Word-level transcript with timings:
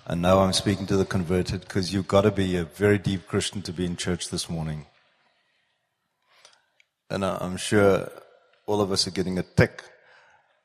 I 0.06 0.14
know 0.14 0.42
I'm 0.42 0.52
speaking 0.52 0.86
to 0.86 0.96
the 0.96 1.04
converted 1.04 1.62
because 1.62 1.92
you've 1.92 2.06
got 2.06 2.20
to 2.20 2.30
be 2.30 2.56
a 2.56 2.66
very 2.66 2.98
deep 2.98 3.26
Christian 3.26 3.62
to 3.62 3.72
be 3.72 3.84
in 3.84 3.96
church 3.96 4.30
this 4.30 4.48
morning. 4.48 4.86
And 7.10 7.24
I'm 7.24 7.56
sure 7.56 8.12
all 8.66 8.80
of 8.80 8.92
us 8.92 9.08
are 9.08 9.10
getting 9.10 9.40
a 9.40 9.42
tick 9.42 9.82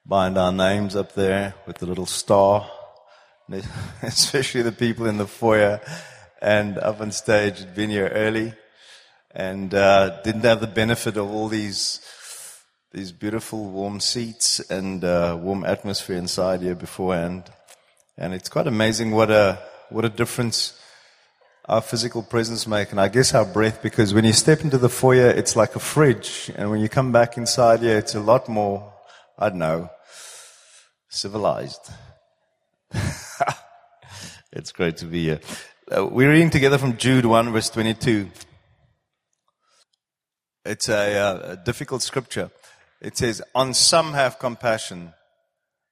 behind 0.08 0.38
our 0.38 0.52
names 0.52 0.96
up 0.96 1.14
there 1.14 1.54
with 1.68 1.78
the 1.78 1.86
little 1.86 2.06
star, 2.06 2.70
especially 4.02 4.62
the 4.62 4.72
people 4.72 5.06
in 5.06 5.18
the 5.18 5.28
foyer 5.28 5.82
and 6.42 6.78
up 6.78 7.02
on 7.02 7.12
stage 7.12 7.60
had 7.60 7.76
been 7.76 7.90
here 7.90 8.08
early 8.10 8.54
and 9.32 9.74
uh, 9.74 10.22
didn't 10.22 10.44
have 10.44 10.62
the 10.62 10.68
benefit 10.68 11.18
of 11.18 11.30
all 11.30 11.48
these 11.48 12.02
these 12.92 13.12
beautiful 13.12 13.66
warm 13.66 14.00
seats 14.00 14.60
and 14.72 15.04
uh, 15.04 15.38
warm 15.40 15.64
atmosphere 15.64 16.18
inside 16.18 16.62
here 16.62 16.74
beforehand. 16.74 17.44
And 18.18 18.34
it's 18.34 18.50
quite 18.50 18.66
amazing 18.66 19.12
what 19.12 19.30
a 19.30 19.60
what 19.90 20.06
a 20.06 20.10
difference 20.10 20.76
our 21.66 21.82
physical 21.82 22.24
presence 22.24 22.66
make, 22.66 22.90
and 22.90 23.00
I 23.00 23.10
guess 23.10 23.36
our 23.36 23.46
breath. 23.46 23.84
Because 23.84 24.12
when 24.12 24.26
you 24.26 24.34
step 24.34 24.62
into 24.62 24.80
the 24.80 24.90
foyer, 24.90 25.30
it's 25.30 25.56
like 25.56 25.76
a 25.76 25.80
fridge, 25.80 26.52
and 26.56 26.72
when 26.72 26.82
you 26.82 26.90
come 26.90 27.12
back 27.12 27.38
inside 27.38 27.82
here, 27.82 27.98
it's 27.98 28.16
a 28.16 28.20
lot 28.20 28.50
more. 28.50 28.89
I 29.42 29.48
don't 29.48 29.60
know, 29.60 29.90
civilized. 31.08 31.80
it's 34.52 34.74
great 34.74 34.98
to 34.98 35.06
be 35.06 35.24
here. 35.24 35.40
Uh, 35.90 36.08
we're 36.08 36.30
reading 36.30 36.50
together 36.50 36.78
from 36.78 36.98
Jude 36.98 37.26
1, 37.26 37.54
verse 37.54 37.70
22. 37.70 38.30
It's 40.66 40.90
a, 40.90 41.18
uh, 41.18 41.52
a 41.54 41.56
difficult 41.56 42.02
scripture. 42.02 42.52
It 43.00 43.16
says, 43.16 43.42
On 43.56 43.74
some 43.74 44.12
have 44.12 44.40
compassion, 44.40 45.14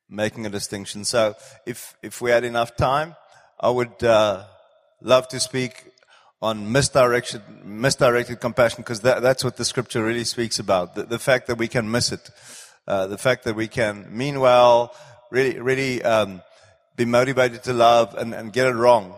making 0.09 0.45
a 0.45 0.49
distinction. 0.49 1.05
So 1.05 1.37
if, 1.65 1.95
if 2.03 2.19
we 2.19 2.31
had 2.31 2.43
enough 2.43 2.75
time, 2.75 3.15
I 3.61 3.69
would 3.69 4.03
uh, 4.03 4.43
love 5.01 5.29
to 5.29 5.39
speak 5.39 5.85
on 6.41 6.69
misdirection, 6.69 7.41
misdirected 7.63 8.41
compassion 8.41 8.81
because 8.81 8.99
that, 9.01 9.21
that's 9.21 9.45
what 9.45 9.55
the 9.55 9.63
scripture 9.63 10.03
really 10.03 10.25
speaks 10.25 10.59
about. 10.59 10.95
The, 10.95 11.03
the 11.03 11.17
fact 11.17 11.47
that 11.47 11.57
we 11.57 11.69
can 11.69 11.89
miss 11.89 12.11
it. 12.11 12.29
Uh, 12.87 13.07
the 13.07 13.17
fact 13.17 13.43
that 13.43 13.55
we 13.55 13.67
can 13.67 14.07
mean 14.09 14.39
well, 14.39 14.95
really, 15.29 15.59
really 15.59 16.01
um, 16.03 16.41
be 16.95 17.05
motivated 17.05 17.63
to 17.63 17.73
love 17.73 18.15
and, 18.15 18.33
and 18.33 18.53
get 18.53 18.65
it 18.65 18.73
wrong 18.73 19.15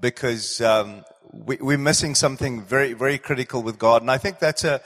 because 0.00 0.60
um, 0.60 1.04
we, 1.32 1.56
we're 1.60 1.78
missing 1.78 2.14
something 2.14 2.62
very, 2.62 2.92
very 2.92 3.18
critical 3.18 3.62
with 3.62 3.78
God. 3.78 4.02
And 4.02 4.10
I 4.10 4.18
think 4.18 4.38
that's 4.38 4.64
a, 4.64 4.80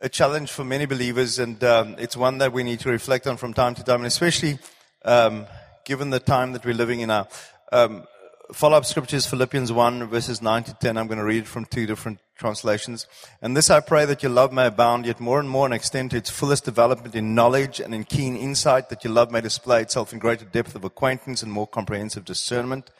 a 0.00 0.08
challenge 0.08 0.50
for 0.50 0.64
many 0.64 0.86
believers, 0.86 1.38
and 1.38 1.62
um, 1.62 1.96
it's 1.98 2.16
one 2.16 2.38
that 2.38 2.52
we 2.52 2.62
need 2.62 2.80
to 2.80 2.88
reflect 2.88 3.26
on 3.26 3.36
from 3.36 3.52
time 3.52 3.74
to 3.74 3.84
time, 3.84 4.00
and 4.00 4.06
especially 4.06 4.58
um, 5.04 5.46
given 5.84 6.10
the 6.10 6.20
time 6.20 6.52
that 6.52 6.64
we're 6.64 6.74
living 6.74 7.00
in 7.00 7.08
now. 7.08 7.28
Um, 7.72 8.04
follow-up 8.52 8.84
scriptures, 8.84 9.26
Philippians 9.26 9.72
1, 9.72 10.08
verses 10.08 10.40
9 10.40 10.64
to 10.64 10.74
10. 10.74 10.96
I'm 10.96 11.06
going 11.06 11.18
to 11.18 11.24
read 11.24 11.44
it 11.44 11.46
from 11.46 11.64
two 11.64 11.86
different 11.86 12.20
translations. 12.36 13.06
And 13.42 13.56
this 13.56 13.70
I 13.70 13.80
pray 13.80 14.04
that 14.04 14.22
your 14.22 14.32
love 14.32 14.52
may 14.52 14.66
abound 14.66 15.06
yet 15.06 15.20
more 15.20 15.40
and 15.40 15.48
more 15.48 15.66
and 15.66 15.74
extend 15.74 16.10
to 16.12 16.16
its 16.16 16.30
fullest 16.30 16.64
development 16.64 17.14
in 17.14 17.34
knowledge 17.34 17.80
and 17.80 17.94
in 17.94 18.04
keen 18.04 18.36
insight, 18.36 18.88
that 18.88 19.04
your 19.04 19.12
love 19.12 19.30
may 19.30 19.40
display 19.40 19.82
itself 19.82 20.12
in 20.12 20.18
greater 20.18 20.44
depth 20.44 20.74
of 20.74 20.84
acquaintance 20.84 21.42
and 21.42 21.52
more 21.52 21.66
comprehensive 21.66 22.24
discernment 22.24 22.90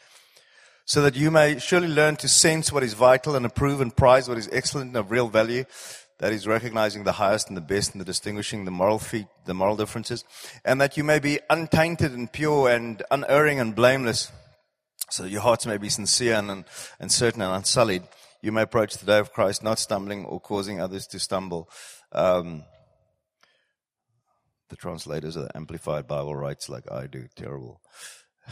so 0.85 1.01
that 1.01 1.15
you 1.15 1.31
may 1.31 1.57
surely 1.57 1.87
learn 1.87 2.17
to 2.17 2.27
sense 2.27 2.71
what 2.71 2.83
is 2.83 2.93
vital 2.93 3.35
and 3.35 3.45
approve 3.45 3.81
and 3.81 3.95
prize 3.95 4.27
what 4.27 4.37
is 4.37 4.49
excellent 4.51 4.89
and 4.89 4.97
of 4.97 5.09
real 5.11 5.29
value. 5.29 5.63
That 6.17 6.33
is 6.33 6.45
recognizing 6.45 7.03
the 7.03 7.13
highest 7.13 7.47
and 7.47 7.57
the 7.57 7.61
best 7.61 7.93
and 7.93 8.01
the 8.01 8.05
distinguishing 8.05 8.65
the 8.65 8.71
moral 8.71 8.99
feet, 8.99 9.27
the 9.45 9.53
moral 9.53 9.75
differences, 9.75 10.23
and 10.63 10.79
that 10.81 10.97
you 10.97 11.03
may 11.03 11.17
be 11.17 11.39
untainted 11.49 12.11
and 12.11 12.31
pure 12.31 12.69
and 12.69 13.01
unerring 13.09 13.59
and 13.59 13.73
blameless, 13.73 14.31
so 15.11 15.25
your 15.25 15.41
hearts 15.41 15.65
may 15.65 15.77
be 15.77 15.89
sincere 15.89 16.35
and, 16.35 16.65
and 16.99 17.11
certain 17.11 17.41
and 17.41 17.53
unsullied. 17.53 18.03
You 18.41 18.51
may 18.51 18.63
approach 18.63 18.97
the 18.97 19.05
day 19.05 19.19
of 19.19 19.33
Christ 19.33 19.63
not 19.63 19.77
stumbling 19.77 20.25
or 20.25 20.39
causing 20.39 20.81
others 20.81 21.05
to 21.07 21.19
stumble. 21.19 21.69
Um, 22.11 22.63
the 24.69 24.75
translators 24.75 25.35
of 25.35 25.43
the 25.43 25.55
Amplified 25.55 26.07
Bible 26.07 26.35
writes 26.35 26.69
like 26.69 26.89
I 26.91 27.07
do. 27.07 27.27
Terrible. 27.35 27.81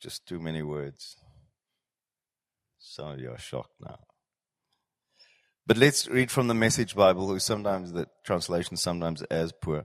Just 0.00 0.26
too 0.26 0.40
many 0.40 0.62
words. 0.62 1.16
Some 2.78 3.12
of 3.12 3.20
you 3.20 3.30
are 3.30 3.38
shocked 3.38 3.74
now. 3.80 4.00
But 5.66 5.76
let's 5.76 6.08
read 6.08 6.30
from 6.30 6.48
the 6.48 6.54
Message 6.54 6.96
Bible, 6.96 7.28
who 7.28 7.38
sometimes 7.38 7.92
the 7.92 8.08
translation 8.24 8.76
sometimes 8.76 9.22
as 9.22 9.52
poor. 9.52 9.84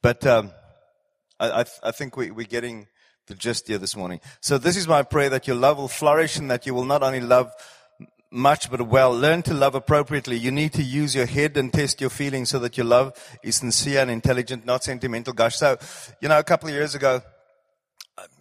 But 0.00 0.26
um, 0.26 0.52
I, 1.38 1.60
I, 1.60 1.64
I 1.82 1.90
think 1.90 2.16
we, 2.16 2.30
we're 2.30 2.46
getting 2.46 2.86
the 3.28 3.34
gist 3.34 3.68
here 3.68 3.78
this 3.78 3.94
morning. 3.94 4.20
So 4.40 4.58
this 4.58 4.76
is 4.76 4.88
my 4.88 5.02
prayer 5.02 5.30
that 5.30 5.46
your 5.46 5.56
love 5.56 5.78
will 5.78 5.88
flourish 5.88 6.38
and 6.38 6.50
that 6.50 6.66
you 6.66 6.74
will 6.74 6.84
not 6.84 7.02
only 7.02 7.20
love 7.20 7.52
much 8.30 8.70
but 8.70 8.82
well. 8.82 9.12
Learn 9.12 9.42
to 9.42 9.54
love 9.54 9.74
appropriately. 9.74 10.36
You 10.36 10.50
need 10.50 10.72
to 10.74 10.82
use 10.82 11.14
your 11.14 11.26
head 11.26 11.56
and 11.56 11.72
test 11.72 12.00
your 12.00 12.10
feelings 12.10 12.50
so 12.50 12.58
that 12.58 12.76
your 12.76 12.86
love 12.86 13.12
is 13.42 13.56
sincere 13.56 14.00
and 14.00 14.10
intelligent, 14.10 14.66
not 14.66 14.84
sentimental 14.84 15.32
Gosh, 15.32 15.56
So, 15.56 15.78
you 16.20 16.28
know, 16.28 16.38
a 16.38 16.44
couple 16.44 16.68
of 16.68 16.74
years 16.74 16.94
ago, 16.94 17.22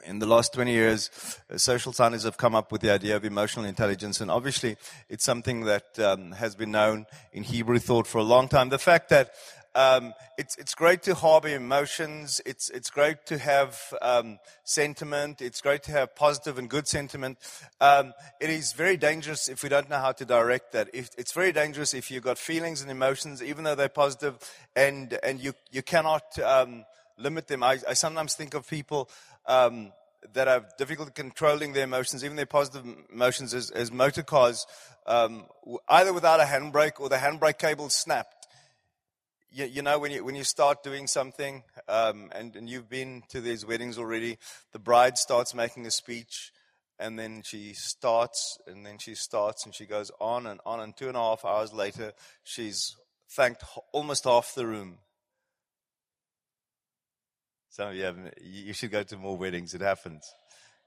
in 0.05 0.19
the 0.19 0.25
last 0.25 0.53
20 0.53 0.71
years, 0.71 1.11
uh, 1.51 1.57
social 1.57 1.93
scientists 1.93 2.23
have 2.23 2.37
come 2.37 2.55
up 2.55 2.71
with 2.71 2.81
the 2.81 2.91
idea 2.91 3.15
of 3.15 3.25
emotional 3.25 3.65
intelligence, 3.65 4.21
and 4.21 4.31
obviously 4.31 4.75
it's 5.09 5.23
something 5.23 5.65
that 5.65 5.99
um, 5.99 6.31
has 6.31 6.55
been 6.55 6.71
known 6.71 7.05
in 7.33 7.43
Hebrew 7.43 7.77
thought 7.77 8.07
for 8.07 8.17
a 8.17 8.23
long 8.23 8.47
time. 8.47 8.69
The 8.69 8.79
fact 8.79 9.09
that 9.09 9.31
um, 9.77 10.15
it's, 10.39 10.55
it's 10.55 10.73
great 10.73 11.03
to 11.03 11.13
harbor 11.13 11.49
emotions, 11.49 12.41
it's, 12.47 12.71
it's 12.71 12.89
great 12.89 13.27
to 13.27 13.37
have 13.37 13.79
um, 14.01 14.39
sentiment, 14.63 15.39
it's 15.39 15.61
great 15.61 15.83
to 15.83 15.91
have 15.91 16.15
positive 16.15 16.57
and 16.57 16.67
good 16.67 16.87
sentiment. 16.87 17.37
Um, 17.79 18.15
it 18.41 18.49
is 18.49 18.73
very 18.73 18.97
dangerous 18.97 19.47
if 19.47 19.61
we 19.61 19.69
don't 19.69 19.87
know 19.87 19.99
how 19.99 20.13
to 20.13 20.25
direct 20.25 20.71
that. 20.71 20.89
If, 20.93 21.11
it's 21.15 21.31
very 21.31 21.51
dangerous 21.51 21.93
if 21.93 22.09
you've 22.09 22.23
got 22.23 22.39
feelings 22.39 22.81
and 22.81 22.89
emotions, 22.89 23.43
even 23.43 23.65
though 23.65 23.75
they're 23.75 23.87
positive, 23.87 24.39
and, 24.75 25.15
and 25.21 25.39
you, 25.39 25.53
you 25.71 25.83
cannot 25.83 26.39
um, 26.39 26.83
limit 27.19 27.45
them. 27.45 27.61
I, 27.61 27.77
I 27.87 27.93
sometimes 27.93 28.33
think 28.33 28.55
of 28.55 28.67
people 28.67 29.11
um, 29.45 29.93
that 30.33 30.47
have 30.47 30.75
difficulty 30.77 31.11
controlling 31.13 31.73
their 31.73 31.83
emotions, 31.83 32.25
even 32.25 32.35
their 32.35 32.47
positive 32.47 32.83
emotions, 33.13 33.53
as, 33.53 33.69
as 33.69 33.91
motor 33.91 34.23
cars, 34.23 34.65
um, 35.05 35.45
either 35.87 36.13
without 36.13 36.39
a 36.39 36.45
handbrake 36.45 36.99
or 36.99 37.09
the 37.09 37.17
handbrake 37.17 37.59
cable 37.59 37.89
snapped. 37.89 38.36
You, 39.57 39.65
you 39.65 39.81
know, 39.81 39.97
when 39.97 40.11
you, 40.11 40.23
when 40.23 40.35
you 40.35 40.43
start 40.43 40.83
doing 40.83 41.07
something, 41.07 41.63
um, 41.87 42.29
and, 42.33 42.55
and 42.55 42.69
you've 42.69 42.87
been 42.87 43.23
to 43.29 43.41
these 43.41 43.65
weddings 43.65 43.97
already, 43.97 44.37
the 44.71 44.77
bride 44.77 45.17
starts 45.17 45.55
making 45.55 45.87
a 45.87 45.89
speech, 45.89 46.51
and 46.99 47.17
then 47.17 47.41
she 47.43 47.73
starts, 47.73 48.59
and 48.67 48.85
then 48.85 48.99
she 48.99 49.15
starts, 49.15 49.65
and 49.65 49.73
she 49.73 49.87
goes 49.87 50.11
on 50.21 50.45
and 50.45 50.59
on, 50.63 50.79
and 50.79 50.95
two 50.95 51.07
and 51.07 51.17
a 51.17 51.19
half 51.19 51.43
hours 51.43 51.73
later, 51.73 52.13
she's 52.43 52.95
thanked 53.31 53.63
almost 53.93 54.25
half 54.25 54.53
the 54.53 54.67
room. 54.67 54.99
Some 57.71 57.89
of 57.89 57.95
you 57.95 58.03
have, 58.03 58.17
you 58.39 58.73
should 58.73 58.91
go 58.91 59.01
to 59.01 59.17
more 59.17 59.37
weddings. 59.37 59.73
It 59.73 59.81
happens 59.81 60.31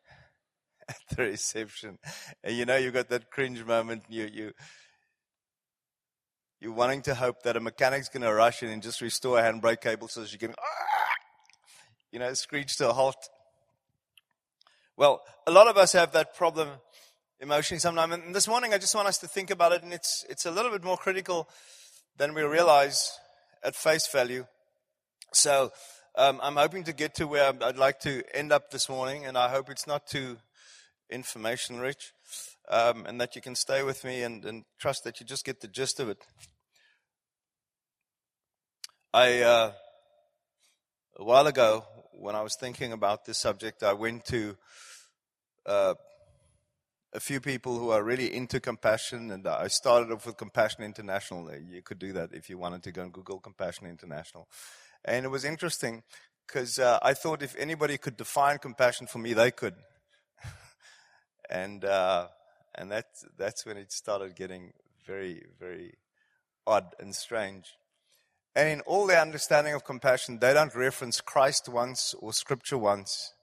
at 0.89 0.97
the 1.17 1.25
reception, 1.25 1.99
and 2.45 2.57
you 2.57 2.67
know 2.67 2.77
you've 2.77 2.95
got 2.95 3.09
that 3.09 3.33
cringe 3.33 3.65
moment. 3.65 4.05
You 4.09 4.31
you 4.33 4.53
you're 6.61 6.73
wanting 6.73 7.03
to 7.03 7.15
hope 7.15 7.43
that 7.45 7.57
a 7.57 7.61
mechanic's 7.61 8.09
going 8.09 8.23
to 8.23 8.33
rush 8.33 8.63
in 8.63 8.69
and 8.69 8.83
just 8.83 9.01
restore 9.01 9.39
a 9.39 9.43
handbrake 9.43 9.81
cable 9.81 10.09
so 10.09 10.21
that 10.21 10.33
you 10.33 10.39
can, 10.39 10.55
you 12.13 12.19
know, 12.19 12.33
screech 12.35 12.77
to 12.77 12.91
a 12.91 12.93
halt. 12.93 13.17
Well, 14.97 15.23
a 15.47 15.51
lot 15.51 15.69
of 15.69 15.79
us 15.79 15.93
have 15.93 16.13
that 16.13 16.35
problem 16.35 16.69
emotionally 17.41 17.81
sometimes. 17.81 18.13
And 18.13 18.35
this 18.35 18.47
morning, 18.47 18.75
I 18.75 18.79
just 18.79 18.95
want 18.95 19.09
us 19.09 19.19
to 19.19 19.27
think 19.27 19.51
about 19.51 19.73
it, 19.73 19.83
and 19.83 19.93
it's 19.93 20.27
it's 20.29 20.45
a 20.45 20.51
little 20.51 20.71
bit 20.71 20.85
more 20.85 20.99
critical 20.99 21.49
than 22.19 22.35
we 22.35 22.43
realize 22.43 23.11
at 23.65 23.75
face 23.75 24.07
value. 24.09 24.47
So 25.33 25.73
um, 26.17 26.41
I'm 26.43 26.57
hoping 26.57 26.85
to 26.85 26.93
get 26.93 27.15
to 27.15 27.27
where 27.27 27.53
I'd 27.63 27.79
like 27.79 28.01
to 28.01 28.23
end 28.35 28.53
up 28.53 28.71
this 28.71 28.89
morning, 28.89 29.25
and 29.25 29.39
I 29.39 29.49
hope 29.49 29.71
it's 29.71 29.87
not 29.87 30.07
too 30.07 30.37
information 31.09 31.81
rich, 31.81 32.13
um, 32.69 33.07
and 33.07 33.21
that 33.21 33.35
you 33.35 33.43
can 33.43 33.55
stay 33.55 33.83
with 33.83 34.05
me 34.05 34.23
and, 34.23 34.45
and, 34.45 34.65
trust 34.79 35.05
that 35.05 35.19
you 35.21 35.27
just 35.27 35.45
get 35.45 35.61
the 35.61 35.69
gist 35.69 35.99
of 35.99 36.09
it. 36.09 36.19
I 39.13 39.41
uh, 39.43 39.73
a 41.17 41.25
while 41.25 41.49
ago, 41.49 41.85
when 42.13 42.37
I 42.37 42.43
was 42.43 42.57
thinking 42.61 42.93
about 42.93 43.25
this 43.25 43.39
subject, 43.39 43.83
I 43.83 43.93
went 43.93 44.25
to 44.27 44.57
uh, 45.67 45.95
a 47.13 47.19
few 47.19 47.41
people 47.41 47.77
who 47.77 47.91
are 47.91 48.05
really 48.05 48.33
into 48.33 48.61
compassion, 48.61 49.33
and 49.33 49.49
I 49.49 49.67
started 49.67 50.13
off 50.13 50.27
with 50.27 50.37
Compassion 50.37 50.85
International. 50.85 51.51
You 51.53 51.83
could 51.83 51.99
do 51.99 52.13
that 52.13 52.33
if 52.33 52.49
you 52.49 52.57
wanted 52.57 52.85
to 52.85 52.93
go 52.93 53.03
and 53.03 53.13
Google 53.13 53.41
Compassion 53.41 53.89
International. 53.89 54.47
And 55.05 55.25
it 55.25 55.29
was 55.29 55.45
interesting 55.45 56.05
because 56.47 56.79
uh, 56.79 57.01
I 57.03 57.15
thought 57.15 57.43
if 57.43 57.57
anybody 57.59 57.99
could 57.99 58.17
define 58.17 58.59
compassion 58.59 59.09
for 59.09 59.19
me, 59.19 59.33
they 59.33 59.51
could. 59.51 59.75
and 61.51 61.85
uh, 61.85 62.29
and 62.77 62.93
that 62.93 63.07
that's 63.37 63.67
when 63.67 63.77
it 63.77 63.91
started 63.91 64.37
getting 64.37 64.73
very 65.05 65.47
very 65.59 65.95
odd 66.65 66.95
and 67.01 67.13
strange. 67.13 67.75
And 68.55 68.69
in 68.69 68.81
all 68.83 69.07
their 69.07 69.21
understanding 69.21 69.75
of 69.75 69.85
compassion, 69.85 70.39
they 70.39 70.53
don't 70.53 70.75
reference 70.75 71.21
Christ 71.21 71.69
once 71.69 72.15
or 72.19 72.33
Scripture 72.33 72.79
once, 72.79 73.35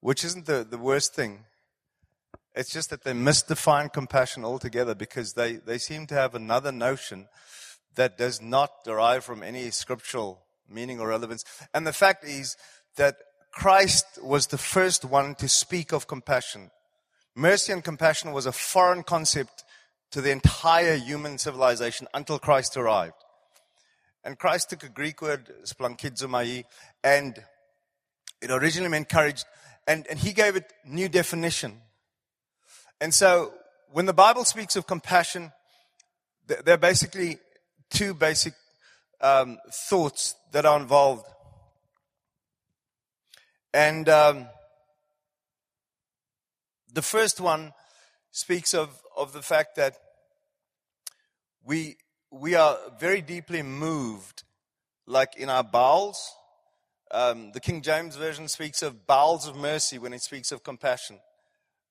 which 0.00 0.24
isn't 0.24 0.46
the, 0.46 0.66
the 0.68 0.78
worst 0.78 1.14
thing. 1.14 1.44
It's 2.54 2.72
just 2.72 2.90
that 2.90 3.02
they 3.02 3.12
misdefine 3.12 3.92
compassion 3.92 4.44
altogether 4.44 4.94
because 4.94 5.32
they, 5.32 5.54
they 5.54 5.78
seem 5.78 6.06
to 6.08 6.14
have 6.14 6.34
another 6.34 6.70
notion 6.70 7.28
that 7.94 8.18
does 8.18 8.42
not 8.42 8.84
derive 8.84 9.24
from 9.24 9.42
any 9.42 9.70
scriptural 9.70 10.42
meaning 10.68 11.00
or 11.00 11.08
relevance. 11.08 11.44
And 11.72 11.86
the 11.86 11.92
fact 11.92 12.24
is 12.24 12.56
that 12.96 13.16
Christ 13.52 14.06
was 14.22 14.46
the 14.46 14.58
first 14.58 15.04
one 15.04 15.34
to 15.36 15.48
speak 15.48 15.92
of 15.92 16.06
compassion. 16.06 16.70
Mercy 17.34 17.72
and 17.72 17.84
compassion 17.84 18.32
was 18.32 18.46
a 18.46 18.52
foreign 18.52 19.02
concept 19.02 19.64
to 20.10 20.20
the 20.20 20.30
entire 20.30 20.96
human 20.96 21.38
civilization 21.38 22.06
until 22.12 22.38
Christ 22.38 22.76
arrived. 22.76 23.14
And 24.24 24.38
Christ 24.38 24.70
took 24.70 24.84
a 24.84 24.88
Greek 24.88 25.20
word, 25.20 25.52
splanchnizomai, 25.64 26.64
and 27.02 27.42
it 28.40 28.50
originally 28.50 28.90
meant 28.90 29.08
courage, 29.08 29.44
and, 29.86 30.06
and 30.08 30.18
he 30.18 30.32
gave 30.32 30.56
it 30.56 30.72
new 30.84 31.08
definition. 31.08 31.80
And 33.00 33.12
so 33.12 33.52
when 33.90 34.06
the 34.06 34.12
Bible 34.12 34.44
speaks 34.44 34.76
of 34.76 34.86
compassion, 34.86 35.52
there 36.46 36.74
are 36.74 36.78
basically 36.78 37.38
two 37.90 38.14
basic 38.14 38.54
um, 39.20 39.58
thoughts 39.70 40.34
that 40.52 40.64
are 40.66 40.78
involved. 40.78 41.26
And 43.74 44.08
um, 44.08 44.46
the 46.92 47.02
first 47.02 47.40
one 47.40 47.72
speaks 48.30 48.74
of, 48.74 49.00
of 49.16 49.32
the 49.32 49.42
fact 49.42 49.76
that 49.76 49.96
we, 51.64 51.96
we 52.32 52.54
are 52.54 52.78
very 52.98 53.20
deeply 53.20 53.62
moved, 53.62 54.42
like 55.06 55.36
in 55.36 55.50
our 55.50 55.62
bowels. 55.62 56.32
Um, 57.10 57.52
the 57.52 57.60
King 57.60 57.82
James 57.82 58.16
Version 58.16 58.48
speaks 58.48 58.82
of 58.82 59.06
bowels 59.06 59.46
of 59.46 59.54
mercy 59.54 59.98
when 59.98 60.14
it 60.14 60.22
speaks 60.22 60.50
of 60.50 60.64
compassion, 60.64 61.18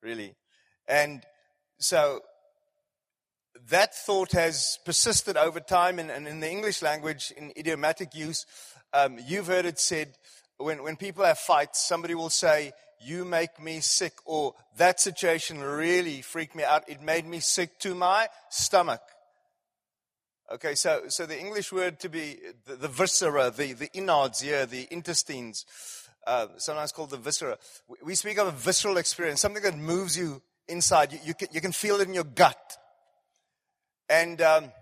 really. 0.01 0.33
And 0.87 1.23
so 1.77 2.21
that 3.69 3.93
thought 3.93 4.31
has 4.31 4.79
persisted 4.83 5.37
over 5.37 5.59
time, 5.59 5.99
and, 5.99 6.09
and 6.09 6.27
in 6.27 6.39
the 6.39 6.49
English 6.49 6.81
language, 6.81 7.31
in 7.37 7.53
idiomatic 7.55 8.15
use, 8.15 8.47
um, 8.93 9.19
you've 9.23 9.47
heard 9.47 9.65
it 9.65 9.79
said 9.79 10.15
when, 10.57 10.81
when 10.81 10.95
people 10.95 11.23
have 11.23 11.37
fights, 11.37 11.87
somebody 11.87 12.15
will 12.15 12.31
say, 12.31 12.71
You 12.99 13.25
make 13.25 13.61
me 13.61 13.79
sick, 13.79 14.13
or 14.25 14.55
that 14.77 14.99
situation 14.99 15.61
really 15.61 16.23
freaked 16.23 16.55
me 16.55 16.63
out. 16.63 16.89
It 16.89 16.99
made 16.99 17.27
me 17.27 17.41
sick 17.41 17.77
to 17.81 17.93
my 17.93 18.27
stomach. 18.49 19.01
Okay, 20.55 20.75
so, 20.75 21.03
so 21.07 21.25
the 21.25 21.39
English 21.39 21.71
word 21.71 21.97
to 22.01 22.09
be 22.09 22.37
the, 22.65 22.75
the 22.75 22.89
viscera, 22.89 23.51
the, 23.51 23.71
the 23.71 23.89
innards 23.93 24.41
here, 24.41 24.65
the 24.65 24.85
intestines, 24.91 25.65
uh, 26.27 26.47
sometimes 26.57 26.91
called 26.91 27.11
the 27.11 27.17
viscera. 27.17 27.57
We, 27.87 27.95
we, 28.03 28.15
speak 28.15 28.37
of 28.37 28.47
a 28.47 28.51
visceral 28.51 28.97
experience, 28.97 29.39
something 29.39 29.63
that 29.63 29.77
moves 29.77 30.17
you 30.17 30.41
inside. 30.67 31.13
You, 31.13 31.19
you, 31.23 31.33
can, 31.35 31.47
you 31.53 31.61
can 31.61 31.71
feel 31.71 32.01
it 32.01 32.09
in 32.09 32.13
your 32.13 32.25
gut. 32.25 32.77
And 34.09 34.41
um, 34.41 34.73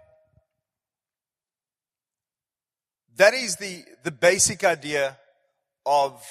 that 3.17 3.35
is 3.35 3.57
the, 3.57 3.83
the 4.03 4.11
basic 4.11 4.63
idea 4.63 5.19
of, 5.85 6.27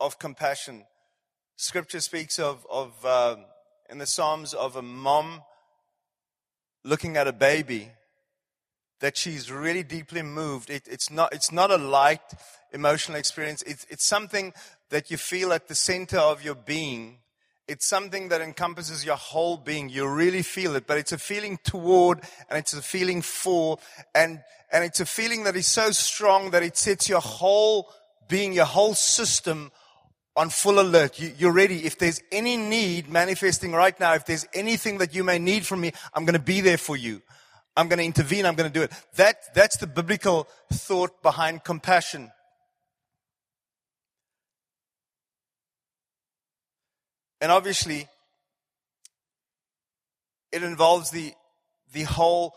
of 0.00 0.18
compassion. 0.18 0.86
Scripture 1.56 2.00
speaks 2.00 2.38
of, 2.38 2.66
of 2.70 3.04
um, 3.04 3.44
in 3.90 3.98
the 3.98 4.06
Psalms, 4.06 4.54
of 4.54 4.76
a 4.76 4.82
mom 4.82 5.42
looking 6.82 7.18
at 7.18 7.28
a 7.28 7.32
baby 7.32 7.90
that 9.00 9.16
she's 9.16 9.50
really 9.50 9.82
deeply 9.82 10.22
moved. 10.22 10.70
It, 10.70 10.84
it's, 10.88 11.10
not, 11.10 11.32
it's 11.32 11.50
not 11.50 11.70
a 11.70 11.76
light 11.76 12.20
emotional 12.72 13.18
experience. 13.18 13.62
It's, 13.62 13.86
it's 13.90 14.04
something 14.04 14.52
that 14.90 15.10
you 15.10 15.16
feel 15.16 15.52
at 15.52 15.68
the 15.68 15.74
center 15.74 16.18
of 16.18 16.44
your 16.44 16.54
being. 16.54 17.18
It's 17.66 17.86
something 17.86 18.28
that 18.30 18.40
encompasses 18.40 19.04
your 19.04 19.16
whole 19.16 19.56
being. 19.56 19.88
You 19.88 20.08
really 20.08 20.42
feel 20.42 20.74
it, 20.76 20.86
but 20.86 20.98
it's 20.98 21.12
a 21.12 21.18
feeling 21.18 21.58
toward 21.62 22.20
and 22.48 22.58
it's 22.58 22.74
a 22.74 22.82
feeling 22.82 23.22
for 23.22 23.78
and, 24.14 24.42
and 24.72 24.84
it's 24.84 25.00
a 25.00 25.06
feeling 25.06 25.44
that 25.44 25.56
is 25.56 25.66
so 25.66 25.90
strong 25.92 26.50
that 26.50 26.62
it 26.62 26.76
sets 26.76 27.08
your 27.08 27.20
whole 27.20 27.88
being, 28.28 28.52
your 28.52 28.64
whole 28.64 28.94
system 28.94 29.70
on 30.36 30.50
full 30.50 30.80
alert. 30.80 31.20
You, 31.20 31.32
you're 31.38 31.52
ready. 31.52 31.86
If 31.86 31.98
there's 31.98 32.20
any 32.32 32.56
need 32.56 33.08
manifesting 33.08 33.72
right 33.72 33.98
now, 34.00 34.14
if 34.14 34.26
there's 34.26 34.46
anything 34.52 34.98
that 34.98 35.14
you 35.14 35.22
may 35.22 35.38
need 35.38 35.64
from 35.64 35.80
me, 35.80 35.92
I'm 36.12 36.24
going 36.24 36.38
to 36.38 36.44
be 36.44 36.60
there 36.60 36.78
for 36.78 36.96
you. 36.96 37.22
I'm 37.76 37.88
going 37.88 37.98
to 37.98 38.04
intervene. 38.04 38.46
I'm 38.46 38.54
going 38.54 38.70
to 38.70 38.78
do 38.78 38.82
it. 38.82 38.92
That, 39.16 39.54
that's 39.54 39.76
the 39.76 39.86
biblical 39.86 40.48
thought 40.72 41.22
behind 41.22 41.64
compassion. 41.64 42.30
And 47.40 47.50
obviously, 47.50 48.06
it 50.52 50.62
involves 50.62 51.10
the, 51.10 51.32
the 51.92 52.02
whole 52.02 52.54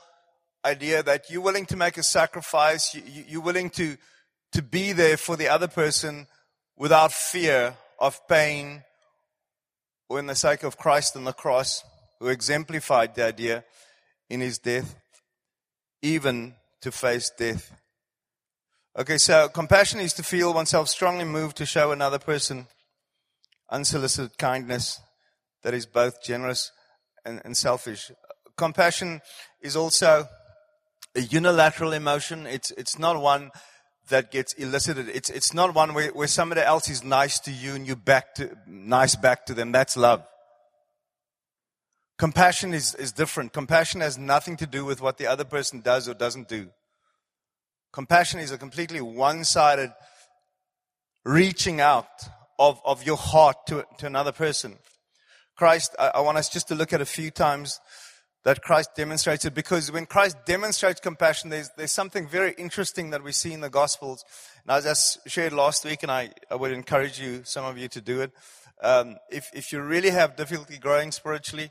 idea 0.66 1.04
that 1.04 1.30
you're 1.30 1.42
willing 1.42 1.66
to 1.68 1.78
make 1.78 1.98
a 1.98 2.04
sacrifice, 2.04 2.94
you, 2.94 3.02
you're 3.28 3.42
willing 3.42 3.70
to, 3.70 3.98
to 4.52 4.62
be 4.62 4.92
there 4.92 5.16
for 5.16 5.38
the 5.38 5.48
other 5.48 5.68
person 5.68 6.28
without 6.76 7.14
fear 7.14 7.76
of 8.00 8.28
pain 8.28 8.84
or 10.10 10.20
in 10.20 10.26
the 10.26 10.36
sake 10.36 10.64
of 10.64 10.78
Christ 10.78 11.16
on 11.16 11.24
the 11.24 11.34
cross, 11.34 11.84
who 12.20 12.28
exemplified 12.28 13.16
the 13.16 13.26
idea 13.26 13.64
in 14.30 14.42
his 14.42 14.58
death 14.58 14.96
even 16.04 16.54
to 16.82 16.92
face 16.92 17.32
death. 17.32 17.72
Okay, 18.96 19.18
so 19.18 19.50
compassion 19.50 20.00
is 20.00 20.14
to 20.14 20.24
feel 20.24 20.54
oneself 20.54 20.88
strongly 20.88 21.26
moved 21.26 21.58
to 21.58 21.66
show 21.66 21.92
another 21.92 22.20
person 22.20 22.68
unsolicited 23.72 24.38
kindness 24.38 25.00
that 25.64 25.74
is 25.74 25.88
both 25.88 26.22
generous 26.22 26.72
and, 27.26 27.42
and 27.44 27.58
selfish. 27.58 28.12
Compassion 28.56 29.22
is 29.62 29.76
also 29.76 30.28
a 31.16 31.22
unilateral 31.22 31.94
emotion. 31.94 32.46
It's, 32.46 32.70
it's 32.72 33.00
not 33.00 33.20
one 33.20 33.50
that 34.10 34.30
gets 34.30 34.54
elicited. 34.54 35.10
It's, 35.10 35.30
it's 35.30 35.54
not 35.54 35.74
one 35.74 35.94
where, 35.94 36.12
where 36.12 36.28
somebody 36.28 36.62
else 36.62 36.90
is 36.90 37.04
nice 37.04 37.40
to 37.40 37.52
you 37.52 37.74
and 37.74 37.88
you 37.88 37.96
back 37.96 38.36
to, 38.36 38.56
nice 38.68 39.16
back 39.16 39.46
to 39.48 39.54
them. 39.54 39.72
That's 39.72 39.98
love. 39.98 40.24
Compassion 42.24 42.74
is, 42.74 42.96
is 42.96 43.12
different. 43.12 43.52
Compassion 43.52 44.00
has 44.00 44.18
nothing 44.18 44.56
to 44.56 44.66
do 44.66 44.86
with 44.86 45.02
what 45.02 45.18
the 45.18 45.28
other 45.28 45.44
person 45.44 45.82
does 45.82 46.08
or 46.08 46.14
doesn't 46.14 46.48
do. 46.48 46.70
Compassion 47.92 48.40
is 48.40 48.50
a 48.50 48.58
completely 48.58 49.02
one 49.02 49.44
sided 49.44 49.92
reaching 51.26 51.82
out 51.82 52.08
of, 52.58 52.80
of 52.86 53.04
your 53.04 53.18
heart 53.18 53.58
to, 53.68 53.86
to 53.98 54.06
another 54.06 54.32
person. 54.32 54.78
Christ, 55.58 55.98
I, 56.00 56.12
I 56.16 56.20
want 56.22 56.38
us 56.38 56.48
just 56.48 56.70
to 56.70 56.76
look 56.76 56.94
at 56.94 57.02
a 57.02 57.06
few 57.06 57.30
times 57.30 57.82
that 58.46 58.62
Christ 58.62 58.92
demonstrated 58.96 59.54
because 59.54 59.92
when 59.92 60.06
Christ 60.06 60.38
demonstrates 60.46 61.02
compassion, 61.02 61.50
there's, 61.50 61.72
there's 61.76 61.92
something 61.92 62.26
very 62.26 62.54
interesting 62.58 63.10
that 63.10 63.22
we 63.22 63.34
see 63.34 63.52
in 63.52 63.60
the 63.60 63.70
Gospels. 63.70 64.24
And 64.66 64.72
as 64.72 64.88
I 65.26 65.30
shared 65.30 65.52
last 65.52 65.84
week, 65.84 66.04
and 66.04 66.12
I, 66.12 66.30
I 66.50 66.56
would 66.56 66.72
encourage 66.72 67.20
you, 67.20 67.42
some 67.44 67.66
of 67.66 67.78
you, 67.78 67.90
to 67.90 68.00
do 68.00 68.22
it. 68.22 68.32
Um, 68.82 69.18
if, 69.30 69.50
if 69.54 69.74
you 69.74 69.82
really 69.82 70.12
have 70.12 70.38
difficulty 70.38 70.78
growing 70.78 71.12
spiritually, 71.12 71.70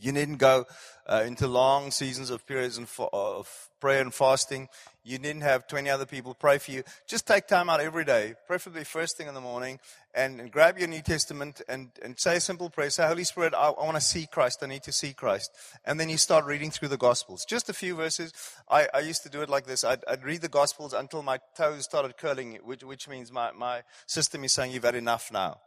you 0.00 0.12
needn't 0.12 0.38
go 0.38 0.66
uh, 1.06 1.22
into 1.26 1.46
long 1.46 1.90
seasons 1.90 2.30
of 2.30 2.46
periods 2.46 2.78
of 3.12 3.68
prayer 3.80 4.00
and 4.00 4.14
fasting. 4.14 4.68
You 5.02 5.18
needn't 5.18 5.42
have 5.42 5.66
20 5.66 5.88
other 5.88 6.06
people 6.06 6.34
pray 6.34 6.58
for 6.58 6.70
you. 6.70 6.84
Just 7.06 7.26
take 7.26 7.46
time 7.46 7.70
out 7.70 7.80
every 7.80 8.04
day, 8.04 8.34
preferably 8.46 8.84
first 8.84 9.16
thing 9.16 9.26
in 9.26 9.34
the 9.34 9.40
morning, 9.40 9.80
and, 10.14 10.40
and 10.40 10.52
grab 10.52 10.78
your 10.78 10.88
New 10.88 11.00
Testament 11.00 11.62
and, 11.68 11.90
and 12.02 12.18
say 12.18 12.36
a 12.36 12.40
simple 12.40 12.68
prayer. 12.68 12.90
Say, 12.90 13.06
Holy 13.06 13.24
Spirit, 13.24 13.54
I, 13.54 13.70
I 13.70 13.84
want 13.84 13.96
to 13.96 14.00
see 14.02 14.26
Christ. 14.30 14.62
I 14.62 14.66
need 14.66 14.82
to 14.84 14.92
see 14.92 15.12
Christ. 15.12 15.50
And 15.84 15.98
then 15.98 16.10
you 16.10 16.18
start 16.18 16.44
reading 16.44 16.70
through 16.70 16.88
the 16.88 16.98
Gospels. 16.98 17.44
Just 17.48 17.70
a 17.70 17.72
few 17.72 17.96
verses. 17.96 18.32
I, 18.68 18.88
I 18.92 19.00
used 19.00 19.22
to 19.22 19.30
do 19.30 19.40
it 19.42 19.48
like 19.48 19.66
this. 19.66 19.84
I'd, 19.84 20.04
I'd, 20.06 20.24
read 20.24 20.42
the 20.42 20.48
Gospels 20.48 20.92
until 20.92 21.22
my 21.22 21.38
toes 21.56 21.84
started 21.84 22.16
curling, 22.18 22.58
which, 22.62 22.84
which 22.84 23.08
means 23.08 23.32
my, 23.32 23.52
my 23.52 23.82
system 24.06 24.44
is 24.44 24.52
saying 24.52 24.72
you've 24.72 24.84
had 24.84 24.94
enough 24.94 25.32
now. 25.32 25.58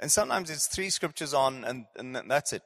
And 0.00 0.10
sometimes 0.10 0.48
it's 0.48 0.66
three 0.66 0.90
scriptures 0.90 1.34
on, 1.34 1.64
and, 1.64 1.84
and 1.96 2.16
that's 2.30 2.52
it. 2.52 2.62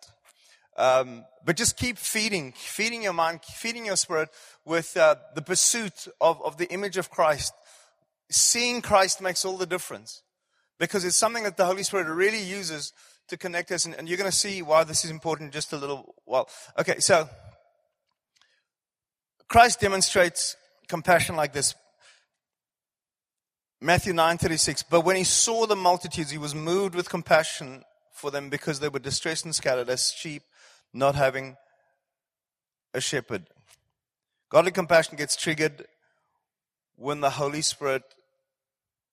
Um, 0.77 1.25
but 1.45 1.57
just 1.57 1.77
keep 1.77 1.99
feeding, 1.99 2.53
feeding 2.53 3.03
your 3.03 3.13
mind, 3.13 3.41
feeding 3.45 3.87
your 3.87 3.97
spirit 3.97 4.31
with 4.65 4.97
uh, 4.97 5.17
the 5.35 5.43
pursuit 5.43 6.09
of, 6.21 6.41
of 6.43 6.57
the 6.57 6.71
image 6.73 6.97
of 6.97 7.11
Christ. 7.11 7.53
Seeing 8.31 8.81
Christ 8.81 9.21
makes 9.21 9.45
all 9.45 9.57
the 9.57 9.67
difference 9.67 10.23
because 10.79 11.05
it's 11.05 11.17
something 11.17 11.45
that 11.45 11.57
the 11.57 11.67
Holy 11.67 11.83
Spirit 11.83 12.07
really 12.07 12.43
uses 12.43 12.93
to 13.29 13.37
connect 13.37 13.71
us. 13.71 13.85
And, 13.85 13.95
and 13.95 14.09
you're 14.09 14.19
going 14.19 14.31
to 14.31 14.37
see 14.37 14.63
why 14.63 14.85
this 14.85 15.05
is 15.05 15.11
important 15.11 15.53
just 15.53 15.73
a 15.73 15.77
little 15.77 16.15
while. 16.25 16.49
Okay, 16.79 16.99
so 17.01 17.29
Christ 19.49 19.81
demonstrates 19.81 20.57
compassion 20.89 21.37
like 21.37 21.53
this. 21.53 21.75
Matthew 23.81 24.13
9:36 24.13 24.85
But 24.89 25.01
when 25.05 25.17
he 25.17 25.25
saw 25.25 25.67
the 25.67 25.77
multitudes 25.77 26.31
he 26.31 26.39
was 26.39 26.55
moved 26.55 26.95
with 26.95 27.09
compassion 27.09 27.83
for 28.13 28.31
them 28.31 28.49
because 28.49 28.81
they 28.81 28.89
were 28.89 29.01
distressed 29.01 29.45
and 29.45 29.55
scattered 29.55 29.91
as 29.91 30.13
sheep 30.13 30.43
not 30.93 31.15
having 31.15 31.57
a 32.95 33.01
shepherd. 33.01 33.49
Godly 34.51 34.71
compassion 34.71 35.17
gets 35.17 35.37
triggered 35.37 35.87
when 36.97 37.21
the 37.21 37.31
Holy 37.31 37.63
Spirit 37.63 38.03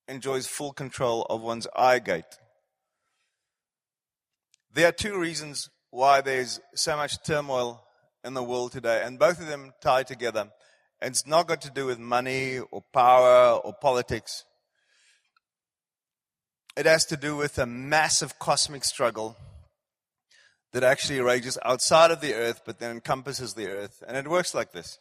enjoys 0.07 0.47
full 0.47 0.73
control 0.73 1.25
of 1.29 1.41
one's 1.41 1.67
eye 1.75 1.99
gate. 1.99 2.37
There 4.73 4.87
are 4.87 4.91
two 4.91 5.17
reasons 5.17 5.69
why 5.91 6.21
there's 6.21 6.59
so 6.75 6.95
much 6.97 7.23
turmoil 7.23 7.83
in 8.23 8.33
the 8.33 8.43
world 8.43 8.71
today, 8.71 9.01
and 9.03 9.17
both 9.17 9.39
of 9.39 9.47
them 9.47 9.71
tie 9.81 10.03
together. 10.03 10.51
And 11.01 11.11
it's 11.13 11.25
not 11.25 11.47
got 11.47 11.61
to 11.61 11.71
do 11.71 11.85
with 11.85 11.97
money 11.97 12.59
or 12.59 12.83
power 12.93 13.57
or 13.57 13.73
politics. 13.73 14.43
It 16.75 16.85
has 16.85 17.05
to 17.05 17.17
do 17.17 17.35
with 17.35 17.57
a 17.57 17.65
massive 17.65 18.37
cosmic 18.37 18.83
struggle 18.83 19.37
that 20.71 20.83
actually 20.83 21.19
rages 21.19 21.57
outside 21.63 22.11
of 22.11 22.21
the 22.21 22.33
earth 22.33 22.61
but 22.65 22.79
then 22.79 22.91
encompasses 22.91 23.53
the 23.53 23.67
earth. 23.67 24.03
And 24.07 24.15
it 24.15 24.27
works 24.27 24.53
like 24.53 24.71
this. 24.71 24.99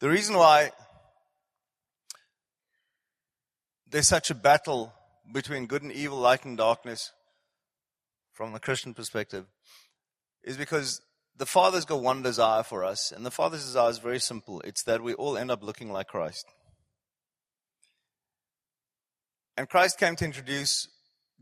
The 0.00 0.08
reason 0.08 0.36
why 0.36 0.72
there's 3.90 4.08
such 4.08 4.30
a 4.30 4.34
battle 4.34 4.92
between 5.32 5.66
good 5.66 5.82
and 5.82 5.92
evil, 5.92 6.18
light 6.18 6.44
and 6.44 6.56
darkness, 6.56 7.12
from 8.32 8.52
the 8.52 8.60
Christian 8.60 8.94
perspective, 8.94 9.46
is 10.42 10.56
because 10.56 11.00
the 11.36 11.46
Father's 11.46 11.84
got 11.84 12.02
one 12.02 12.22
desire 12.22 12.62
for 12.62 12.84
us, 12.84 13.12
and 13.12 13.24
the 13.24 13.30
Father's 13.30 13.64
desire 13.64 13.90
is 13.90 13.98
very 13.98 14.18
simple. 14.18 14.60
It's 14.62 14.82
that 14.84 15.02
we 15.02 15.14
all 15.14 15.36
end 15.36 15.50
up 15.50 15.62
looking 15.62 15.92
like 15.92 16.06
Christ. 16.08 16.46
And 19.56 19.68
Christ 19.68 19.98
came 19.98 20.16
to 20.16 20.24
introduce 20.24 20.88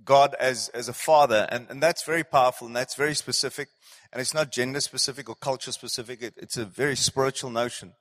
God 0.05 0.35
as, 0.39 0.69
as 0.71 0.89
a 0.89 0.93
father, 0.93 1.47
and, 1.51 1.67
and 1.71 1.83
that's 1.83 2.05
very 2.05 2.25
powerful 2.25 2.67
and 2.67 2.77
that's 2.77 2.95
very 2.95 3.15
specific. 3.15 3.69
And 4.13 4.21
it's 4.21 4.35
not 4.35 4.53
gender 4.53 4.81
specific 4.81 5.29
or 5.29 5.35
culture 5.35 5.73
specific, 5.73 6.23
it, 6.23 6.35
it's 6.37 6.57
a 6.57 6.65
very 6.65 6.97
spiritual 6.97 7.51
notion 7.51 7.93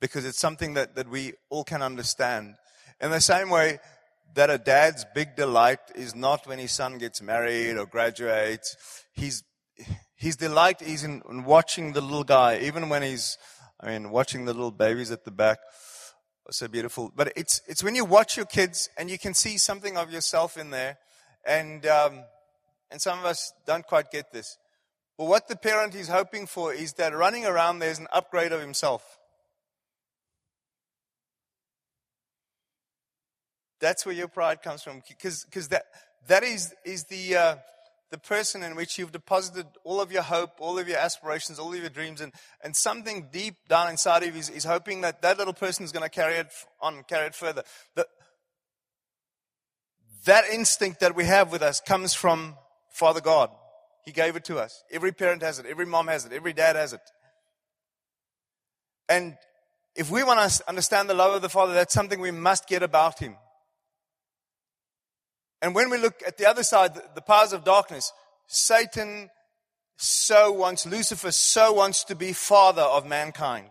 because 0.00 0.24
it's 0.24 0.38
something 0.38 0.74
that, 0.74 0.94
that 0.96 1.08
we 1.08 1.34
all 1.50 1.64
can 1.64 1.82
understand. 1.82 2.54
In 3.00 3.10
the 3.10 3.20
same 3.20 3.50
way 3.50 3.78
that 4.34 4.50
a 4.50 4.58
dad's 4.58 5.04
big 5.14 5.36
delight 5.36 5.80
is 5.94 6.14
not 6.14 6.46
when 6.46 6.58
his 6.58 6.72
son 6.72 6.98
gets 6.98 7.22
married 7.22 7.76
or 7.76 7.86
graduates, 7.86 8.76
his, 9.12 9.42
his 10.14 10.36
delight 10.36 10.82
is 10.82 11.04
in, 11.04 11.22
in 11.30 11.44
watching 11.44 11.92
the 11.92 12.00
little 12.00 12.24
guy, 12.24 12.58
even 12.58 12.88
when 12.88 13.02
he's, 13.02 13.38
I 13.80 13.86
mean, 13.90 14.10
watching 14.10 14.44
the 14.44 14.54
little 14.54 14.70
babies 14.70 15.10
at 15.10 15.24
the 15.24 15.30
back. 15.30 15.58
So 16.50 16.66
beautiful. 16.66 17.12
But 17.14 17.32
it's, 17.36 17.60
it's 17.68 17.84
when 17.84 17.94
you 17.94 18.06
watch 18.06 18.36
your 18.36 18.46
kids 18.46 18.88
and 18.96 19.10
you 19.10 19.18
can 19.18 19.34
see 19.34 19.58
something 19.58 19.98
of 19.98 20.10
yourself 20.10 20.56
in 20.56 20.70
there. 20.70 20.96
And, 21.46 21.86
um, 21.86 22.24
and 22.90 23.00
some 23.00 23.18
of 23.18 23.24
us 23.24 23.52
don't 23.66 23.86
quite 23.86 24.10
get 24.10 24.32
this. 24.32 24.58
But 25.16 25.26
what 25.26 25.48
the 25.48 25.56
parent 25.56 25.94
is 25.94 26.08
hoping 26.08 26.46
for 26.46 26.72
is 26.72 26.92
that 26.94 27.14
running 27.14 27.44
around 27.44 27.80
there's 27.80 27.98
an 27.98 28.06
upgrade 28.12 28.52
of 28.52 28.60
himself. 28.60 29.18
That's 33.80 34.04
where 34.06 34.14
your 34.14 34.28
pride 34.28 34.62
comes 34.62 34.82
from. 34.82 35.02
Because 35.08 35.68
that, 35.68 35.84
that 36.28 36.42
is, 36.42 36.74
is 36.84 37.04
the, 37.04 37.36
uh, 37.36 37.56
the 38.10 38.18
person 38.18 38.62
in 38.62 38.74
which 38.74 38.98
you've 38.98 39.12
deposited 39.12 39.66
all 39.84 40.00
of 40.00 40.10
your 40.10 40.22
hope, 40.22 40.52
all 40.60 40.78
of 40.78 40.88
your 40.88 40.98
aspirations, 40.98 41.58
all 41.58 41.72
of 41.72 41.78
your 41.78 41.90
dreams, 41.90 42.20
and, 42.20 42.32
and 42.62 42.74
something 42.74 43.28
deep 43.32 43.54
down 43.68 43.90
inside 43.90 44.22
of 44.22 44.34
you 44.34 44.40
is, 44.40 44.50
is 44.50 44.64
hoping 44.64 45.02
that 45.02 45.22
that 45.22 45.38
little 45.38 45.52
person 45.52 45.84
is 45.84 45.92
going 45.92 46.02
to 46.02 46.08
carry 46.08 46.34
it 46.34 46.48
on, 46.80 47.04
carry 47.04 47.26
it 47.26 47.34
further. 47.34 47.62
The, 47.94 48.06
that 50.24 50.44
instinct 50.50 51.00
that 51.00 51.14
we 51.14 51.24
have 51.24 51.52
with 51.52 51.62
us 51.62 51.80
comes 51.80 52.14
from 52.14 52.56
Father 52.90 53.20
God. 53.20 53.50
He 54.04 54.12
gave 54.12 54.36
it 54.36 54.44
to 54.46 54.58
us. 54.58 54.82
Every 54.90 55.12
parent 55.12 55.42
has 55.42 55.58
it. 55.58 55.66
Every 55.66 55.86
mom 55.86 56.08
has 56.08 56.24
it. 56.24 56.32
Every 56.32 56.52
dad 56.52 56.76
has 56.76 56.92
it. 56.92 57.00
And 59.08 59.36
if 59.94 60.10
we 60.10 60.22
want 60.22 60.50
to 60.50 60.68
understand 60.68 61.08
the 61.08 61.14
love 61.14 61.34
of 61.34 61.42
the 61.42 61.48
Father, 61.48 61.74
that's 61.74 61.94
something 61.94 62.20
we 62.20 62.30
must 62.30 62.68
get 62.68 62.82
about 62.82 63.18
Him. 63.18 63.36
And 65.60 65.74
when 65.74 65.90
we 65.90 65.98
look 65.98 66.22
at 66.26 66.36
the 66.38 66.46
other 66.46 66.62
side, 66.62 66.94
the 67.14 67.20
powers 67.20 67.52
of 67.52 67.64
darkness, 67.64 68.12
Satan 68.46 69.30
so 69.96 70.52
wants, 70.52 70.86
Lucifer 70.86 71.32
so 71.32 71.72
wants 71.72 72.04
to 72.04 72.14
be 72.14 72.32
father 72.32 72.82
of 72.82 73.06
mankind. 73.06 73.70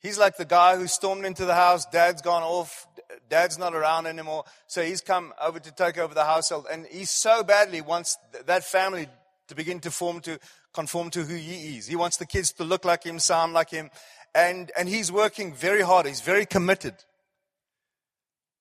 He's 0.00 0.18
like 0.18 0.36
the 0.36 0.44
guy 0.44 0.76
who 0.76 0.86
stormed 0.86 1.24
into 1.24 1.44
the 1.44 1.54
house. 1.54 1.84
Dad's 1.86 2.22
gone 2.22 2.42
off. 2.42 2.86
Dad's 3.32 3.56
not 3.56 3.74
around 3.74 4.06
anymore. 4.06 4.44
So 4.66 4.82
he's 4.82 5.00
come 5.00 5.32
over 5.40 5.58
to 5.58 5.72
take 5.72 5.96
over 5.96 6.12
the 6.12 6.26
household. 6.26 6.66
And 6.70 6.84
he 6.84 7.06
so 7.06 7.42
badly 7.42 7.80
wants 7.80 8.18
that 8.44 8.62
family 8.62 9.08
to 9.48 9.54
begin 9.54 9.80
to 9.80 9.90
form 9.90 10.20
to 10.20 10.38
conform 10.74 11.08
to 11.12 11.22
who 11.22 11.34
he 11.34 11.78
is. 11.78 11.86
He 11.86 11.96
wants 11.96 12.18
the 12.18 12.26
kids 12.26 12.52
to 12.52 12.64
look 12.64 12.84
like 12.84 13.04
him, 13.04 13.18
sound 13.18 13.54
like 13.54 13.70
him. 13.70 13.88
And, 14.34 14.70
and 14.78 14.86
he's 14.86 15.10
working 15.10 15.54
very 15.54 15.80
hard. 15.80 16.04
He's 16.04 16.20
very 16.20 16.44
committed. 16.44 16.92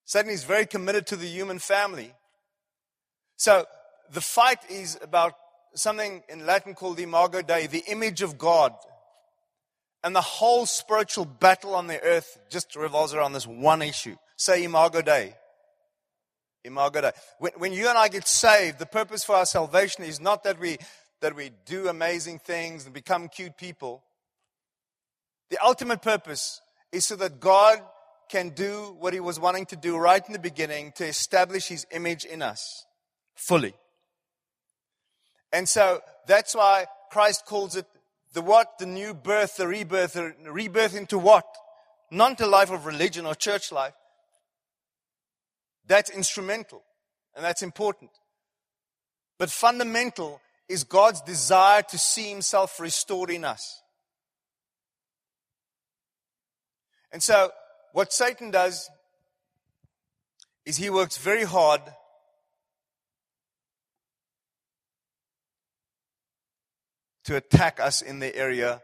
Satan 0.06 0.32
is 0.32 0.46
very 0.46 0.66
committed 0.66 1.06
to 1.08 1.18
the 1.18 1.28
human 1.28 1.60
family. 1.60 2.14
So 3.36 3.66
the 4.10 4.22
fight 4.22 4.60
is 4.70 4.98
about 5.02 5.34
something 5.76 6.24
in 6.30 6.46
Latin 6.46 6.76
called 6.76 6.96
the 6.96 7.04
Imago 7.04 7.42
Dei, 7.42 7.68
the 7.68 7.84
image 7.90 8.22
of 8.22 8.38
God. 8.38 8.74
And 10.02 10.16
the 10.16 10.22
whole 10.22 10.66
spiritual 10.66 11.26
battle 11.26 11.76
on 11.76 11.88
the 11.88 12.02
earth 12.02 12.38
just 12.50 12.78
revolves 12.78 13.14
around 13.14 13.34
this 13.34 13.46
one 13.46 13.82
issue. 13.82 14.16
Say 14.42 14.64
Imago 14.64 15.04
Dei. 15.04 15.36
Imago 16.64 17.00
Dei. 17.00 17.12
When, 17.38 17.52
when 17.58 17.74
you 17.74 17.88
and 17.88 17.96
I 17.96 18.08
get 18.08 18.28
saved, 18.28 18.80
the 18.80 18.88
purpose 18.88 19.24
for 19.24 19.36
our 19.36 19.46
salvation 19.46 20.04
is 20.04 20.20
not 20.20 20.46
that 20.46 20.60
we, 20.60 20.80
that 21.20 21.36
we 21.36 21.52
do 21.68 21.88
amazing 21.90 22.40
things 22.40 22.86
and 22.86 22.92
become 22.92 23.30
cute 23.30 23.56
people. 23.56 24.02
The 25.52 25.64
ultimate 25.64 26.02
purpose 26.02 26.60
is 26.92 27.06
so 27.06 27.18
that 27.18 27.40
God 27.40 27.84
can 28.30 28.50
do 28.50 28.96
what 28.98 29.14
he 29.14 29.20
was 29.20 29.40
wanting 29.40 29.68
to 29.68 29.76
do 29.76 29.96
right 29.96 30.26
in 30.26 30.34
the 30.34 30.40
beginning 30.40 30.94
to 30.94 31.06
establish 31.06 31.68
his 31.68 31.86
image 31.92 32.26
in 32.26 32.42
us 32.42 32.88
fully. 33.36 33.76
And 35.54 35.70
so 35.70 36.02
that's 36.26 36.56
why 36.56 36.88
Christ 37.12 37.46
calls 37.46 37.76
it 37.76 37.86
the 38.34 38.42
what? 38.42 38.80
The 38.80 38.88
new 38.88 39.14
birth, 39.14 39.58
the 39.58 39.68
rebirth, 39.68 40.14
the 40.14 40.34
rebirth 40.52 40.96
into 40.96 41.20
what? 41.20 41.46
Not 42.10 42.42
a 42.42 42.48
life 42.48 42.72
of 42.72 42.88
religion 42.88 43.28
or 43.28 43.36
church 43.36 43.72
life. 43.72 43.94
That's 45.92 46.10
instrumental 46.10 46.84
and 47.36 47.44
that's 47.44 47.62
important. 47.62 48.12
But 49.38 49.50
fundamental 49.50 50.40
is 50.70 50.86
God's 50.86 51.20
desire 51.20 51.82
to 51.82 51.98
see 51.98 52.30
himself 52.30 52.80
restored 52.80 53.30
in 53.30 53.44
us. 53.44 53.82
And 57.12 57.22
so 57.22 57.52
what 57.92 58.14
Satan 58.14 58.52
does 58.52 58.90
is 60.66 60.78
he 60.78 60.90
works 60.90 61.18
very 61.18 61.44
hard 61.44 61.82
to 67.26 67.36
attack 67.36 67.82
us 67.82 68.02
in 68.02 68.20
the 68.20 68.34
area 68.34 68.82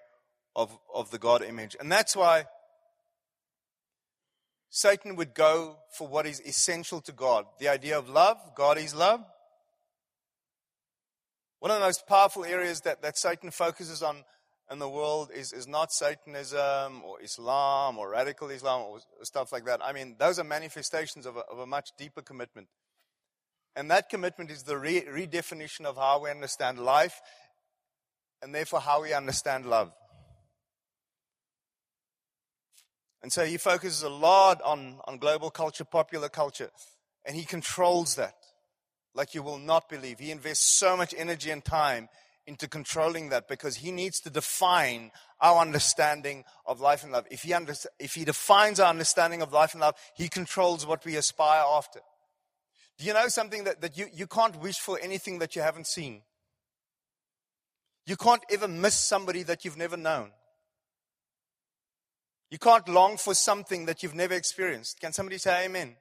of, 0.58 0.78
of 0.94 1.10
the 1.12 1.20
God 1.20 1.42
image. 1.42 1.78
And 1.80 1.90
that's 1.90 2.18
why 2.18 2.48
Satan 4.70 5.16
would 5.16 5.34
go 5.34 5.78
for 5.92 6.08
what 6.08 6.26
is 6.26 6.42
essential 6.42 7.02
to 7.02 7.12
God 7.12 7.46
the 7.60 7.70
idea 7.70 7.98
of 7.98 8.10
love. 8.10 8.38
God 8.56 8.78
is 8.78 8.94
love. 8.94 9.24
One 11.60 11.72
of 11.72 11.80
the 11.80 11.86
most 11.86 12.08
powerful 12.08 12.46
areas 12.46 12.82
that, 12.82 13.02
that 13.02 13.18
Satan 13.18 13.50
focuses 13.50 14.04
on 14.04 14.24
in 14.72 14.80
the 14.80 14.90
world 14.90 15.32
is, 15.34 15.54
is 15.54 15.68
not 15.68 15.92
Satanism 15.92 17.02
or 17.04 17.22
Islam 17.22 17.98
or 17.98 18.10
radical 18.10 18.50
Islam 18.50 18.82
or 18.82 19.00
stuff 19.24 19.52
like 19.52 19.66
that. 19.66 19.80
I 19.84 19.94
mean, 19.94 20.16
those 20.20 20.40
are 20.40 20.44
manifestations 20.44 21.26
of 21.26 21.38
a, 21.38 21.42
of 21.52 21.60
a 21.60 21.66
much 21.66 21.90
deeper 21.98 22.22
commitment. 22.22 22.68
And 23.76 23.90
that 23.92 24.10
commitment 24.10 24.52
is 24.52 24.64
the 24.64 24.78
re- 24.78 25.04
redefinition 25.04 25.86
of 25.86 25.96
how 25.96 26.22
we 26.22 26.30
understand 26.30 26.80
life 26.80 27.22
and 28.42 28.54
therefore 28.54 28.82
how 28.82 29.02
we 29.02 29.14
understand 29.14 29.66
love. 29.66 29.94
And 33.22 33.32
so 33.32 33.46
he 33.46 33.58
focuses 33.58 34.04
a 34.04 34.10
lot 34.10 34.62
on, 34.62 35.00
on 35.06 35.18
global 35.18 35.50
culture, 35.50 35.84
popular 35.84 36.30
culture, 36.30 36.70
and 37.26 37.36
he 37.36 37.46
controls 37.46 38.16
that 38.16 38.36
like 39.18 39.34
you 39.34 39.42
will 39.42 39.58
not 39.58 39.90
believe. 39.90 40.20
He 40.20 40.32
invests 40.32 40.78
so 40.78 40.96
much 40.96 41.14
energy 41.18 41.50
and 41.50 41.66
time 41.66 42.08
into 42.46 42.68
controlling 42.68 43.30
that 43.30 43.48
because 43.48 43.78
he 43.78 43.92
needs 43.92 44.22
to 44.22 44.30
define 44.30 45.12
our 45.42 45.60
understanding 45.60 46.46
of 46.66 46.80
life 46.80 47.04
and 47.04 47.12
love. 47.12 47.26
If 47.30 47.42
he, 47.42 47.54
under, 47.54 47.74
if 48.00 48.14
he 48.14 48.24
defines 48.24 48.80
our 48.80 48.90
understanding 48.90 49.42
of 49.42 49.52
life 49.52 49.74
and 49.74 49.82
love, 49.82 49.96
he 50.16 50.30
controls 50.30 50.86
what 50.86 51.04
we 51.04 51.18
aspire 51.18 51.64
after. 51.68 52.00
Do 52.98 53.06
you 53.06 53.14
know 53.14 53.28
something 53.28 53.66
that, 53.66 53.82
that 53.82 53.98
you, 53.98 54.08
you 54.14 54.28
can't 54.28 54.60
wish 54.62 54.80
for 54.80 54.98
anything 55.02 55.40
that 55.40 55.56
you 55.56 55.62
haven't 55.62 55.88
seen? 55.88 56.22
You 58.06 58.16
can't 58.16 58.44
ever 58.50 58.68
miss 58.68 58.96
somebody 58.96 59.44
that 59.44 59.66
you've 59.66 59.78
never 59.78 59.98
known. 59.98 60.32
You 62.50 62.58
can't 62.58 62.88
long 62.88 63.18
for 63.18 63.34
something 63.34 63.86
that 63.86 64.04
you've 64.04 64.16
never 64.16 64.34
experienced. 64.34 65.00
Can 65.00 65.12
somebody 65.12 65.38
say 65.38 65.66
amen? 65.66 65.96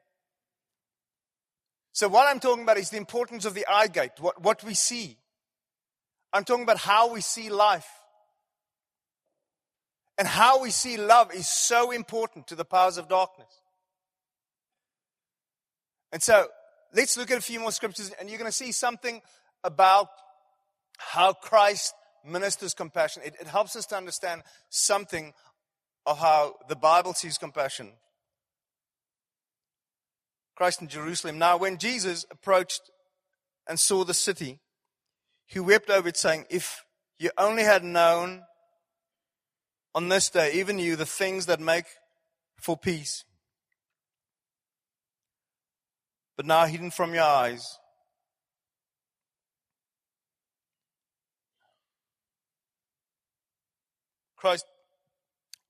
So, 1.92 2.08
what 2.08 2.28
I'm 2.28 2.40
talking 2.40 2.62
about 2.62 2.76
is 2.76 2.90
the 2.90 2.98
importance 2.98 3.44
of 3.46 3.54
the 3.54 3.66
eye 3.66 3.88
gate, 3.88 4.12
what, 4.20 4.40
what 4.42 4.62
we 4.62 4.74
see. 4.74 5.16
I'm 6.32 6.44
talking 6.44 6.64
about 6.64 6.78
how 6.78 7.12
we 7.12 7.20
see 7.20 7.48
life. 7.48 7.88
And 10.18 10.28
how 10.28 10.62
we 10.62 10.70
see 10.70 10.96
love 10.96 11.34
is 11.34 11.48
so 11.48 11.90
important 11.90 12.46
to 12.48 12.54
the 12.54 12.64
powers 12.64 12.96
of 12.96 13.08
darkness. 13.08 13.48
And 16.12 16.22
so, 16.22 16.48
let's 16.94 17.16
look 17.16 17.30
at 17.30 17.38
a 17.38 17.42
few 17.42 17.60
more 17.60 17.72
scriptures, 17.72 18.12
and 18.20 18.28
you're 18.28 18.38
going 18.38 18.50
to 18.50 18.56
see 18.56 18.72
something 18.72 19.20
about 19.64 20.08
how 20.98 21.32
Christ 21.32 21.94
ministers 22.26 22.74
compassion. 22.74 23.22
It, 23.24 23.36
it 23.40 23.46
helps 23.46 23.76
us 23.76 23.86
to 23.86 23.96
understand 23.96 24.42
something 24.68 25.32
of 26.06 26.18
how 26.18 26.54
the 26.68 26.76
Bible 26.76 27.12
sees 27.12 27.36
compassion. 27.36 27.92
Christ 30.54 30.80
in 30.80 30.88
Jerusalem. 30.88 31.38
Now, 31.38 31.58
when 31.58 31.76
Jesus 31.76 32.24
approached 32.30 32.80
and 33.68 33.78
saw 33.78 34.04
the 34.04 34.14
city, 34.14 34.60
he 35.46 35.60
wept 35.60 35.90
over 35.90 36.08
it, 36.08 36.16
saying, 36.16 36.46
If 36.48 36.84
you 37.18 37.30
only 37.36 37.64
had 37.64 37.84
known 37.84 38.42
on 39.94 40.08
this 40.08 40.30
day, 40.30 40.52
even 40.54 40.78
you, 40.78 40.96
the 40.96 41.04
things 41.04 41.46
that 41.46 41.60
make 41.60 41.86
for 42.60 42.76
peace. 42.76 43.24
But 46.36 46.46
now 46.46 46.66
hidden 46.66 46.90
from 46.90 47.14
your 47.14 47.24
eyes. 47.24 47.78
Christ 54.36 54.66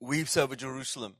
weeps 0.00 0.37
over 0.37 0.57
Jerusalem. 0.57 1.17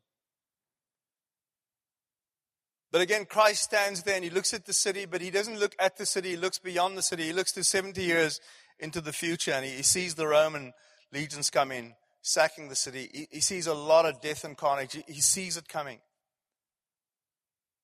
But 2.93 3.03
again, 3.03 3.27
Christ 3.27 3.65
stands 3.65 4.03
there 4.05 4.15
and 4.15 4.25
he 4.25 4.31
looks 4.31 4.55
at 4.55 4.65
the 4.65 4.73
city, 4.73 5.05
but 5.05 5.21
he 5.21 5.31
doesn't 5.31 5.59
look 5.59 5.75
at 5.79 5.97
the 5.97 6.07
city, 6.07 6.31
he 6.31 6.37
looks 6.37 6.59
beyond 6.59 6.97
the 6.97 7.03
city. 7.03 7.25
He 7.25 7.33
looks 7.33 7.53
to 7.53 7.65
70 7.65 8.03
years 8.03 8.41
into 8.79 9.01
the 9.01 9.13
future 9.13 9.53
and 9.53 9.65
he, 9.65 9.83
sees 9.83 10.15
the 10.15 10.27
Roman 10.27 10.73
legions 11.13 11.51
come 11.51 11.73
in, 11.73 11.95
sacking 12.23 12.69
the 12.69 12.75
city. 12.75 13.29
He, 13.31 13.41
sees 13.41 13.67
a 13.67 13.75
lot 13.75 14.07
of 14.07 14.21
death 14.21 14.45
and 14.45 14.57
carnage. 14.57 14.97
He, 15.07 15.21
sees 15.21 15.57
it 15.57 15.69
coming. 15.69 15.99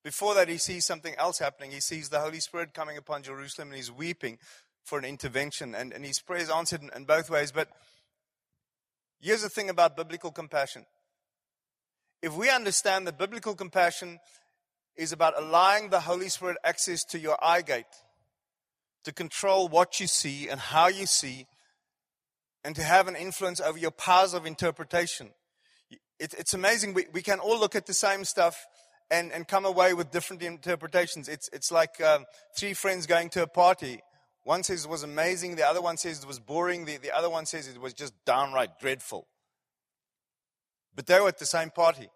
Before 0.04 0.34
that, 0.34 0.48
he 0.48 0.58
sees 0.58 0.86
something 0.86 1.14
else 1.16 1.38
happening. 1.38 1.72
He 1.72 1.80
sees 1.80 2.08
the 2.08 2.20
Holy 2.20 2.40
Spirit 2.40 2.74
coming 2.74 2.96
upon 2.96 3.22
Jerusalem 3.22 3.68
and 3.68 3.76
he's 3.76 3.92
weeping 3.92 4.38
for 4.84 4.98
an 4.98 5.04
intervention. 5.04 5.74
And, 5.74 5.92
and 5.92 6.04
his 6.04 6.20
prayer 6.20 6.40
is 6.40 6.50
answered 6.50 6.82
in, 6.82 6.90
in 6.94 7.04
both 7.04 7.28
ways. 7.28 7.52
But 7.52 7.68
Here's 9.22 9.42
the 9.42 9.48
thing 9.48 9.70
about 9.70 9.96
biblical 9.96 10.32
compassion. 10.32 10.84
If 12.22 12.36
we 12.36 12.50
understand 12.50 13.06
that 13.06 13.18
biblical 13.18 13.54
compassion 13.54 14.18
is 14.96 15.12
about 15.12 15.40
allowing 15.40 15.90
the 15.90 16.00
Holy 16.00 16.28
Spirit 16.28 16.56
access 16.64 17.04
to 17.04 17.20
your 17.20 17.38
eye 17.42 17.62
gate, 17.62 17.84
to 19.04 19.12
control 19.12 19.68
what 19.68 20.00
you 20.00 20.08
see 20.08 20.48
and 20.48 20.58
how 20.58 20.88
you 20.88 21.06
see, 21.06 21.46
and 22.64 22.74
to 22.74 22.82
have 22.82 23.06
an 23.06 23.14
influence 23.14 23.60
over 23.60 23.78
your 23.78 23.92
powers 23.92 24.34
of 24.34 24.44
interpretation. 24.44 25.30
It, 26.18 26.34
it's 26.36 26.54
amazing. 26.54 26.94
We, 26.94 27.06
we 27.12 27.22
can 27.22 27.38
all 27.38 27.58
look 27.58 27.76
at 27.76 27.86
the 27.86 27.94
same 27.94 28.24
stuff 28.24 28.66
and, 29.08 29.30
and 29.32 29.46
come 29.46 29.64
away 29.64 29.94
with 29.94 30.10
different 30.10 30.42
interpretations. 30.42 31.28
It's, 31.28 31.48
it's 31.52 31.70
like 31.70 32.00
um, 32.00 32.24
three 32.56 32.74
friends 32.74 33.06
going 33.06 33.30
to 33.30 33.42
a 33.42 33.46
party 33.46 34.00
one 34.44 34.62
says 34.62 34.84
it 34.84 34.90
was 34.90 35.02
amazing, 35.02 35.56
the 35.56 35.66
other 35.66 35.80
one 35.80 35.96
says 35.96 36.20
it 36.20 36.26
was 36.26 36.40
boring, 36.40 36.84
the, 36.84 36.96
the 36.96 37.16
other 37.16 37.30
one 37.30 37.46
says 37.46 37.68
it 37.68 37.80
was 37.80 37.94
just 37.94 38.12
downright 38.24 38.78
dreadful. 38.80 39.26
But 40.94 41.06
they 41.06 41.20
were 41.20 41.28
at 41.28 41.38
the 41.38 41.46
same 41.46 41.70
party. 41.70 42.08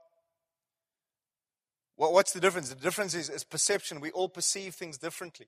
Well, 1.97 2.13
what's 2.13 2.33
the 2.33 2.41
difference? 2.41 2.69
The 2.69 2.75
difference 2.75 3.15
is, 3.15 3.31
is 3.31 3.45
perception. 3.45 4.01
We 4.01 4.11
all 4.11 4.29
perceive 4.29 4.75
things 4.75 4.99
differently. 4.99 5.47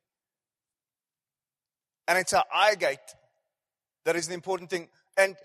And 2.07 2.16
it's 2.16 2.33
our 2.33 2.44
eye 2.55 2.74
gate 2.74 2.98
that 4.05 4.16
is 4.16 4.29
the 4.29 4.35
important 4.35 4.70
thing. 4.70 4.88
And 5.18 5.37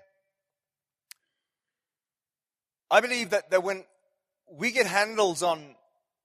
I 2.89 3.01
believe 3.01 3.31
that, 3.31 3.49
that 3.51 3.63
when 3.63 3.83
we 4.49 4.71
get 4.71 4.85
handles 4.85 5.43
on, 5.43 5.75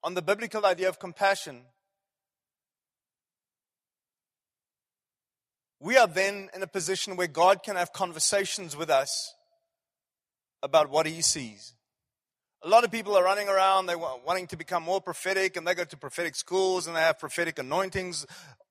on 0.05 0.15
the 0.15 0.23
biblical 0.23 0.65
idea 0.65 0.89
of 0.89 1.01
compassion, 1.01 1.63
we 5.81 5.97
are 5.97 6.07
then 6.07 6.51
in 6.55 6.63
a 6.63 6.67
position 6.67 7.17
where 7.17 7.27
God 7.27 7.63
can 7.63 7.77
have 7.77 7.93
conversations 7.93 8.77
with 8.77 8.91
us 8.91 9.35
about 10.63 10.91
what 10.91 11.07
He 11.07 11.23
sees. 11.23 11.75
A 12.65 12.69
lot 12.69 12.83
of 12.83 12.91
people 12.91 13.17
are 13.17 13.23
running 13.23 13.49
around, 13.49 13.87
they 13.87 13.93
are 13.93 14.19
wanting 14.27 14.49
to 14.49 14.57
become 14.57 14.83
more 14.83 15.01
prophetic, 15.01 15.57
and 15.57 15.67
they 15.67 15.75
go 15.75 15.85
to 15.85 15.97
prophetic 15.97 16.35
schools 16.35 16.89
and 16.89 16.97
they 16.97 17.01
have 17.01 17.19
prophetic 17.19 17.59
anointings, 17.59 18.27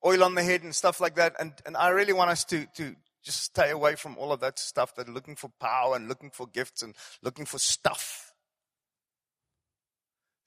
oil 0.06 0.24
on 0.24 0.36
the 0.36 0.44
head, 0.44 0.64
and 0.64 0.76
stuff 0.76 1.00
like 1.00 1.16
that. 1.16 1.36
And, 1.40 1.54
and 1.66 1.78
I 1.78 1.90
really 1.90 2.12
want 2.12 2.30
us 2.30 2.44
to, 2.46 2.66
to 2.76 2.96
just 3.24 3.42
stay 3.44 3.72
away 3.72 3.96
from 3.96 4.18
all 4.18 4.34
of 4.34 4.42
that 4.42 4.60
stuff 4.60 4.96
that 4.96 5.08
looking 5.08 5.38
for 5.38 5.50
power 5.62 5.96
and 5.96 6.10
looking 6.10 6.32
for 6.32 6.48
gifts 6.48 6.82
and 6.82 6.96
looking 7.24 7.46
for 7.46 7.60
stuff. 7.60 8.34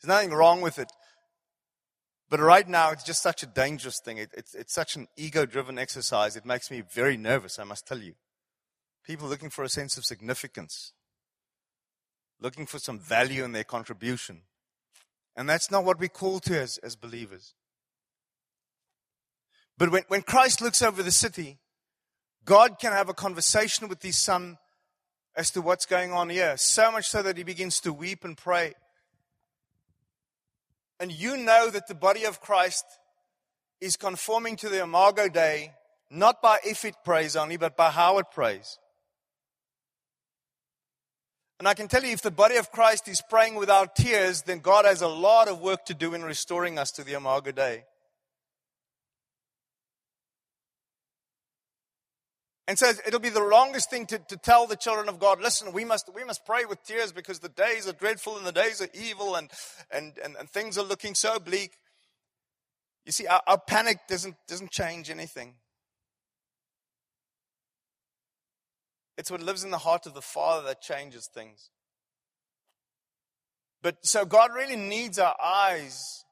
There's 0.00 0.08
nothing 0.08 0.32
wrong 0.32 0.60
with 0.60 0.78
it. 0.78 0.90
But 2.30 2.38
right 2.38 2.68
now, 2.68 2.90
it's 2.92 3.02
just 3.02 3.22
such 3.22 3.42
a 3.42 3.46
dangerous 3.46 4.00
thing. 4.00 4.18
It, 4.18 4.30
it's, 4.36 4.54
it's 4.54 4.72
such 4.72 4.94
an 4.94 5.08
ego 5.16 5.46
driven 5.46 5.78
exercise. 5.78 6.36
It 6.36 6.46
makes 6.46 6.70
me 6.70 6.80
very 6.80 7.16
nervous, 7.16 7.58
I 7.58 7.64
must 7.64 7.86
tell 7.86 7.98
you. 7.98 8.14
People 9.04 9.28
looking 9.28 9.50
for 9.50 9.64
a 9.64 9.68
sense 9.68 9.98
of 9.98 10.04
significance, 10.04 10.92
looking 12.40 12.66
for 12.66 12.78
some 12.78 13.00
value 13.00 13.42
in 13.42 13.50
their 13.50 13.64
contribution. 13.64 14.42
And 15.36 15.48
that's 15.48 15.72
not 15.72 15.84
what 15.84 15.98
we 15.98 16.06
call 16.06 16.38
to 16.40 16.60
as, 16.60 16.78
as 16.78 16.94
believers. 16.94 17.54
But 19.76 19.90
when, 19.90 20.04
when 20.06 20.22
Christ 20.22 20.60
looks 20.60 20.82
over 20.82 21.02
the 21.02 21.10
city, 21.10 21.58
God 22.44 22.78
can 22.78 22.92
have 22.92 23.08
a 23.08 23.14
conversation 23.14 23.88
with 23.88 24.02
his 24.02 24.18
son 24.18 24.58
as 25.34 25.50
to 25.52 25.62
what's 25.62 25.86
going 25.86 26.12
on 26.12 26.28
here. 26.28 26.56
So 26.56 26.92
much 26.92 27.08
so 27.08 27.22
that 27.22 27.36
he 27.36 27.42
begins 27.42 27.80
to 27.80 27.92
weep 27.92 28.24
and 28.24 28.36
pray 28.36 28.74
and 31.00 31.10
you 31.10 31.38
know 31.38 31.70
that 31.70 31.88
the 31.88 31.94
body 31.94 32.24
of 32.24 32.40
Christ 32.40 32.84
is 33.80 33.96
conforming 33.96 34.56
to 34.56 34.68
the 34.68 34.82
Imago 34.82 35.28
Dei, 35.28 35.72
not 36.10 36.42
by 36.42 36.58
if 36.64 36.84
it 36.84 36.94
prays 37.02 37.34
only, 37.34 37.56
but 37.56 37.76
by 37.76 37.90
how 37.90 38.18
it 38.18 38.26
prays. 38.30 38.78
And 41.58 41.66
I 41.66 41.74
can 41.74 41.88
tell 41.88 42.04
you, 42.04 42.12
if 42.12 42.22
the 42.22 42.30
body 42.30 42.56
of 42.56 42.70
Christ 42.70 43.08
is 43.08 43.22
praying 43.28 43.54
without 43.54 43.96
tears, 43.96 44.42
then 44.42 44.60
God 44.60 44.84
has 44.84 45.02
a 45.02 45.08
lot 45.08 45.48
of 45.48 45.60
work 45.60 45.84
to 45.86 45.94
do 45.94 46.14
in 46.14 46.22
restoring 46.22 46.78
us 46.78 46.90
to 46.92 47.04
the 47.04 47.14
Imago 47.14 47.52
Dei. 47.52 47.84
And 52.70 52.78
says 52.78 53.02
it'll 53.04 53.18
be 53.18 53.30
the 53.30 53.40
longest 53.42 53.90
thing 53.90 54.06
to, 54.06 54.18
to 54.28 54.36
tell 54.36 54.68
the 54.68 54.76
children 54.76 55.08
of 55.08 55.18
God, 55.18 55.42
listen, 55.42 55.72
we 55.72 55.84
must, 55.84 56.08
we 56.14 56.22
must 56.22 56.46
pray 56.46 56.66
with 56.66 56.80
tears 56.84 57.10
because 57.10 57.40
the 57.40 57.48
days 57.48 57.88
are 57.88 57.92
dreadful 57.92 58.36
and 58.36 58.46
the 58.46 58.52
days 58.52 58.80
are 58.80 58.86
evil 58.94 59.34
and, 59.34 59.50
and, 59.90 60.12
and, 60.22 60.36
and 60.36 60.48
things 60.48 60.78
are 60.78 60.84
looking 60.84 61.16
so 61.16 61.40
bleak. 61.40 61.72
You 63.04 63.10
see, 63.10 63.26
our, 63.26 63.42
our 63.48 63.58
panic 63.58 63.98
doesn't, 64.08 64.36
doesn't 64.46 64.70
change 64.70 65.10
anything. 65.10 65.56
It's 69.18 69.32
what 69.32 69.42
lives 69.42 69.64
in 69.64 69.72
the 69.72 69.78
heart 69.78 70.06
of 70.06 70.14
the 70.14 70.22
Father 70.22 70.64
that 70.68 70.80
changes 70.80 71.28
things. 71.34 71.70
But 73.82 73.96
so 74.02 74.24
God 74.24 74.50
really 74.54 74.76
needs 74.76 75.18
our 75.18 75.34
eyes. 75.42 76.24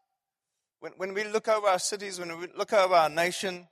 When, 0.79 0.92
when 0.98 1.14
we 1.14 1.24
look 1.24 1.48
over 1.48 1.66
our 1.66 1.81
cities, 1.81 2.20
when 2.20 2.38
we 2.38 2.46
look 2.57 2.72
over 2.72 2.94
our 2.94 3.11
nation, 3.11 3.66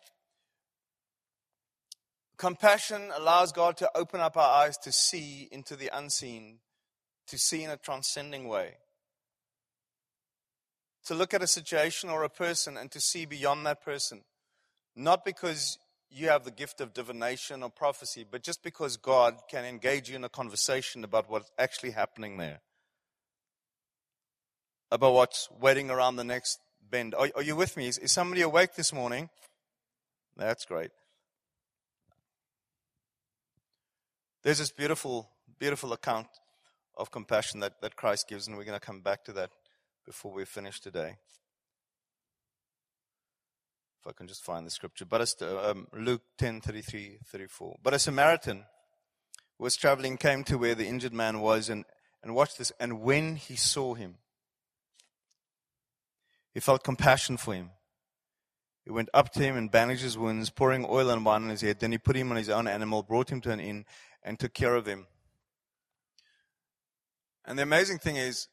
Compassion 2.38 3.11
allows 3.16 3.51
God 3.53 3.79
to 3.79 3.90
open 3.94 4.20
up 4.20 4.37
our 4.37 4.64
eyes 4.64 4.77
to 4.79 4.92
see 4.92 5.49
into 5.51 5.75
the 5.75 5.90
unseen, 5.96 6.59
to 7.29 7.38
see 7.38 7.64
in 7.64 7.70
a 7.70 7.79
transcending 7.79 8.46
way. 8.46 8.75
To 11.07 11.14
look 11.14 11.33
at 11.33 11.42
a 11.42 11.46
situation 11.46 12.11
or 12.11 12.25
a 12.25 12.29
person 12.29 12.77
and 12.77 12.90
to 12.90 13.01
see 13.01 13.25
beyond 13.25 13.64
that 13.64 13.83
person. 13.83 14.22
Not 14.94 15.25
because 15.25 15.79
you 16.11 16.29
have 16.29 16.44
the 16.44 16.51
gift 16.51 16.81
of 16.81 16.92
divination 16.92 17.62
or 17.62 17.70
prophecy, 17.70 18.27
but 18.29 18.42
just 18.42 18.62
because 18.62 18.96
God 18.96 19.37
can 19.51 19.64
engage 19.64 20.11
you 20.11 20.16
in 20.16 20.25
a 20.25 20.29
conversation 20.29 21.05
about 21.05 21.31
what's 21.31 21.51
actually 21.59 21.92
happening 21.92 22.37
there. 22.37 22.61
About 24.90 25.14
what's 25.14 25.49
waiting 25.59 25.90
around 25.90 26.16
the 26.16 26.25
next 26.25 26.59
bend. 26.90 27.14
Are, 27.14 27.29
are 27.35 27.42
you 27.42 27.57
with 27.57 27.77
me? 27.77 27.88
Is, 27.88 27.99
is 27.99 28.12
somebody 28.12 28.42
awake 28.42 28.75
this 28.75 28.92
morning? 28.92 29.31
That's 30.37 30.64
great. 30.64 30.90
There's 34.47 34.59
this 34.59 34.71
beautiful, 34.71 35.29
beautiful 35.59 35.93
account 35.93 36.29
of 36.97 37.11
compassion 37.11 37.59
that, 37.59 37.81
that 37.81 37.97
Christ 37.97 38.29
gives, 38.29 38.47
and 38.47 38.57
we're 38.57 38.63
going 38.63 38.79
to 38.79 38.87
come 38.87 39.01
back 39.01 39.25
to 39.25 39.33
that 39.33 39.51
before 40.05 40.33
we 40.33 40.45
finish 40.45 40.81
today. 40.81 41.17
If 43.99 44.07
I 44.07 44.13
can 44.13 44.29
just 44.29 44.45
find 44.45 44.65
the 44.65 44.71
scripture. 44.71 45.05
But 45.05 45.35
um, 45.43 45.89
Luke 45.93 46.23
10 46.39 46.61
33 46.61 47.19
34. 47.27 47.79
But 47.83 47.95
a 47.95 47.99
Samaritan 47.99 48.67
who 49.59 49.65
was 49.65 49.75
traveling 49.75 50.17
came 50.17 50.45
to 50.45 50.59
where 50.59 50.77
the 50.77 50.87
injured 50.87 51.13
man 51.13 51.41
was 51.41 51.69
and, 51.69 51.85
And 52.23 52.33
watch 52.33 52.57
this. 52.57 52.71
And 52.79 53.01
when 53.01 53.35
he 53.35 53.57
saw 53.57 53.95
him, 53.95 54.19
he 56.55 56.61
felt 56.61 56.85
compassion 56.85 57.37
for 57.37 57.53
him. 57.53 57.71
He 58.85 58.93
went 58.93 59.09
up 59.13 59.33
to 59.33 59.41
him 59.41 59.57
and 59.57 59.69
bandaged 59.69 60.03
his 60.03 60.17
wounds, 60.17 60.49
pouring 60.49 60.87
oil 60.89 61.11
and 61.11 61.25
wine 61.25 61.43
on 61.43 61.49
his 61.49 61.63
head. 61.63 61.81
Then 61.81 61.91
he 61.91 61.99
put 61.99 62.15
him 62.15 62.31
on 62.31 62.37
his 62.37 62.49
own 62.49 62.69
animal, 62.69 63.03
brought 63.03 63.31
him 63.31 63.41
to 63.41 63.51
an 63.51 63.59
inn, 63.59 63.85
and 64.27 64.39
took 64.39 64.53
care 64.53 64.75
of 64.75 64.85
him. 64.85 65.07
And 67.47 67.57
the 67.57 67.62
amazing 67.62 67.99
thing 67.99 68.17
is, 68.17 68.49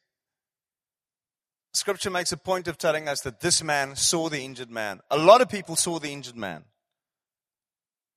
Scripture 1.72 2.10
makes 2.10 2.30
a 2.30 2.36
point 2.36 2.68
of 2.68 2.78
telling 2.78 3.08
us 3.08 3.22
that 3.22 3.40
this 3.40 3.60
man 3.62 3.96
saw 3.96 4.28
the 4.28 4.44
injured 4.44 4.70
man. 4.70 5.00
A 5.10 5.18
lot 5.18 5.40
of 5.40 5.48
people 5.48 5.74
saw 5.74 5.98
the 5.98 6.12
injured 6.12 6.36
man. 6.36 6.64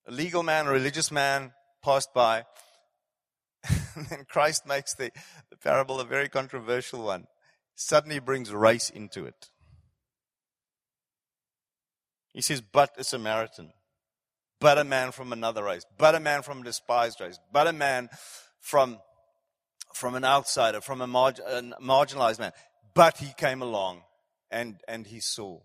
A 0.05 0.11
legal 0.11 0.43
man, 0.43 0.67
a 0.67 0.71
religious 0.71 1.11
man 1.11 1.53
passed 1.83 2.13
by. 2.13 2.45
and 3.95 4.05
then 4.05 4.25
Christ 4.29 4.67
makes 4.67 4.93
the, 4.93 5.11
the 5.49 5.57
parable 5.57 5.99
a 5.99 6.05
very 6.05 6.29
controversial 6.29 7.03
one. 7.03 7.25
Suddenly 7.75 8.19
brings 8.19 8.53
race 8.53 8.91
into 8.91 9.25
it. 9.25 9.49
He 12.33 12.41
says, 12.41 12.61
but 12.61 12.93
a 12.99 13.03
Samaritan, 13.03 13.71
but 14.59 14.77
a 14.77 14.83
man 14.83 15.11
from 15.11 15.31
another 15.31 15.63
race, 15.63 15.85
but 15.97 16.15
a 16.15 16.19
man 16.19 16.41
from 16.41 16.61
a 16.61 16.63
despised 16.63 17.21
race, 17.21 17.39
but 17.51 17.67
a 17.67 17.73
man 17.73 18.09
from, 18.59 18.99
from 19.93 20.15
an 20.15 20.25
outsider, 20.25 20.81
from 20.81 21.01
a, 21.01 21.05
a 21.05 21.61
marginalized 21.81 22.39
man. 22.39 22.51
But 22.93 23.17
he 23.17 23.33
came 23.37 23.61
along 23.61 24.01
and, 24.49 24.77
and 24.87 25.05
he 25.05 25.19
saw. 25.19 25.59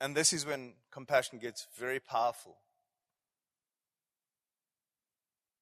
And 0.00 0.16
this 0.16 0.32
is 0.32 0.44
when 0.44 0.74
compassion 0.90 1.38
gets 1.38 1.66
very 1.78 2.00
powerful. 2.00 2.56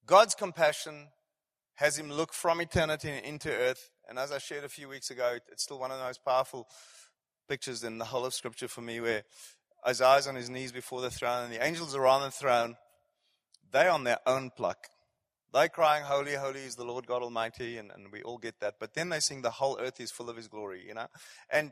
God's 0.05 0.35
compassion 0.35 1.07
has 1.75 1.97
him 1.97 2.11
look 2.11 2.33
from 2.33 2.61
eternity 2.61 3.11
into 3.23 3.49
earth. 3.49 3.89
And 4.07 4.19
as 4.19 4.31
I 4.31 4.37
shared 4.37 4.63
a 4.63 4.69
few 4.69 4.87
weeks 4.87 5.09
ago, 5.09 5.37
it's 5.51 5.63
still 5.63 5.79
one 5.79 5.91
of 5.91 5.97
the 5.97 6.03
most 6.03 6.23
powerful 6.23 6.67
pictures 7.47 7.83
in 7.83 7.97
the 7.97 8.05
whole 8.05 8.25
of 8.25 8.33
Scripture 8.33 8.67
for 8.67 8.81
me, 8.81 8.99
where 8.99 9.23
Isaiah's 9.87 10.27
on 10.27 10.35
his 10.35 10.49
knees 10.49 10.71
before 10.71 11.01
the 11.01 11.09
throne, 11.09 11.45
and 11.45 11.53
the 11.53 11.63
angels 11.63 11.95
around 11.95 12.21
the 12.21 12.31
throne, 12.31 12.75
they're 13.71 13.91
on 13.91 14.03
their 14.03 14.19
own 14.25 14.51
pluck. 14.55 14.87
They're 15.53 15.69
crying, 15.69 16.03
Holy, 16.03 16.33
holy 16.33 16.61
is 16.61 16.75
the 16.75 16.83
Lord 16.83 17.07
God 17.07 17.21
Almighty, 17.21 17.77
and, 17.77 17.91
and 17.91 18.11
we 18.11 18.21
all 18.23 18.37
get 18.37 18.59
that. 18.59 18.75
But 18.79 18.93
then 18.93 19.09
they 19.09 19.19
sing, 19.19 19.41
The 19.41 19.51
whole 19.51 19.77
earth 19.79 19.99
is 20.01 20.11
full 20.11 20.29
of 20.29 20.35
His 20.35 20.47
glory, 20.47 20.83
you 20.85 20.93
know? 20.93 21.07
And 21.49 21.71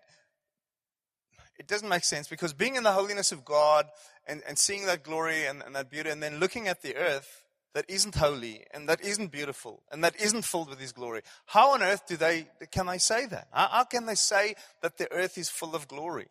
it 1.59 1.67
doesn't 1.67 1.89
make 1.89 2.03
sense 2.03 2.27
because 2.27 2.53
being 2.53 2.75
in 2.75 2.83
the 2.83 2.93
holiness 2.93 3.31
of 3.31 3.45
God 3.45 3.85
and, 4.27 4.41
and 4.47 4.57
seeing 4.57 4.85
that 4.85 5.03
glory 5.03 5.45
and, 5.45 5.61
and 5.61 5.75
that 5.75 5.91
beauty, 5.91 6.09
and 6.09 6.23
then 6.23 6.39
looking 6.39 6.67
at 6.67 6.81
the 6.81 6.95
earth 6.95 7.42
that 7.73 7.85
isn't 7.87 8.15
holy 8.15 8.63
and 8.71 8.87
that 8.87 9.01
isn't 9.01 9.31
beautiful 9.31 9.81
and 9.91 10.03
that 10.03 10.15
isn't 10.19 10.45
filled 10.45 10.69
with 10.69 10.79
His 10.79 10.91
glory, 10.91 11.21
how 11.45 11.73
on 11.73 11.81
earth 11.81 12.07
do 12.07 12.17
they, 12.17 12.47
can 12.71 12.85
they 12.85 12.97
say 12.97 13.25
that? 13.25 13.47
How, 13.51 13.67
how 13.67 13.83
can 13.83 14.05
they 14.05 14.15
say 14.15 14.55
that 14.81 14.97
the 14.97 15.11
earth 15.11 15.37
is 15.37 15.49
full 15.49 15.75
of 15.75 15.87
glory? 15.87 16.27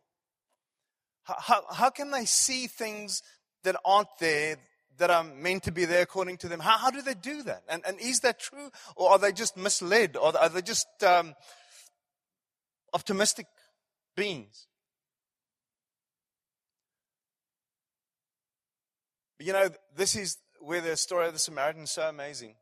How, 1.24 1.36
how, 1.38 1.64
how 1.72 1.90
can 1.90 2.10
they 2.10 2.24
see 2.24 2.66
things 2.66 3.22
that 3.64 3.76
aren't 3.84 4.08
there 4.18 4.56
that 4.98 5.10
are 5.10 5.24
meant 5.24 5.64
to 5.64 5.72
be 5.72 5.84
there 5.84 6.02
according 6.02 6.36
to 6.38 6.48
them. 6.48 6.60
How, 6.60 6.78
how 6.78 6.90
do 6.90 7.02
they 7.02 7.14
do 7.14 7.42
that? 7.44 7.62
And, 7.68 7.82
and 7.86 7.98
is 8.00 8.20
that 8.20 8.38
true? 8.38 8.70
Or 8.96 9.10
are 9.10 9.18
they 9.18 9.32
just 9.32 9.56
misled? 9.56 10.16
Or 10.16 10.36
are 10.36 10.48
they 10.48 10.62
just 10.62 10.86
um, 11.02 11.34
optimistic 12.92 13.46
beings? 14.16 14.66
You 19.38 19.52
know, 19.52 19.70
this 19.96 20.14
is 20.14 20.36
where 20.62 20.80
the 20.80 20.96
story 20.96 21.26
of 21.26 21.32
the 21.32 21.38
Samaritan 21.38 21.82
is 21.82 21.90
so 21.90 22.08
amazing. 22.08 22.54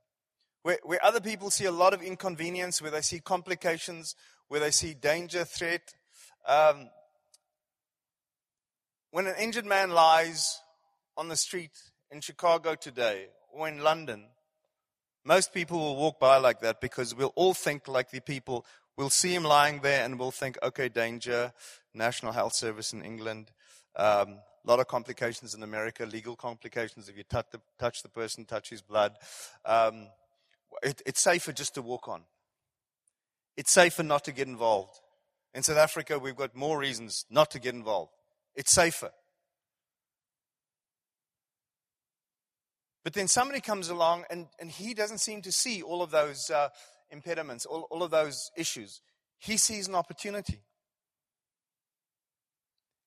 Where, 0.63 0.79
where 0.83 1.05
other 1.05 1.21
people 1.21 1.51
see 1.51 1.65
a 1.65 1.73
lot 1.73 1.95
of 1.95 2.03
inconvenience, 2.03 2.83
where 2.83 2.91
they 2.91 3.01
see 3.01 3.21
complications, 3.21 4.15
where 4.49 4.61
they 4.61 4.71
see 4.71 4.95
danger, 4.95 5.45
threat. 5.45 5.95
Um, 6.47 6.91
when 9.11 9.27
an 9.27 9.35
injured 9.39 9.67
man 9.67 9.91
lies 9.91 10.61
on 11.17 11.29
the 11.29 11.37
street 11.37 11.73
in 12.11 12.21
Chicago 12.21 12.75
today 12.75 13.27
or 13.53 13.69
in 13.69 13.83
London, 13.83 14.27
most 15.25 15.53
people 15.53 15.79
will 15.79 15.97
walk 15.97 16.19
by 16.19 16.39
like 16.39 16.61
that 16.61 16.81
because 16.81 17.15
we'll 17.15 17.33
all 17.37 17.55
think 17.55 17.89
like 17.89 18.11
the 18.11 18.21
people. 18.21 18.65
We'll 18.97 19.11
see 19.11 19.35
him 19.35 19.45
lying 19.45 19.81
there 19.81 20.05
and 20.05 20.19
we'll 20.19 20.31
think, 20.31 20.59
okay, 20.63 20.89
danger, 20.89 21.53
National 21.95 22.33
Health 22.33 22.55
Service 22.55 22.93
in 22.93 23.03
England, 23.03 23.51
um, 23.97 24.39
a 24.65 24.71
lot 24.71 24.81
of 24.81 24.89
complications 24.89 25.55
in 25.55 25.63
America, 25.63 26.05
legal 26.05 26.37
complications 26.37 27.09
if 27.09 27.17
you 27.17 27.25
touch 27.25 27.47
the, 27.51 27.61
touch 27.79 28.03
the 28.03 28.09
person, 28.09 28.45
touch 28.45 28.71
his 28.71 28.83
blood. 28.83 29.17
Um, 29.65 30.09
it, 30.83 31.03
it's 31.07 31.21
safer 31.21 31.53
just 31.53 31.75
to 31.75 31.83
walk 31.83 32.09
on. 32.09 32.23
It's 33.57 33.73
safer 33.73 34.03
not 34.03 34.25
to 34.25 34.33
get 34.33 34.49
involved. 34.49 35.01
In 35.55 35.63
South 35.63 35.79
Africa, 35.79 36.19
we've 36.19 36.37
got 36.37 36.55
more 36.55 36.79
reasons 36.79 37.25
not 37.31 37.51
to 37.53 37.59
get 37.59 37.75
involved. 37.75 38.13
It's 38.55 38.73
safer. 38.73 39.11
But 43.03 43.15
then 43.15 43.29
somebody 43.29 43.61
comes 43.61 43.89
along 43.89 44.25
and, 44.31 44.47
and 44.59 44.71
he 44.71 44.95
doesn't 44.95 45.19
seem 45.19 45.43
to 45.43 45.53
see 45.53 45.83
all 45.83 46.03
of 46.03 46.11
those 46.11 46.51
uh, 46.51 46.69
impediments, 47.11 47.65
all, 47.65 47.87
all 47.91 48.03
of 48.03 48.11
those 48.11 48.51
issues. 48.57 49.01
He 49.39 49.57
sees 49.57 49.89
an 49.89 49.95
opportunity. 49.95 50.61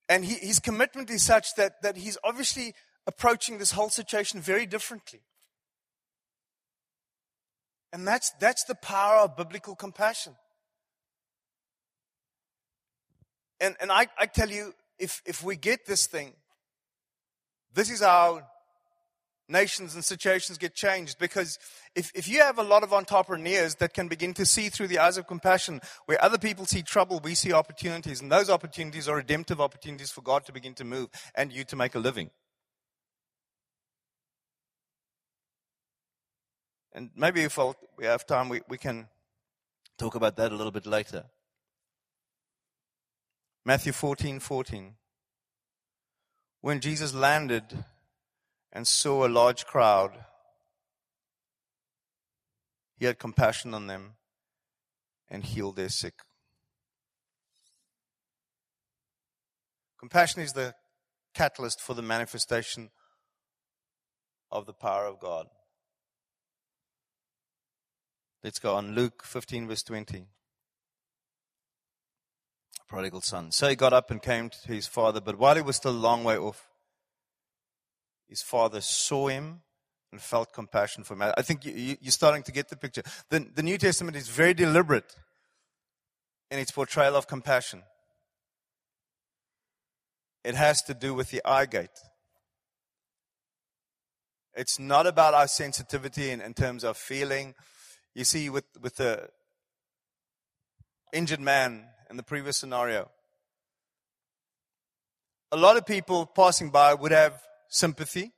And 0.09 0.25
he, 0.25 0.35
his 0.35 0.59
commitment 0.59 1.09
is 1.09 1.23
such 1.23 1.55
that, 1.55 1.81
that 1.81 1.97
he's 1.97 2.17
obviously 2.23 2.73
approaching 3.07 3.57
this 3.57 3.71
whole 3.71 3.89
situation 3.89 4.39
very 4.39 4.65
differently. 4.65 5.21
And 7.91 8.07
that's, 8.07 8.31
that's 8.39 8.63
the 8.63 8.75
power 8.75 9.19
of 9.19 9.37
biblical 9.37 9.75
compassion. 9.75 10.35
And, 13.59 13.75
and 13.79 13.91
I, 13.91 14.07
I 14.19 14.25
tell 14.25 14.49
you, 14.49 14.73
if, 14.99 15.21
if 15.25 15.43
we 15.43 15.55
get 15.55 15.85
this 15.85 16.07
thing, 16.07 16.33
this 17.73 17.89
is 17.89 18.01
how 18.01 18.41
nations 19.47 19.95
and 19.95 20.03
situations 20.03 20.57
get 20.57 20.73
changed 20.73 21.17
because 21.19 21.59
if, 21.95 22.11
if 22.15 22.27
you 22.27 22.39
have 22.39 22.57
a 22.57 22.63
lot 22.63 22.83
of 22.83 22.93
entrepreneurs 22.93 23.75
that 23.75 23.93
can 23.93 24.07
begin 24.07 24.33
to 24.33 24.45
see 24.45 24.69
through 24.69 24.87
the 24.87 24.99
eyes 24.99 25.17
of 25.17 25.27
compassion, 25.27 25.81
where 26.05 26.23
other 26.23 26.37
people 26.37 26.65
see 26.65 26.81
trouble, 26.81 27.19
we 27.23 27.35
see 27.35 27.53
opportunities, 27.53 28.21
and 28.21 28.31
those 28.31 28.49
opportunities 28.49 29.07
are 29.07 29.17
redemptive 29.17 29.59
opportunities 29.59 30.11
for 30.11 30.21
God 30.21 30.45
to 30.45 30.53
begin 30.53 30.73
to 30.75 30.83
move 30.83 31.09
and 31.35 31.51
you 31.51 31.63
to 31.65 31.75
make 31.75 31.95
a 31.95 31.99
living. 31.99 32.29
And 36.93 37.09
maybe 37.15 37.41
if 37.41 37.57
we 37.97 38.05
have 38.05 38.25
time, 38.25 38.49
we, 38.49 38.61
we 38.69 38.77
can 38.77 39.07
talk 39.97 40.15
about 40.15 40.35
that 40.37 40.51
a 40.51 40.55
little 40.55 40.71
bit 40.71 40.85
later. 40.85 41.25
Matthew 43.65 43.93
14 43.93 44.39
14. 44.39 44.95
When 46.61 46.79
Jesus 46.79 47.13
landed 47.13 47.83
and 48.73 48.87
saw 48.87 49.25
a 49.25 49.29
large 49.29 49.65
crowd, 49.65 50.11
he 52.97 53.05
had 53.05 53.19
compassion 53.19 53.73
on 53.73 53.87
them 53.87 54.15
and 55.29 55.43
healed 55.43 55.75
their 55.75 55.89
sick. 55.89 56.15
Compassion 59.99 60.41
is 60.41 60.53
the 60.53 60.73
catalyst 61.33 61.79
for 61.79 61.93
the 61.93 62.01
manifestation 62.01 62.89
of 64.51 64.65
the 64.65 64.73
power 64.73 65.05
of 65.05 65.19
God. 65.19 65.47
Let's 68.43 68.59
go 68.59 68.75
on. 68.75 68.93
Luke 68.95 69.23
15, 69.23 69.67
verse 69.67 69.83
20. 69.83 70.25
Prodigal 72.89 73.21
son. 73.21 73.51
So 73.51 73.69
he 73.69 73.75
got 73.75 73.93
up 73.93 74.11
and 74.11 74.21
came 74.21 74.49
to 74.49 74.67
his 74.67 74.87
father, 74.87 75.21
but 75.21 75.37
while 75.37 75.55
he 75.55 75.61
was 75.61 75.77
still 75.77 75.91
a 75.91 75.93
long 75.93 76.23
way 76.23 76.37
off, 76.37 76.72
his 78.27 78.41
father 78.41 78.81
saw 78.81 79.27
him 79.27 79.61
and 80.11 80.21
felt 80.21 80.53
compassion 80.53 81.03
for 81.03 81.15
him. 81.15 81.23
I 81.35 81.41
think 81.41 81.65
you, 81.65 81.97
are 82.05 82.11
starting 82.11 82.43
to 82.43 82.51
get 82.51 82.69
the 82.69 82.77
picture. 82.77 83.03
The, 83.29 83.47
the 83.53 83.63
New 83.63 83.77
Testament 83.77 84.15
is 84.15 84.29
very 84.29 84.53
deliberate 84.53 85.15
in 86.51 86.59
its 86.59 86.71
portrayal 86.71 87.15
of 87.15 87.27
compassion. 87.27 87.83
It 90.43 90.55
has 90.55 90.81
to 90.83 90.93
do 90.93 91.13
with 91.13 91.31
the 91.31 91.41
eye 91.45 91.65
gate. 91.65 91.89
It's 94.55 94.77
not 94.77 95.07
about 95.07 95.33
our 95.33 95.47
sensitivity 95.47 96.29
in, 96.29 96.41
in 96.41 96.53
terms 96.53 96.83
of 96.83 96.95
feeling. 96.95 97.55
You 98.13 98.23
see, 98.23 98.49
with, 98.49 98.65
with 98.79 98.97
the 98.97 99.29
injured 101.11 101.39
man 101.39 101.85
in 102.09 102.17
the 102.17 102.23
previous 102.23 102.57
scenario, 102.57 103.09
a 105.51 105.57
lot 105.57 105.77
of 105.77 105.85
people 105.85 106.25
passing 106.25 106.69
by 106.69 106.93
would 106.93 107.11
have 107.11 107.41
sympathy. 107.73 108.31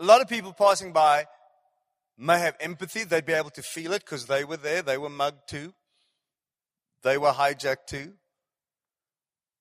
A 0.00 0.04
lot 0.04 0.22
of 0.22 0.28
people 0.28 0.52
passing 0.52 0.92
by 0.92 1.26
may 2.16 2.38
have 2.38 2.56
empathy. 2.58 3.04
They'd 3.04 3.26
be 3.26 3.34
able 3.34 3.50
to 3.50 3.62
feel 3.62 3.92
it 3.92 4.04
because 4.04 4.26
they 4.26 4.44
were 4.44 4.56
there. 4.56 4.82
They 4.82 4.96
were 4.96 5.10
mugged 5.10 5.48
too. 5.48 5.74
They 7.02 7.18
were 7.18 7.32
hijacked 7.32 7.86
too. 7.86 8.14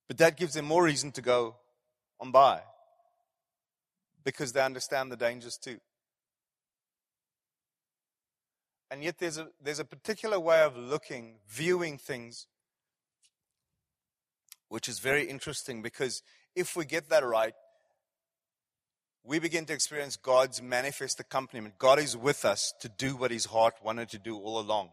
But 0.07 0.17
that 0.19 0.37
gives 0.37 0.53
them 0.53 0.65
more 0.65 0.83
reason 0.83 1.11
to 1.11 1.21
go 1.21 1.57
on 2.19 2.31
by. 2.31 2.61
because 4.23 4.51
they 4.51 4.61
understand 4.61 5.09
the 5.09 5.15
dangers 5.15 5.57
too. 5.57 5.79
And 8.91 9.01
yet 9.01 9.19
there's 9.19 9.37
a, 9.37 9.47
there's 9.63 9.79
a 9.79 9.85
particular 9.85 10.37
way 10.37 10.63
of 10.63 10.75
looking, 10.75 11.35
viewing 11.47 11.97
things, 11.97 12.47
which 14.67 14.89
is 14.89 14.99
very 14.99 15.29
interesting 15.29 15.81
because 15.81 16.23
if 16.57 16.75
we 16.75 16.85
get 16.85 17.09
that 17.09 17.23
right, 17.23 17.53
we 19.23 19.39
begin 19.39 19.65
to 19.65 19.73
experience 19.73 20.15
God's 20.17 20.61
manifest 20.61 21.19
accompaniment. 21.19 21.77
God 21.77 21.99
is 21.99 22.17
with 22.17 22.45
us 22.45 22.73
to 22.81 22.89
do 22.89 23.15
what 23.15 23.29
his 23.29 23.45
heart 23.45 23.75
wanted 23.83 24.09
to 24.09 24.17
do 24.17 24.37
all 24.37 24.59
along. 24.59 24.89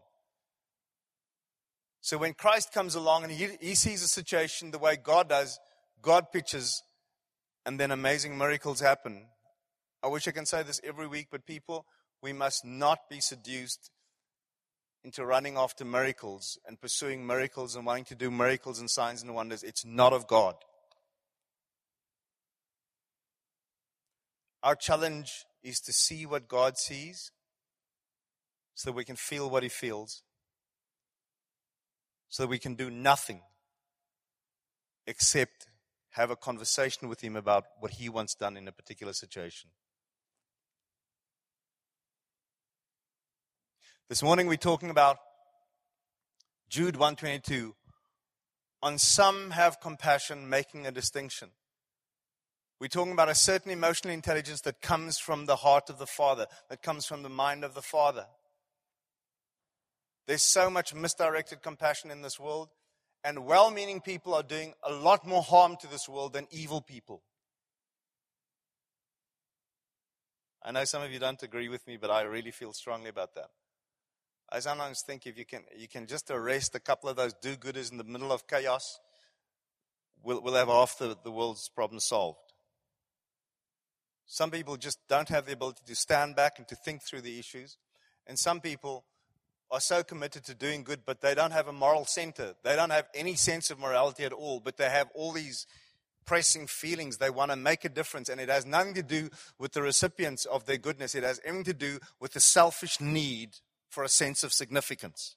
So 2.01 2.19
when 2.19 2.33
Christ 2.33 2.71
comes 2.71 2.93
along 2.93 3.23
and 3.23 3.31
he, 3.31 3.47
he 3.59 3.73
sees 3.73 4.03
a 4.03 4.07
situation 4.07 4.69
the 4.69 4.77
way 4.77 4.95
God 4.95 5.29
does, 5.29 5.59
God 6.03 6.31
pitches, 6.31 6.83
and 7.65 7.79
then 7.79 7.89
amazing 7.89 8.37
miracles 8.37 8.79
happen. 8.79 9.25
I 10.03 10.07
wish 10.07 10.27
I 10.27 10.31
can 10.31 10.45
say 10.45 10.61
this 10.61 10.79
every 10.83 11.07
week, 11.07 11.29
but 11.31 11.47
people, 11.47 11.87
we 12.21 12.31
must 12.31 12.63
not 12.63 13.09
be 13.09 13.19
seduced 13.19 13.89
into 15.03 15.25
running 15.25 15.57
after 15.57 15.83
miracles 15.83 16.59
and 16.67 16.79
pursuing 16.79 17.25
miracles 17.25 17.75
and 17.75 17.87
wanting 17.87 18.05
to 18.05 18.15
do 18.15 18.29
miracles 18.29 18.79
and 18.79 18.89
signs 18.89 19.23
and 19.23 19.33
wonders. 19.33 19.63
It's 19.63 19.83
not 19.83 20.13
of 20.13 20.27
God. 20.27 20.55
Our 24.65 24.75
challenge 24.75 25.45
is 25.63 25.79
to 25.81 25.93
see 25.93 26.25
what 26.25 26.47
God 26.47 26.79
sees 26.79 27.31
so 28.73 28.89
that 28.89 28.95
we 28.95 29.05
can 29.05 29.15
feel 29.15 29.47
what 29.47 29.61
He 29.61 29.69
feels, 29.69 30.23
so 32.29 32.43
that 32.43 32.49
we 32.49 32.57
can 32.57 32.73
do 32.73 32.89
nothing 32.89 33.41
except 35.05 35.67
have 36.13 36.31
a 36.31 36.35
conversation 36.35 37.07
with 37.09 37.21
Him 37.21 37.35
about 37.35 37.65
what 37.79 37.91
He 37.91 38.09
wants 38.09 38.33
done 38.33 38.57
in 38.57 38.67
a 38.67 38.71
particular 38.71 39.13
situation. 39.13 39.69
This 44.09 44.23
morning 44.23 44.47
we're 44.47 44.57
talking 44.57 44.89
about 44.89 45.17
Jude 46.69 46.95
122. 46.95 47.75
On 48.81 48.97
some 48.97 49.51
have 49.51 49.79
compassion, 49.79 50.49
making 50.49 50.87
a 50.87 50.91
distinction. 50.91 51.51
We're 52.79 52.87
talking 52.87 53.13
about 53.13 53.29
a 53.29 53.35
certain 53.35 53.71
emotional 53.71 54.13
intelligence 54.13 54.61
that 54.61 54.81
comes 54.81 55.17
from 55.17 55.45
the 55.45 55.55
heart 55.55 55.89
of 55.89 55.97
the 55.97 56.05
Father, 56.05 56.45
that 56.69 56.81
comes 56.81 57.05
from 57.05 57.23
the 57.23 57.29
mind 57.29 57.63
of 57.63 57.73
the 57.73 57.81
Father. 57.81 58.25
There's 60.27 60.41
so 60.41 60.69
much 60.69 60.93
misdirected 60.93 61.61
compassion 61.61 62.11
in 62.11 62.21
this 62.21 62.39
world, 62.39 62.69
and 63.23 63.45
well 63.45 63.71
meaning 63.71 64.01
people 64.01 64.33
are 64.33 64.43
doing 64.43 64.73
a 64.83 64.91
lot 64.91 65.25
more 65.25 65.41
harm 65.41 65.77
to 65.81 65.87
this 65.87 66.09
world 66.09 66.33
than 66.33 66.47
evil 66.51 66.81
people. 66.81 67.21
I 70.61 70.71
know 70.71 70.83
some 70.83 71.03
of 71.03 71.11
you 71.11 71.19
don't 71.19 71.43
agree 71.43 71.69
with 71.69 71.85
me, 71.87 71.95
but 71.95 72.09
I 72.09 72.23
really 72.23 72.51
feel 72.51 72.73
strongly 72.73 73.09
about 73.09 73.35
that. 73.35 73.51
I 74.49 74.59
sometimes 74.59 75.01
think 75.05 75.25
if 75.25 75.37
you 75.37 75.45
can, 75.45 75.63
you 75.77 75.87
can 75.87 76.07
just 76.07 76.29
arrest 76.29 76.75
a 76.75 76.79
couple 76.79 77.09
of 77.09 77.15
those 77.15 77.33
do 77.35 77.55
gooders 77.55 77.91
in 77.91 77.97
the 77.97 78.03
middle 78.03 78.31
of 78.31 78.47
chaos, 78.47 78.99
we'll, 80.23 80.41
we'll 80.41 80.55
have 80.55 80.67
half 80.67 80.97
the, 80.97 81.15
the 81.23 81.31
world's 81.31 81.69
problems 81.69 82.05
solved. 82.05 82.44
Some 84.25 84.51
people 84.51 84.77
just 84.77 84.99
don't 85.07 85.29
have 85.29 85.45
the 85.45 85.53
ability 85.53 85.81
to 85.85 85.95
stand 85.95 86.35
back 86.35 86.57
and 86.57 86.67
to 86.67 86.75
think 86.75 87.03
through 87.03 87.21
the 87.21 87.39
issues. 87.39 87.77
And 88.27 88.39
some 88.39 88.59
people 88.59 89.05
are 89.71 89.79
so 89.79 90.03
committed 90.03 90.43
to 90.45 90.55
doing 90.55 90.83
good, 90.83 91.01
but 91.05 91.21
they 91.21 91.35
don't 91.35 91.51
have 91.51 91.67
a 91.67 91.73
moral 91.73 92.05
center. 92.05 92.53
They 92.63 92.75
don't 92.75 92.91
have 92.91 93.07
any 93.13 93.35
sense 93.35 93.69
of 93.69 93.79
morality 93.79 94.23
at 94.23 94.33
all, 94.33 94.59
but 94.59 94.77
they 94.77 94.89
have 94.89 95.09
all 95.13 95.31
these 95.31 95.67
pressing 96.25 96.67
feelings. 96.67 97.17
They 97.17 97.29
want 97.29 97.51
to 97.51 97.55
make 97.55 97.85
a 97.85 97.89
difference, 97.89 98.29
and 98.29 98.41
it 98.41 98.49
has 98.49 98.65
nothing 98.65 98.95
to 98.95 99.03
do 99.03 99.29
with 99.59 99.73
the 99.73 99.81
recipients 99.81 100.45
of 100.45 100.65
their 100.65 100.77
goodness. 100.77 101.13
It 101.13 101.23
has 101.23 101.39
everything 101.45 101.65
to 101.65 101.73
do 101.73 101.99
with 102.19 102.33
the 102.33 102.39
selfish 102.39 102.99
need 102.99 103.57
for 103.89 104.03
a 104.03 104.09
sense 104.09 104.43
of 104.43 104.53
significance. 104.53 105.35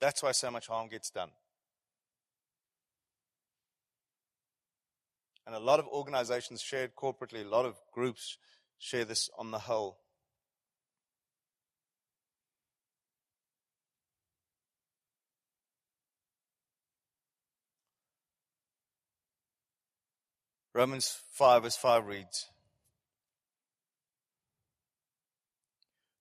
That's 0.00 0.22
why 0.22 0.32
so 0.32 0.50
much 0.50 0.66
harm 0.66 0.88
gets 0.88 1.10
done. 1.10 1.30
And 5.46 5.54
a 5.54 5.60
lot 5.60 5.78
of 5.78 5.86
organizations 5.86 6.60
share 6.60 6.88
corporately, 6.88 7.44
a 7.44 7.48
lot 7.48 7.66
of 7.66 7.76
groups 7.92 8.38
share 8.78 9.04
this 9.04 9.30
on 9.38 9.52
the 9.52 9.60
whole. 9.60 9.98
Romans 20.74 21.16
5 21.32 21.62
verse 21.62 21.76
5 21.76 22.06
reads 22.06 22.48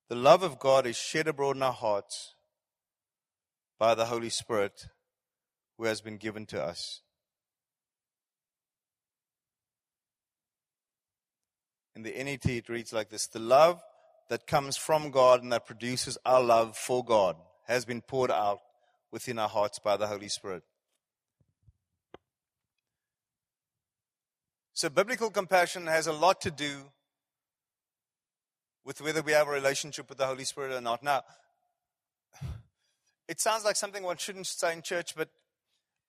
The 0.08 0.16
love 0.16 0.44
of 0.44 0.60
God 0.60 0.86
is 0.86 0.96
shed 0.96 1.28
abroad 1.28 1.58
in 1.58 1.64
our 1.64 1.74
hearts 1.74 2.36
by 3.78 3.96
the 3.96 4.06
Holy 4.06 4.30
Spirit 4.30 4.86
who 5.78 5.86
has 5.86 6.00
been 6.00 6.16
given 6.16 6.46
to 6.46 6.64
us. 6.64 7.02
In 11.96 12.04
the 12.04 12.12
NET, 12.12 12.46
it 12.46 12.70
reads 12.70 12.92
like 12.92 13.10
this 13.10 13.28
The 13.28 13.40
love 13.40 13.82
that 14.30 14.48
comes 14.48 14.76
from 14.76 15.12
God 15.12 15.44
and 15.44 15.52
that 15.54 15.66
produces 15.66 16.18
our 16.26 16.44
love 16.44 16.76
for 16.76 17.04
God 17.04 17.38
has 17.68 17.86
been 17.86 18.02
poured 18.02 18.32
out 18.32 18.60
within 19.12 19.40
our 19.40 19.50
hearts 19.50 19.80
by 19.80 19.98
the 19.98 20.08
Holy 20.08 20.28
Spirit. 20.28 20.64
So, 24.74 24.90
biblical 24.90 25.30
compassion 25.30 25.88
has 25.88 26.06
a 26.06 26.14
lot 26.14 26.42
to 26.42 26.52
do 26.52 26.92
with 28.84 29.00
whether 29.02 29.22
we 29.22 29.32
have 29.32 29.48
a 29.48 29.52
relationship 29.52 30.10
with 30.10 30.18
the 30.18 30.26
Holy 30.26 30.44
Spirit 30.44 30.74
or 30.74 30.82
not. 30.82 31.02
Now, 31.02 31.24
it 33.30 33.40
sounds 33.40 33.64
like 33.64 33.78
something 33.78 34.04
one 34.04 34.18
shouldn't 34.18 34.48
say 34.48 34.74
in 34.74 34.82
church, 34.82 35.16
but 35.16 35.30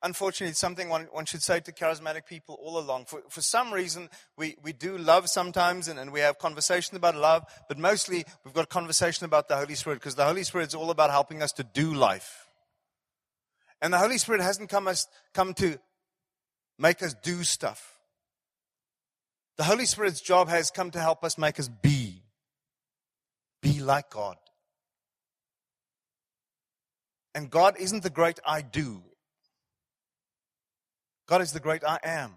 unfortunately, 0.06 0.52
it's 0.52 0.60
something 0.60 0.88
one, 0.88 1.08
one 1.10 1.26
should 1.26 1.42
say 1.42 1.60
to 1.60 1.72
charismatic 1.72 2.24
people 2.26 2.58
all 2.62 2.78
along. 2.78 3.04
For, 3.04 3.22
for 3.28 3.42
some 3.42 3.72
reason, 3.72 4.08
we, 4.38 4.56
we 4.62 4.72
do 4.72 4.96
love 4.96 5.28
sometimes 5.28 5.88
and, 5.88 5.98
and 5.98 6.12
we 6.12 6.20
have 6.20 6.38
conversations 6.38 6.96
about 6.96 7.16
love, 7.16 7.44
but 7.68 7.76
mostly 7.76 8.24
we've 8.44 8.54
got 8.54 8.70
conversation 8.70 9.26
about 9.26 9.48
the 9.48 9.56
Holy 9.56 9.74
Spirit 9.74 9.96
because 9.96 10.14
the 10.14 10.24
Holy 10.24 10.44
Spirit 10.44 10.68
is 10.68 10.74
all 10.74 10.90
about 10.90 11.10
helping 11.10 11.42
us 11.42 11.52
to 11.52 11.64
do 11.64 11.92
life. 11.92 12.46
And 13.82 13.92
the 13.92 13.98
Holy 13.98 14.16
Spirit 14.16 14.40
hasn't 14.40 14.70
come, 14.70 14.88
us, 14.88 15.06
come 15.34 15.52
to 15.54 15.78
make 16.78 17.02
us 17.02 17.14
do 17.22 17.42
stuff. 17.42 17.98
The 19.58 19.64
Holy 19.64 19.86
Spirit's 19.86 20.20
job 20.20 20.48
has 20.48 20.70
come 20.70 20.90
to 20.92 21.00
help 21.00 21.24
us 21.24 21.36
make 21.36 21.58
us 21.58 21.68
be. 21.68 22.22
Be 23.60 23.80
like 23.80 24.10
God. 24.10 24.36
And 27.34 27.50
God 27.50 27.76
isn't 27.78 28.02
the 28.02 28.10
great 28.10 28.38
I 28.46 28.62
do. 28.62 29.02
God 31.26 31.42
is 31.42 31.52
the 31.52 31.60
great 31.60 31.84
I 31.84 31.98
am. 32.04 32.34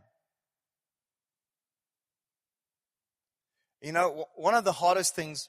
You 3.81 3.93
know, 3.93 4.25
one 4.35 4.55
of 4.55 4.65
the 4.65 4.73
hardest 4.73 5.15
things 5.15 5.47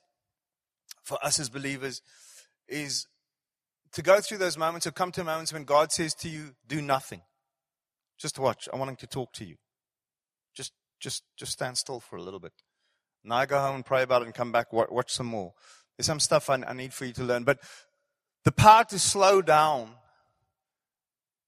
for 1.03 1.18
us 1.24 1.40
as 1.40 1.48
believers 1.48 2.00
is 2.68 3.07
to 3.92 4.03
go 4.03 4.20
through 4.20 4.38
those 4.38 4.57
moments 4.57 4.87
or 4.87 4.92
come 4.92 5.11
to 5.12 5.24
moments 5.24 5.53
when 5.53 5.64
God 5.64 5.90
says 5.90 6.14
to 6.16 6.29
you, 6.29 6.55
do 6.68 6.81
nothing. 6.81 7.22
Just 8.18 8.38
watch. 8.38 8.68
I 8.72 8.76
want 8.76 8.90
him 8.90 8.96
to 8.96 9.07
talk 9.07 9.33
to 9.35 9.44
you. 9.44 9.57
Just, 10.55 10.72
just, 11.00 11.24
just 11.37 11.53
stand 11.53 11.76
still 11.76 11.98
for 11.98 12.16
a 12.16 12.22
little 12.22 12.38
bit. 12.38 12.53
Now 13.24 13.37
I 13.37 13.46
go 13.46 13.59
home 13.59 13.76
and 13.76 13.85
pray 13.85 14.03
about 14.03 14.22
it 14.22 14.26
and 14.26 14.35
come 14.35 14.53
back, 14.53 14.72
watch 14.72 15.11
some 15.11 15.26
more. 15.26 15.53
There's 15.96 16.07
some 16.07 16.20
stuff 16.20 16.48
I, 16.48 16.62
I 16.66 16.72
need 16.72 16.94
for 16.94 17.05
you 17.05 17.12
to 17.14 17.24
learn. 17.24 17.44
But 17.44 17.59
the 18.44 18.53
power 18.53 18.85
to 18.85 18.98
slow 18.98 19.42
down, 19.42 19.90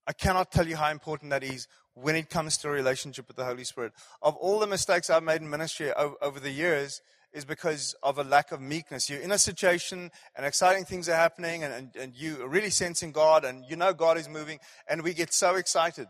I 0.07 0.12
cannot 0.12 0.50
tell 0.50 0.66
you 0.66 0.76
how 0.76 0.90
important 0.90 1.31
that 1.31 1.44
is 1.44 1.68
when 1.94 2.16
it 2.16 2.31
comes 2.31 2.57
to 2.59 2.68
a 2.68 2.72
relationship 2.72 3.28
with 3.28 3.37
the 3.37 3.44
Holy 3.44 3.64
Spirit. 3.64 3.92
Of 4.22 4.37
all 4.37 4.59
the 4.59 4.66
mistakes 4.66 5.11
I've 5.11 5.22
made 5.22 5.42
in 5.42 5.50
ministry 5.50 5.92
over 5.92 6.40
the 6.40 6.50
years, 6.50 7.00
is 7.33 7.44
because 7.44 7.94
of 8.02 8.18
a 8.18 8.24
lack 8.24 8.52
of 8.52 8.61
meekness. 8.61 9.09
You're 9.09 9.20
in 9.20 9.33
a 9.33 9.38
situation 9.38 10.11
and 10.37 10.46
exciting 10.46 10.85
things 10.85 11.09
are 11.09 11.14
happening 11.14 11.64
and, 11.64 11.72
and, 11.72 11.96
and 11.96 12.14
you 12.14 12.42
are 12.42 12.48
really 12.48 12.70
sensing 12.70 13.12
God 13.12 13.44
and 13.44 13.64
you 13.68 13.76
know 13.76 13.94
God 13.94 14.18
is 14.18 14.28
moving 14.28 14.59
and 14.87 15.02
we 15.02 15.14
get 15.14 15.33
so 15.33 15.57
excited. 15.57 16.09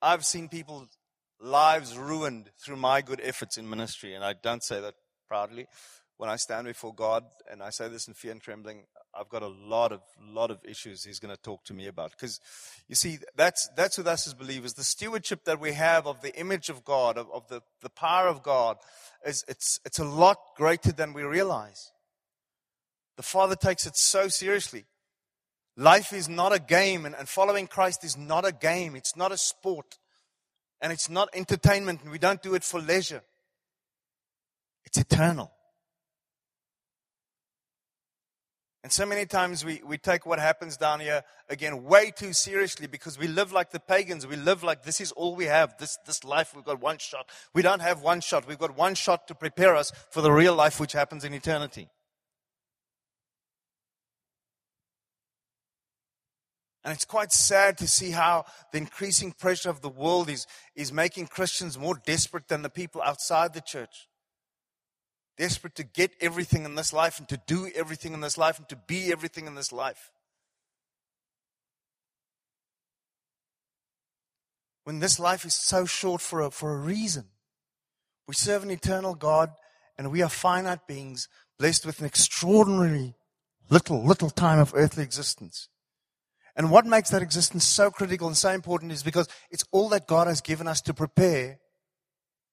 I've 0.00 0.24
seen 0.24 0.48
people's 0.48 0.88
lives 1.40 1.98
ruined 1.98 2.50
through 2.64 2.76
my 2.76 3.02
good 3.02 3.20
efforts 3.22 3.58
in 3.58 3.68
ministry 3.68 4.14
and 4.14 4.24
I 4.24 4.34
don't 4.34 4.62
say 4.62 4.80
that 4.80 4.94
proudly. 5.26 5.66
When 6.16 6.30
I 6.30 6.36
stand 6.36 6.66
before 6.66 6.94
God 6.94 7.24
and 7.50 7.62
I 7.62 7.70
say 7.70 7.88
this 7.88 8.06
in 8.06 8.14
fear 8.14 8.30
and 8.30 8.40
trembling, 8.40 8.84
I've 9.18 9.28
got 9.28 9.42
a 9.42 9.48
lot 9.48 9.92
of 9.92 10.00
lot 10.22 10.50
of 10.50 10.58
issues 10.64 11.04
he's 11.04 11.18
going 11.18 11.34
to 11.34 11.42
talk 11.42 11.64
to 11.64 11.74
me 11.74 11.86
about. 11.88 12.12
Because 12.12 12.40
you 12.88 12.94
see 12.94 13.18
that's 13.36 13.68
that's 13.76 13.98
with 13.98 14.06
us 14.06 14.26
as 14.26 14.34
believers. 14.34 14.74
The 14.74 14.84
stewardship 14.84 15.44
that 15.44 15.60
we 15.60 15.72
have 15.72 16.06
of 16.06 16.20
the 16.22 16.34
image 16.38 16.68
of 16.68 16.84
God 16.84 17.18
of, 17.18 17.28
of 17.32 17.48
the, 17.48 17.62
the 17.82 17.90
power 17.90 18.28
of 18.28 18.42
God 18.42 18.76
is 19.26 19.44
it's 19.48 19.80
it's 19.84 19.98
a 19.98 20.04
lot 20.04 20.38
greater 20.56 20.92
than 20.92 21.12
we 21.12 21.22
realize. 21.22 21.92
The 23.16 23.22
father 23.22 23.56
takes 23.56 23.86
it 23.86 23.96
so 23.96 24.28
seriously. 24.28 24.84
Life 25.76 26.12
is 26.12 26.28
not 26.28 26.52
a 26.52 26.58
game 26.58 27.06
and, 27.06 27.14
and 27.14 27.28
following 27.28 27.66
Christ 27.66 28.04
is 28.04 28.16
not 28.16 28.46
a 28.46 28.52
game. 28.52 28.96
It's 28.96 29.16
not 29.16 29.32
a 29.32 29.36
sport 29.36 29.98
And 30.80 30.92
it's 30.92 31.10
not 31.10 31.28
entertainment, 31.34 32.02
and 32.02 32.10
we 32.10 32.18
don't 32.18 32.42
do 32.42 32.54
it 32.54 32.64
for 32.64 32.80
leisure. 32.80 33.22
It's 34.84 34.98
eternal. 34.98 35.52
And 38.82 38.90
so 38.90 39.04
many 39.04 39.26
times 39.26 39.62
we, 39.62 39.82
we 39.84 39.98
take 39.98 40.24
what 40.24 40.38
happens 40.38 40.78
down 40.78 41.00
here 41.00 41.22
again 41.50 41.84
way 41.84 42.10
too 42.10 42.32
seriously 42.32 42.86
because 42.86 43.18
we 43.18 43.28
live 43.28 43.52
like 43.52 43.72
the 43.72 43.80
pagans. 43.80 44.26
We 44.26 44.36
live 44.36 44.62
like 44.62 44.84
this 44.84 45.02
is 45.02 45.12
all 45.12 45.36
we 45.36 45.44
have. 45.44 45.76
This, 45.76 45.98
this 46.06 46.24
life, 46.24 46.54
we've 46.54 46.64
got 46.64 46.80
one 46.80 46.96
shot. 46.96 47.28
We 47.52 47.60
don't 47.60 47.82
have 47.82 48.00
one 48.00 48.22
shot. 48.22 48.48
We've 48.48 48.58
got 48.58 48.76
one 48.76 48.94
shot 48.94 49.28
to 49.28 49.34
prepare 49.34 49.76
us 49.76 49.92
for 50.10 50.22
the 50.22 50.32
real 50.32 50.54
life 50.54 50.80
which 50.80 50.92
happens 50.92 51.24
in 51.24 51.34
eternity. 51.34 51.88
And 56.82 56.94
it's 56.94 57.04
quite 57.04 57.32
sad 57.32 57.76
to 57.78 57.86
see 57.86 58.12
how 58.12 58.46
the 58.72 58.78
increasing 58.78 59.32
pressure 59.32 59.68
of 59.68 59.82
the 59.82 59.90
world 59.90 60.30
is, 60.30 60.46
is 60.74 60.90
making 60.90 61.26
Christians 61.26 61.78
more 61.78 62.00
desperate 62.06 62.48
than 62.48 62.62
the 62.62 62.70
people 62.70 63.02
outside 63.02 63.52
the 63.52 63.60
church 63.60 64.08
desperate 65.40 65.74
to 65.74 65.82
get 65.82 66.12
everything 66.20 66.66
in 66.66 66.74
this 66.74 66.92
life 66.92 67.18
and 67.18 67.26
to 67.26 67.40
do 67.46 67.66
everything 67.74 68.12
in 68.12 68.20
this 68.20 68.36
life 68.36 68.58
and 68.58 68.68
to 68.68 68.76
be 68.76 69.10
everything 69.10 69.46
in 69.46 69.54
this 69.54 69.72
life. 69.72 70.12
When 74.84 74.98
this 74.98 75.18
life 75.18 75.46
is 75.46 75.54
so 75.54 75.86
short 75.86 76.20
for 76.20 76.42
a, 76.42 76.50
for 76.50 76.74
a 76.74 76.78
reason. 76.78 77.24
We 78.28 78.34
serve 78.34 78.64
an 78.64 78.70
eternal 78.70 79.14
God 79.14 79.50
and 79.96 80.12
we 80.12 80.20
are 80.20 80.28
finite 80.28 80.86
beings 80.86 81.26
blessed 81.58 81.86
with 81.86 82.00
an 82.00 82.06
extraordinarily 82.06 83.14
little, 83.70 84.04
little 84.04 84.28
time 84.28 84.58
of 84.58 84.74
earthly 84.74 85.02
existence. 85.02 85.70
And 86.54 86.70
what 86.70 86.84
makes 86.84 87.08
that 87.10 87.22
existence 87.22 87.64
so 87.64 87.90
critical 87.90 88.26
and 88.26 88.36
so 88.36 88.50
important 88.50 88.92
is 88.92 89.02
because 89.02 89.26
it's 89.50 89.64
all 89.72 89.88
that 89.88 90.06
God 90.06 90.26
has 90.26 90.42
given 90.42 90.68
us 90.68 90.82
to 90.82 90.92
prepare 90.92 91.60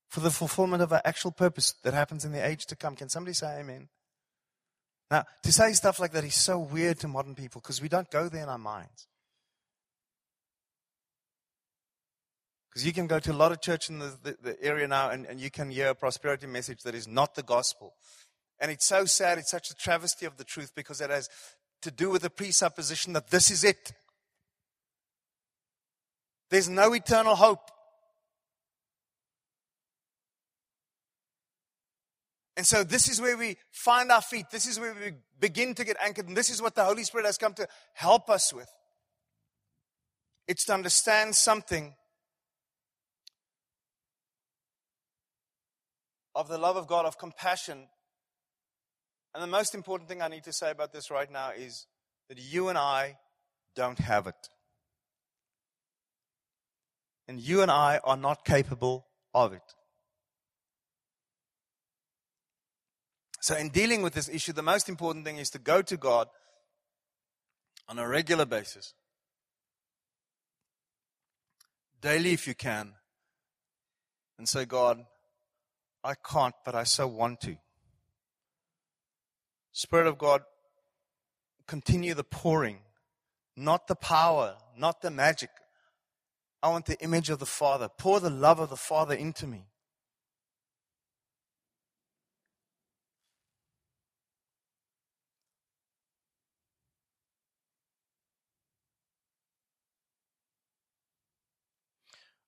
for 0.10 0.22
the 0.22 0.32
fulfillment 0.32 0.82
of 0.82 0.93
our 0.93 1.02
actual 1.04 1.32
purpose 1.32 1.74
that 1.84 1.93
happens 1.93 2.24
in 2.24 2.32
the 2.32 2.46
age 2.46 2.65
to 2.67 2.76
come. 2.76 2.96
Can 2.96 3.10
somebody 3.10 3.34
say 3.34 3.60
amen? 3.60 3.89
Now, 5.10 5.24
to 5.43 5.52
say 5.52 5.72
stuff 5.74 6.00
like 6.00 6.12
that 6.12 6.24
is 6.24 6.36
so 6.36 6.60
weird 6.60 7.00
to 7.00 7.08
modern 7.08 7.36
people 7.36 7.62
because 7.62 7.82
we 7.82 7.89
don't 7.89 8.10
go 8.12 8.28
there 8.30 8.43
in 8.43 8.50
our 8.50 8.58
minds. 8.58 9.08
Because 12.70 12.86
you 12.86 12.93
can 12.93 13.08
go 13.08 13.20
to 13.20 13.32
a 13.32 13.34
lot 13.34 13.52
of 13.52 13.62
church 13.62 13.89
in 13.89 14.00
the, 14.00 14.13
the, 14.24 14.38
the 14.43 14.63
area 14.63 14.88
now 14.88 15.10
and, 15.10 15.26
and 15.26 15.39
you 15.39 15.50
can 15.50 15.72
hear 15.72 15.89
a 15.89 15.96
prosperity 15.96 16.46
message 16.46 16.84
that 16.84 16.93
is 16.93 17.08
not 17.08 17.36
the 17.36 17.43
gospel. 17.43 17.93
And 18.60 18.72
it's 18.72 18.86
so 18.86 19.06
sad, 19.06 19.38
it's 19.38 19.52
such 19.52 19.70
a 19.72 19.76
travesty 19.76 20.26
of 20.26 20.38
the 20.38 20.43
truth 20.43 20.74
because 20.76 21.00
it 21.00 21.10
has 21.10 21.30
to 21.82 21.91
do 21.91 22.10
with 22.10 22.24
the 22.24 22.30
presupposition 22.30 23.13
that 23.13 23.30
this 23.30 23.50
is 23.50 23.63
it. 23.63 23.93
There's 26.50 26.70
no 26.70 26.93
eternal 26.93 27.36
hope. 27.36 27.72
And 32.58 32.65
so 32.65 32.84
this 32.84 33.08
is 33.08 33.22
where 33.22 33.38
we 33.38 33.56
find 33.72 34.12
our 34.12 34.22
feet. 34.22 34.48
This 34.52 34.65
is 34.65 34.80
where 34.80 34.91
we 34.91 35.13
begin 35.39 35.76
to 35.76 35.86
get 35.86 35.96
anchored. 36.04 36.28
And 36.28 36.36
this 36.36 36.50
is 36.50 36.60
what 36.60 36.74
the 36.74 36.84
Holy 36.84 37.04
Spirit 37.04 37.28
has 37.28 37.38
come 37.38 37.54
to 37.54 37.67
help 37.93 38.32
us 38.32 38.52
with. 38.52 38.67
It's 40.48 40.65
to 40.65 40.74
understand 40.74 41.36
something 41.36 41.93
of 46.34 46.48
the 46.48 46.58
love 46.58 46.78
of 46.78 46.88
God, 46.88 47.06
of 47.06 47.20
compassion. 47.20 47.89
And 49.36 49.43
the 49.43 49.48
most 49.48 49.76
important 49.76 50.10
thing 50.10 50.24
I 50.24 50.28
need 50.28 50.46
to 50.46 50.54
say 50.54 50.72
about 50.72 50.91
this 50.91 51.12
right 51.12 51.32
now 51.32 51.52
is 51.56 51.86
that 52.28 52.39
you 52.39 52.70
and 52.70 52.78
I 52.78 53.17
don't 53.76 54.00
have 54.00 54.26
it. 54.26 54.50
And 57.28 57.39
you 57.39 57.62
and 57.62 57.70
I 57.70 58.00
are 58.04 58.17
not 58.17 58.46
capable 58.46 59.06
of 59.36 59.54
it. 59.54 59.62
So, 63.47 63.55
in 63.55 63.69
dealing 63.69 64.01
with 64.01 64.13
this 64.13 64.27
issue, 64.27 64.51
the 64.51 64.62
most 64.62 64.89
important 64.89 65.23
thing 65.23 65.38
is 65.38 65.49
to 65.51 65.57
go 65.57 65.81
to 65.81 65.95
God 65.95 66.27
on 67.88 67.97
a 67.97 68.05
regular 68.05 68.43
basis, 68.45 68.93
daily 72.01 72.33
if 72.33 72.45
you 72.45 72.53
can, 72.53 72.91
and 74.38 74.49
say, 74.49 74.65
God, 74.65 75.05
I 76.03 76.15
can't, 76.15 76.55
but 76.65 76.75
I 76.75 76.83
so 76.83 77.07
want 77.07 77.39
to. 77.43 77.55
Spirit 79.71 80.07
of 80.07 80.17
God, 80.17 80.41
continue 81.67 82.15
the 82.15 82.25
pouring, 82.25 82.79
not 83.55 83.88
the 83.88 83.95
power, 83.95 84.57
not 84.77 85.01
the 85.01 85.10
magic. 85.10 85.51
I 86.62 86.67
want 86.67 86.86
the 86.86 86.99
image 86.99 87.29
of 87.29 87.39
the 87.39 87.45
Father. 87.45 87.88
Pour 87.97 88.19
the 88.19 88.29
love 88.29 88.60
of 88.60 88.69
the 88.69 88.75
Father 88.75 89.15
into 89.15 89.47
me. 89.47 89.67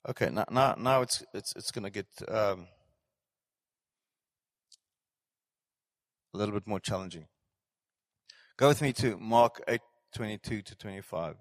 Okay, 0.09 0.31
now 0.31 0.45
now, 0.49 0.75
now 0.75 1.01
it's 1.03 1.23
it's 1.35 1.53
it's 1.55 1.69
going 1.69 1.83
to 1.83 1.91
get 1.91 2.07
um, 2.27 2.65
a 6.33 6.37
little 6.37 6.53
bit 6.55 6.65
more 6.65 6.79
challenging. 6.79 7.27
Go 8.57 8.69
with 8.69 8.81
me 8.81 8.91
to 8.93 9.19
Mark 9.19 9.61
eight 9.67 9.81
twenty 10.15 10.39
two 10.39 10.63
to 10.63 10.75
twenty 10.75 11.01
five. 11.01 11.35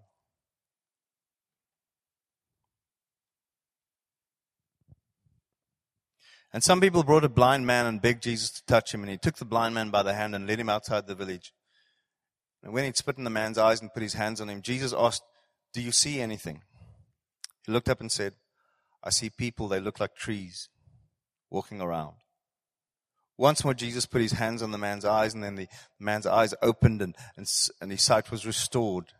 And 6.52 6.62
some 6.62 6.82
people 6.82 7.02
brought 7.02 7.24
a 7.24 7.30
blind 7.30 7.66
man 7.66 7.86
and 7.86 8.02
begged 8.02 8.22
Jesus 8.22 8.50
to 8.50 8.62
touch 8.66 8.92
him, 8.92 9.00
and 9.00 9.10
he 9.10 9.16
took 9.16 9.36
the 9.36 9.46
blind 9.46 9.74
man 9.74 9.88
by 9.88 10.02
the 10.02 10.12
hand 10.12 10.34
and 10.34 10.46
led 10.46 10.60
him 10.60 10.68
outside 10.68 11.06
the 11.06 11.14
village. 11.14 11.54
And 12.62 12.74
when 12.74 12.84
he'd 12.84 12.98
spit 12.98 13.16
in 13.16 13.24
the 13.24 13.30
man's 13.30 13.56
eyes 13.56 13.80
and 13.80 13.92
put 13.94 14.02
his 14.02 14.14
hands 14.14 14.42
on 14.42 14.50
him, 14.50 14.60
Jesus 14.60 14.92
asked, 14.92 15.22
Do 15.72 15.80
you 15.80 15.92
see 15.92 16.20
anything? 16.20 16.62
He 17.64 17.72
looked 17.72 17.88
up 17.88 18.00
and 18.00 18.12
said, 18.12 18.34
I 19.02 19.10
see 19.10 19.30
people, 19.30 19.68
they 19.68 19.80
look 19.80 20.00
like 20.00 20.14
trees 20.14 20.68
walking 21.50 21.80
around. 21.80 22.16
Once 23.36 23.62
more, 23.64 23.74
Jesus 23.74 24.04
put 24.04 24.20
his 24.20 24.32
hands 24.32 24.62
on 24.62 24.72
the 24.72 24.78
man's 24.78 25.04
eyes, 25.04 25.32
and 25.32 25.44
then 25.44 25.54
the 25.54 25.68
man's 26.00 26.26
eyes 26.26 26.54
opened, 26.60 27.00
and, 27.00 27.14
and, 27.36 27.48
and 27.80 27.90
his 27.92 28.02
sight 28.02 28.32
was 28.32 28.44
restored. 28.44 29.12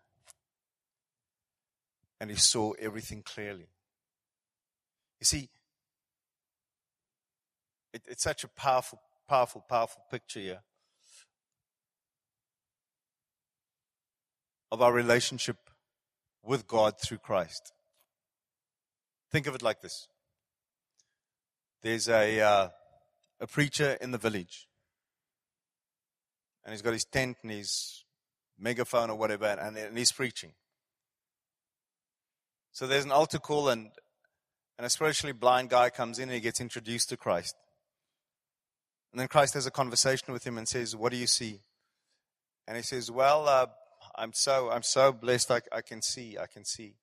And 2.21 2.29
he 2.29 2.37
saw 2.37 2.73
everything 2.81 3.23
clearly. 3.23 3.69
You 5.21 5.25
see, 5.25 5.49
it, 7.93 8.03
it's 8.09 8.25
such 8.25 8.43
a 8.43 8.49
powerful, 8.49 9.01
powerful, 9.29 9.65
powerful 9.69 10.03
picture 10.11 10.41
here 10.41 10.63
of 14.71 14.83
our 14.83 14.93
relationship 14.93 15.57
with 16.43 16.67
God 16.67 17.01
through 17.01 17.19
Christ. 17.19 17.73
Think 19.31 19.47
of 19.47 19.55
it 19.55 19.63
like 19.63 19.81
this. 19.81 20.09
There's 21.83 22.09
a, 22.09 22.41
uh, 22.41 22.69
a 23.41 23.47
preacher 23.47 23.97
in 24.01 24.11
the 24.11 24.19
village. 24.19 24.67
And 26.65 26.73
he's 26.73 26.83
got 26.83 26.93
his 26.93 27.05
tent 27.05 27.37
and 27.43 27.53
his 27.53 28.05
megaphone 28.59 29.11
or 29.11 29.17
whatever, 29.17 29.47
and, 29.47 29.77
and 29.77 29.97
he's 29.97 30.13
preaching. 30.13 30.53
So 32.73 32.87
there's 32.87 33.05
an 33.05 33.13
altar 33.13 33.39
call, 33.39 33.69
and, 33.69 33.91
and 34.77 34.87
a 34.87 34.91
spiritually 34.91 35.33
blind 35.33 35.71
guy 35.71 35.91
comes 35.91 36.19
in 36.19 36.25
and 36.25 36.33
he 36.33 36.41
gets 36.41 36.61
introduced 36.61 37.09
to 37.11 37.17
Christ. 37.17 37.55
And 39.13 39.21
then 39.21 39.29
Christ 39.29 39.55
has 39.55 39.67
a 39.67 39.71
conversation 39.71 40.33
with 40.33 40.47
him 40.47 40.59
and 40.59 40.69
says, 40.69 40.95
What 40.95 41.13
do 41.13 41.19
you 41.19 41.27
see? 41.27 41.61
And 42.67 42.77
he 42.77 42.83
says, 42.83 43.11
Well, 43.11 43.49
uh, 43.49 43.67
I'm 44.15 44.33
so 44.35 44.71
I'm 44.71 44.83
so 44.83 45.13
blessed 45.13 45.51
I, 45.51 45.61
I 45.73 45.81
can 45.81 46.03
see, 46.03 46.37
I 46.39 46.47
can 46.47 46.65
see. 46.65 46.95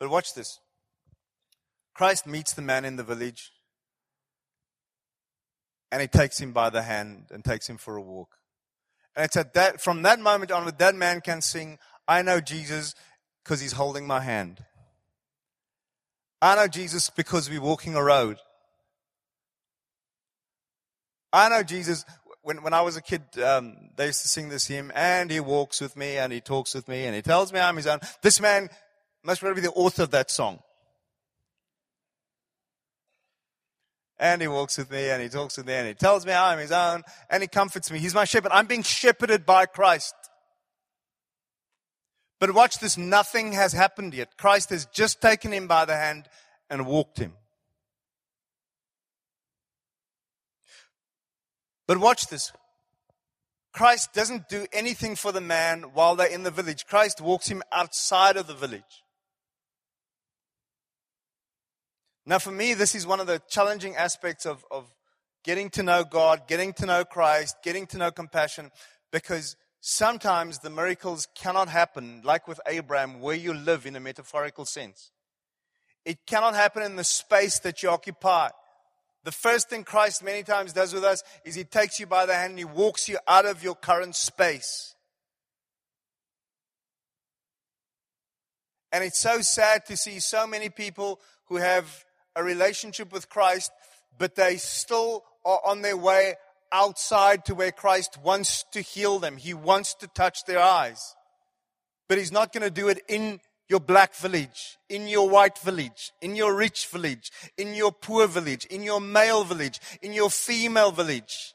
But 0.00 0.10
watch 0.10 0.34
this. 0.34 0.58
Christ 1.94 2.26
meets 2.26 2.54
the 2.54 2.62
man 2.62 2.84
in 2.84 2.96
the 2.96 3.04
village 3.04 3.52
and 5.92 6.00
he 6.00 6.08
takes 6.08 6.40
him 6.40 6.52
by 6.52 6.70
the 6.70 6.82
hand 6.82 7.26
and 7.30 7.44
takes 7.44 7.68
him 7.68 7.76
for 7.76 7.96
a 7.96 8.02
walk. 8.02 8.36
And 9.14 9.24
it's 9.24 9.36
at 9.36 9.54
that, 9.54 9.80
from 9.80 10.02
that 10.02 10.20
moment 10.20 10.50
onward, 10.50 10.78
that 10.78 10.94
man 10.94 11.20
can 11.20 11.42
sing, 11.42 11.78
I 12.06 12.22
know 12.22 12.40
Jesus 12.40 12.94
because 13.44 13.60
he's 13.60 13.72
holding 13.72 14.06
my 14.06 14.20
hand. 14.20 14.64
I 16.40 16.54
know 16.54 16.68
Jesus 16.68 17.10
because 17.10 17.50
we're 17.50 17.60
walking 17.60 17.96
a 17.96 18.02
road. 18.02 18.38
I 21.32 21.48
know 21.48 21.62
Jesus. 21.62 22.04
When, 22.42 22.62
when 22.62 22.72
I 22.72 22.80
was 22.80 22.96
a 22.96 23.02
kid, 23.02 23.22
um, 23.44 23.90
they 23.96 24.06
used 24.06 24.22
to 24.22 24.28
sing 24.28 24.48
this 24.48 24.66
hymn, 24.66 24.90
and 24.94 25.30
he 25.30 25.40
walks 25.40 25.80
with 25.80 25.96
me, 25.96 26.16
and 26.16 26.32
he 26.32 26.40
talks 26.40 26.74
with 26.74 26.88
me, 26.88 27.04
and 27.04 27.14
he 27.14 27.20
tells 27.20 27.52
me 27.52 27.60
I'm 27.60 27.76
his 27.76 27.86
own. 27.86 28.00
This 28.22 28.40
man 28.40 28.70
must 29.22 29.42
be 29.42 29.60
the 29.60 29.72
author 29.72 30.02
of 30.02 30.10
that 30.10 30.30
song. 30.30 30.60
And 34.18 34.42
he 34.42 34.48
walks 34.48 34.76
with 34.76 34.90
me 34.90 35.08
and 35.08 35.22
he 35.22 35.30
talks 35.30 35.56
with 35.56 35.66
me 35.66 35.72
and 35.72 35.88
he 35.88 35.94
tells 35.94 36.26
me 36.26 36.32
I'm 36.32 36.58
his 36.58 36.72
own 36.72 37.02
and 37.30 37.42
he 37.42 37.48
comforts 37.48 37.90
me. 37.90 37.98
He's 37.98 38.14
my 38.14 38.24
shepherd. 38.26 38.52
I'm 38.52 38.66
being 38.66 38.82
shepherded 38.82 39.46
by 39.46 39.64
Christ. 39.64 40.14
But 42.38 42.54
watch 42.54 42.78
this, 42.78 42.98
nothing 42.98 43.52
has 43.52 43.72
happened 43.72 44.14
yet. 44.14 44.36
Christ 44.36 44.70
has 44.70 44.86
just 44.86 45.22
taken 45.22 45.52
him 45.52 45.66
by 45.66 45.86
the 45.86 45.96
hand 45.96 46.28
and 46.68 46.86
walked 46.86 47.18
him. 47.18 47.32
But 51.86 51.98
watch 51.98 52.28
this. 52.28 52.52
Christ 53.72 54.12
doesn't 54.12 54.48
do 54.48 54.66
anything 54.72 55.16
for 55.16 55.32
the 55.32 55.40
man 55.40 55.82
while 55.94 56.16
they're 56.16 56.26
in 56.26 56.42
the 56.42 56.50
village. 56.50 56.86
Christ 56.86 57.20
walks 57.20 57.48
him 57.48 57.62
outside 57.72 58.36
of 58.36 58.46
the 58.46 58.54
village. 58.54 59.02
Now, 62.30 62.38
for 62.38 62.52
me, 62.52 62.74
this 62.74 62.94
is 62.94 63.08
one 63.08 63.18
of 63.18 63.26
the 63.26 63.42
challenging 63.48 63.96
aspects 63.96 64.46
of, 64.46 64.64
of 64.70 64.86
getting 65.42 65.68
to 65.70 65.82
know 65.82 66.04
God, 66.04 66.46
getting 66.46 66.72
to 66.74 66.86
know 66.86 67.04
Christ, 67.04 67.56
getting 67.64 67.88
to 67.88 67.98
know 67.98 68.12
compassion, 68.12 68.70
because 69.10 69.56
sometimes 69.80 70.60
the 70.60 70.70
miracles 70.70 71.26
cannot 71.34 71.68
happen, 71.68 72.22
like 72.22 72.46
with 72.46 72.60
Abraham, 72.68 73.20
where 73.20 73.34
you 73.34 73.52
live 73.52 73.84
in 73.84 73.96
a 73.96 74.00
metaphorical 74.00 74.64
sense. 74.64 75.10
It 76.04 76.18
cannot 76.24 76.54
happen 76.54 76.84
in 76.84 76.94
the 76.94 77.02
space 77.02 77.58
that 77.58 77.82
you 77.82 77.88
occupy. 77.88 78.50
The 79.24 79.32
first 79.32 79.68
thing 79.68 79.82
Christ 79.82 80.22
many 80.22 80.44
times 80.44 80.72
does 80.72 80.94
with 80.94 81.02
us 81.02 81.24
is 81.44 81.56
he 81.56 81.64
takes 81.64 81.98
you 81.98 82.06
by 82.06 82.26
the 82.26 82.34
hand 82.34 82.50
and 82.50 82.58
he 82.60 82.64
walks 82.64 83.08
you 83.08 83.18
out 83.26 83.44
of 83.44 83.64
your 83.64 83.74
current 83.74 84.14
space. 84.14 84.94
And 88.92 89.02
it's 89.02 89.18
so 89.18 89.40
sad 89.40 89.84
to 89.86 89.96
see 89.96 90.20
so 90.20 90.46
many 90.46 90.68
people 90.68 91.18
who 91.46 91.56
have 91.56 92.04
a 92.36 92.44
relationship 92.44 93.12
with 93.12 93.28
Christ, 93.28 93.70
but 94.18 94.34
they 94.34 94.56
still 94.56 95.24
are 95.44 95.60
on 95.64 95.82
their 95.82 95.96
way 95.96 96.34
outside 96.72 97.44
to 97.46 97.54
where 97.54 97.72
Christ 97.72 98.18
wants 98.22 98.64
to 98.72 98.80
heal 98.80 99.18
them. 99.18 99.36
He 99.36 99.54
wants 99.54 99.94
to 99.94 100.06
touch 100.08 100.44
their 100.44 100.60
eyes. 100.60 101.14
But 102.08 102.18
He's 102.18 102.32
not 102.32 102.52
going 102.52 102.62
to 102.62 102.70
do 102.70 102.88
it 102.88 103.00
in 103.08 103.40
your 103.68 103.80
black 103.80 104.14
village, 104.14 104.78
in 104.88 105.06
your 105.06 105.28
white 105.28 105.58
village, 105.58 106.12
in 106.20 106.34
your 106.34 106.54
rich 106.54 106.88
village, 106.88 107.30
in 107.56 107.74
your 107.74 107.92
poor 107.92 108.26
village, 108.26 108.64
in 108.66 108.82
your 108.82 109.00
male 109.00 109.44
village, 109.44 109.80
in 110.02 110.12
your 110.12 110.28
female 110.28 110.90
village. 110.90 111.54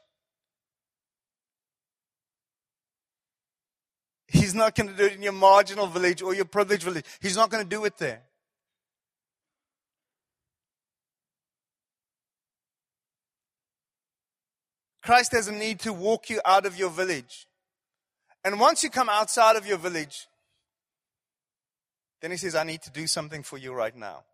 He's 4.28 4.54
not 4.54 4.74
going 4.74 4.88
to 4.88 4.96
do 4.96 5.04
it 5.04 5.12
in 5.12 5.22
your 5.22 5.32
marginal 5.32 5.86
village 5.86 6.22
or 6.22 6.34
your 6.34 6.46
privileged 6.46 6.82
village. 6.82 7.04
He's 7.20 7.36
not 7.36 7.50
going 7.50 7.62
to 7.62 7.68
do 7.68 7.84
it 7.84 7.96
there. 7.98 8.22
Christ 15.06 15.30
has 15.32 15.46
a 15.46 15.52
need 15.52 15.78
to 15.80 15.92
walk 15.92 16.28
you 16.28 16.40
out 16.44 16.66
of 16.66 16.76
your 16.76 16.90
village. 16.90 17.46
And 18.44 18.58
once 18.58 18.82
you 18.82 18.90
come 18.90 19.08
outside 19.08 19.54
of 19.54 19.64
your 19.64 19.78
village, 19.78 20.26
then 22.20 22.32
he 22.32 22.36
says, 22.36 22.56
I 22.56 22.64
need 22.64 22.82
to 22.82 22.90
do 22.90 23.06
something 23.06 23.44
for 23.44 23.56
you 23.56 23.72
right 23.72 23.94
now. 23.94 24.24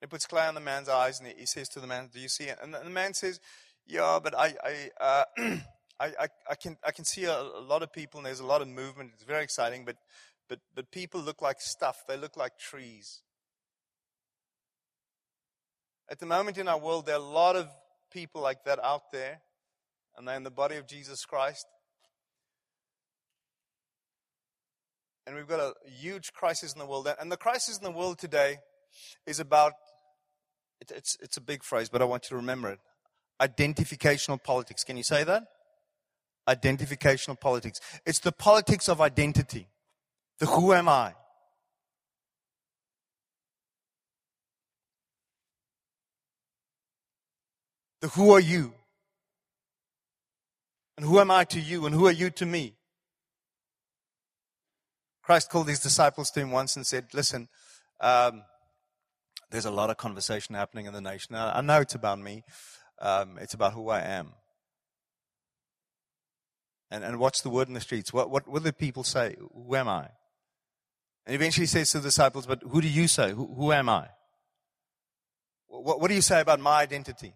He 0.00 0.06
puts 0.06 0.24
clay 0.24 0.46
on 0.46 0.54
the 0.54 0.60
man's 0.60 0.88
eyes 0.88 1.20
and 1.20 1.30
he 1.36 1.44
says 1.44 1.68
to 1.70 1.80
the 1.80 1.86
man, 1.86 2.08
Do 2.14 2.18
you 2.18 2.30
see 2.30 2.44
it? 2.44 2.58
And 2.62 2.72
the 2.72 2.88
man 2.88 3.12
says, 3.12 3.40
Yeah, 3.86 4.18
but 4.22 4.34
I, 4.34 4.54
I, 4.64 4.90
uh, 4.98 5.24
I, 6.00 6.06
I, 6.06 6.28
I, 6.50 6.54
can, 6.54 6.78
I 6.82 6.92
can 6.92 7.04
see 7.04 7.24
a, 7.24 7.38
a, 7.38 7.60
lot 7.60 7.82
of 7.82 7.92
people 7.92 8.20
and 8.20 8.26
there's 8.26 8.40
a 8.40 8.46
lot 8.46 8.62
of 8.62 8.68
movement. 8.68 9.10
It's 9.12 9.24
very 9.24 9.44
exciting, 9.44 9.84
but, 9.84 9.96
but, 10.48 10.60
but 10.74 10.90
people 10.90 11.20
look 11.20 11.42
like 11.42 11.60
stuff. 11.60 12.04
They 12.08 12.16
look 12.16 12.38
like 12.38 12.58
trees. 12.58 13.20
At 16.10 16.18
the 16.18 16.26
moment 16.26 16.58
in 16.58 16.68
our 16.68 16.78
world, 16.78 17.06
there 17.06 17.14
are 17.14 17.20
a 17.20 17.24
lot 17.24 17.56
of 17.56 17.68
people 18.12 18.40
like 18.40 18.64
that 18.64 18.78
out 18.82 19.10
there, 19.12 19.40
and 20.16 20.26
they're 20.28 20.36
in 20.36 20.42
the 20.42 20.50
body 20.50 20.76
of 20.76 20.86
Jesus 20.86 21.24
Christ. 21.24 21.66
And 25.26 25.34
we've 25.34 25.48
got 25.48 25.60
a 25.60 25.72
huge 25.88 26.32
crisis 26.32 26.74
in 26.74 26.78
the 26.78 26.86
world. 26.86 27.08
And 27.18 27.32
the 27.32 27.36
crisis 27.36 27.78
in 27.78 27.84
the 27.84 27.90
world 27.90 28.18
today 28.18 28.58
is 29.26 29.40
about 29.40 29.72
it, 30.80 30.90
it's, 30.90 31.16
it's 31.20 31.36
a 31.36 31.40
big 31.40 31.62
phrase, 31.62 31.88
but 31.88 32.02
I 32.02 32.04
want 32.04 32.24
you 32.24 32.30
to 32.30 32.36
remember 32.36 32.70
it 32.70 32.78
identificational 33.40 34.42
politics. 34.42 34.84
Can 34.84 34.96
you 34.96 35.02
say 35.02 35.24
that? 35.24 35.44
Identificational 36.48 37.38
politics. 37.38 37.80
It's 38.06 38.20
the 38.20 38.32
politics 38.32 38.88
of 38.88 39.00
identity. 39.00 39.68
The 40.38 40.46
who 40.46 40.72
am 40.72 40.88
I? 40.88 41.14
The 48.04 48.10
who 48.10 48.32
are 48.32 48.40
you? 48.40 48.74
And 50.98 51.06
who 51.06 51.20
am 51.20 51.30
I 51.30 51.44
to 51.44 51.58
you? 51.58 51.86
And 51.86 51.94
who 51.94 52.06
are 52.06 52.12
you 52.12 52.28
to 52.28 52.44
me? 52.44 52.74
Christ 55.22 55.48
called 55.48 55.70
his 55.70 55.80
disciples 55.80 56.30
to 56.32 56.40
him 56.40 56.50
once 56.50 56.76
and 56.76 56.86
said, 56.86 57.06
Listen, 57.14 57.48
um, 58.02 58.42
there's 59.50 59.64
a 59.64 59.70
lot 59.70 59.88
of 59.88 59.96
conversation 59.96 60.54
happening 60.54 60.84
in 60.84 60.92
the 60.92 61.00
nation. 61.00 61.34
I 61.34 61.62
know 61.62 61.80
it's 61.80 61.94
about 61.94 62.18
me, 62.18 62.44
um, 63.00 63.38
it's 63.40 63.54
about 63.54 63.72
who 63.72 63.88
I 63.88 64.00
am. 64.00 64.34
And, 66.90 67.04
and 67.04 67.18
what's 67.18 67.40
the 67.40 67.48
word 67.48 67.68
in 67.68 67.74
the 67.74 67.80
streets? 67.80 68.12
What, 68.12 68.28
what, 68.28 68.46
what 68.46 68.62
do 68.62 68.70
people 68.72 69.02
say? 69.02 69.36
Who 69.38 69.74
am 69.76 69.88
I? 69.88 70.10
And 71.24 71.34
eventually 71.34 71.62
he 71.62 71.68
says 71.68 71.90
to 71.92 72.00
the 72.00 72.08
disciples, 72.08 72.44
But 72.44 72.64
who 72.68 72.82
do 72.82 72.88
you 72.88 73.08
say? 73.08 73.32
Who, 73.32 73.54
who 73.54 73.72
am 73.72 73.88
I? 73.88 74.08
What, 75.68 76.02
what 76.02 76.08
do 76.08 76.14
you 76.14 76.20
say 76.20 76.42
about 76.42 76.60
my 76.60 76.82
identity? 76.82 77.32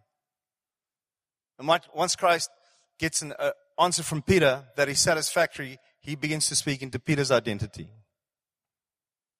And 1.58 1.68
once 1.68 2.16
Christ 2.16 2.50
gets 2.98 3.22
an 3.22 3.34
uh, 3.38 3.50
answer 3.78 4.02
from 4.02 4.22
Peter 4.22 4.64
that 4.76 4.88
is 4.88 5.00
satisfactory, 5.00 5.78
he 6.00 6.14
begins 6.14 6.48
to 6.48 6.56
speak 6.56 6.82
into 6.82 6.98
Peter's 6.98 7.30
identity. 7.30 7.88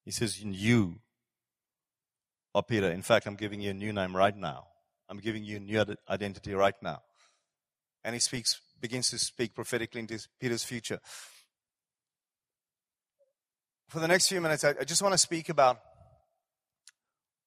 He 0.03 0.11
says, 0.11 0.41
You 0.41 0.99
are 2.53 2.63
Peter. 2.63 2.91
In 2.91 3.01
fact, 3.01 3.27
I'm 3.27 3.35
giving 3.35 3.61
you 3.61 3.71
a 3.71 3.73
new 3.73 3.93
name 3.93 4.15
right 4.15 4.35
now. 4.35 4.67
I'm 5.07 5.19
giving 5.19 5.43
you 5.43 5.57
a 5.57 5.59
new 5.59 5.85
identity 6.09 6.53
right 6.53 6.75
now. 6.81 7.01
And 8.03 8.13
he 8.15 8.19
speaks, 8.19 8.61
begins 8.79 9.09
to 9.09 9.17
speak 9.17 9.55
prophetically 9.55 10.01
into 10.01 10.19
Peter's 10.39 10.63
future. 10.63 10.99
For 13.87 13.99
the 13.99 14.07
next 14.07 14.27
few 14.27 14.39
minutes, 14.39 14.63
I, 14.63 14.83
just 14.83 15.01
want 15.01 15.13
to 15.13 15.17
speak 15.17 15.49
about 15.49 15.79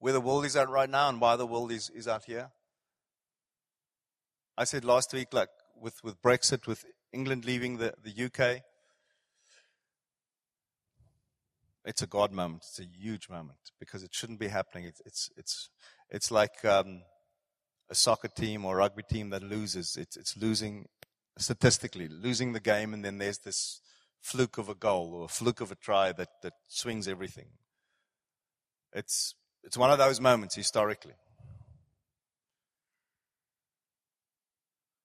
where 0.01 0.13
the 0.13 0.21
world 0.21 0.45
is 0.45 0.57
at 0.57 0.69
right 0.69 0.91
now 0.91 1.09
and 1.09 1.21
why 1.21 1.37
the 1.37 1.47
world 1.47 1.71
is, 1.71 1.89
is 1.91 2.09
out 2.09 2.25
here. 2.25 2.51
I 4.57 4.65
said 4.65 4.85
last 4.85 5.13
week, 5.15 5.29
like 5.33 5.49
with, 5.81 6.03
with 6.05 6.21
Brexit, 6.21 6.67
with 6.67 6.85
England 7.13 7.45
leaving 7.45 7.79
the, 7.79 7.95
the 8.03 8.27
UK, 8.27 8.63
it's 11.85 12.03
a 12.03 12.07
God 12.07 12.33
moment. 12.33 12.65
It's 12.69 12.79
a 12.79 12.85
huge 12.85 13.29
moment 13.29 13.59
because 13.81 14.03
it 14.03 14.15
shouldn't 14.15 14.39
be 14.39 14.49
happening. 14.49 14.85
It's, 14.85 15.01
it's, 15.07 15.31
it's, 15.37 15.71
it's 16.11 16.31
like 16.31 16.65
um, 16.65 17.03
a 17.91 17.95
soccer 17.95 18.29
team 18.29 18.65
or 18.65 18.77
rugby 18.77 19.03
team 19.03 19.31
that 19.31 19.43
loses. 19.43 19.97
It's, 19.97 20.17
it's 20.17 20.37
losing 20.37 20.87
statistically, 21.39 22.09
losing 22.09 22.53
the 22.53 22.61
game, 22.61 22.93
and 22.93 23.05
then 23.05 23.19
there's 23.19 23.39
this 23.39 23.81
fluke 24.21 24.59
of 24.59 24.69
a 24.69 24.75
goal 24.75 25.15
or 25.15 25.25
a 25.25 25.29
fluke 25.29 25.61
of 25.61 25.73
a 25.73 25.77
try 25.77 26.13
that, 26.13 26.29
that 26.43 26.53
swings 26.69 27.09
everything. 27.09 27.49
It's, 28.93 29.35
it's 29.65 29.79
one 29.79 29.91
of 29.91 29.99
those 29.99 30.21
moments 30.21 30.55
historically. 30.55 31.15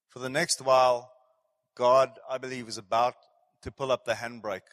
For 0.07 0.19
the 0.19 0.29
next 0.29 0.61
while, 0.61 1.11
God, 1.75 2.11
I 2.29 2.37
believe, 2.37 2.67
is 2.67 2.77
about 2.77 3.15
to 3.61 3.71
pull 3.71 3.91
up 3.91 4.05
the 4.05 4.13
handbrake 4.13 4.71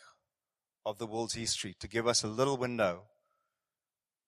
of 0.87 0.99
the 0.99 1.07
world's 1.07 1.35
history 1.35 1.75
to 1.81 1.89
give 1.89 2.07
us 2.07 2.23
a 2.23 2.29
little 2.29 2.57
window 2.57 3.03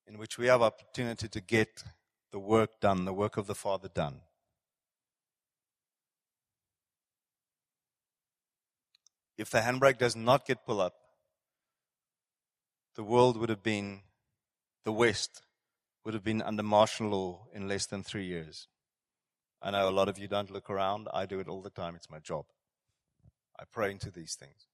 in 0.07 0.19
which 0.19 0.39
we 0.39 0.47
have 0.47 0.63
opportunity 0.63 1.29
to 1.29 1.41
get 1.41 1.85
the 2.33 2.39
work 2.39 2.81
done, 2.81 3.05
the 3.05 3.13
work 3.13 3.37
of 3.37 3.47
the 3.47 3.55
Father 3.55 3.89
done. 3.89 4.21
If 9.37 9.51
the 9.51 9.61
handbrake 9.61 9.99
does 9.99 10.17
not 10.17 10.47
get 10.47 10.65
pulled 10.65 10.81
up, 10.81 10.95
the 12.95 13.05
world 13.05 13.37
would 13.37 13.51
have 13.51 13.63
been, 13.63 14.01
the 14.85 14.93
West 14.93 15.43
would 16.05 16.15
have 16.15 16.25
been 16.25 16.41
under 16.41 16.63
martial 16.63 17.09
law 17.09 17.47
in 17.53 17.69
less 17.69 17.87
than 17.87 18.03
three 18.03 18.25
years. 18.25 18.69
I 19.67 19.73
know 19.73 19.89
a 19.89 19.91
lot 19.91 20.09
of 20.09 20.17
you 20.17 20.29
don't 20.29 20.53
look 20.53 20.71
around. 20.71 21.09
I 21.13 21.27
do 21.27 21.41
it 21.41 21.49
all 21.49 21.61
the 21.61 21.71
time. 21.71 21.97
It's 21.97 22.09
my 22.09 22.21
job. 22.21 22.45
I 23.59 23.65
pray 23.73 23.91
into 23.91 24.13
these 24.13 24.37
things. 24.37 24.69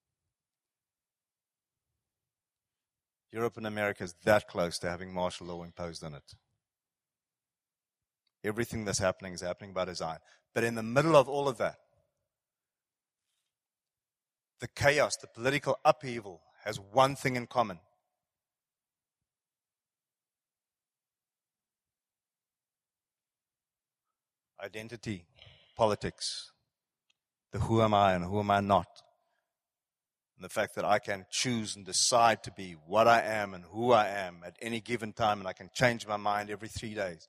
Europe 3.33 3.57
and 3.57 3.67
America 3.67 4.05
is 4.05 4.15
that 4.27 4.47
close 4.47 4.79
to 4.81 4.91
having 4.91 5.11
martial 5.11 5.47
law 5.47 5.63
imposed 5.63 6.05
on 6.05 6.13
it. 6.13 6.35
Everything 8.45 8.85
that's 8.85 8.99
happening 8.99 9.33
is 9.33 9.41
happening 9.41 9.73
by 9.73 9.87
design. 9.87 10.19
But 10.55 10.63
in 10.63 10.75
the 10.75 10.83
middle 10.83 11.17
of 11.17 11.27
all 11.27 11.49
of 11.49 11.57
that, 11.57 11.77
the 14.61 14.69
chaos, 14.69 15.17
the 15.17 15.27
political 15.27 15.79
upheaval 15.87 16.43
has 16.67 16.79
one 16.79 17.17
thing 17.17 17.37
in 17.37 17.47
common 17.47 17.81
identity, 24.63 25.25
politics, 25.77 26.53
the 27.53 27.59
who 27.59 27.83
am 27.83 27.95
I 27.95 28.15
and 28.15 28.25
who 28.25 28.39
am 28.39 28.51
I 28.51 28.61
not. 28.61 28.89
And 30.37 30.45
the 30.45 30.49
fact 30.49 30.75
that 30.77 30.85
I 30.85 30.99
can 30.99 31.27
choose 31.31 31.77
and 31.77 31.85
decide 31.85 32.43
to 32.45 32.53
be 32.53 32.77
what 32.87 33.07
I 33.07 33.21
am 33.21 33.55
and 33.55 33.65
who 33.65 33.93
I 33.93 34.09
am 34.09 34.39
at 34.45 34.57
any 34.61 34.81
given 34.81 35.13
time, 35.13 35.39
and 35.39 35.49
I 35.49 35.53
can 35.53 35.71
change 35.75 36.07
my 36.07 36.17
mind 36.17 36.51
every 36.51 36.69
three 36.69 36.95
days. 36.95 37.29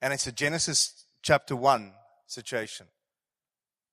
And 0.00 0.12
it's 0.12 0.26
a 0.26 0.32
Genesis 0.32 1.04
chapter 1.22 1.56
1 1.56 1.92
situation. 2.26 2.86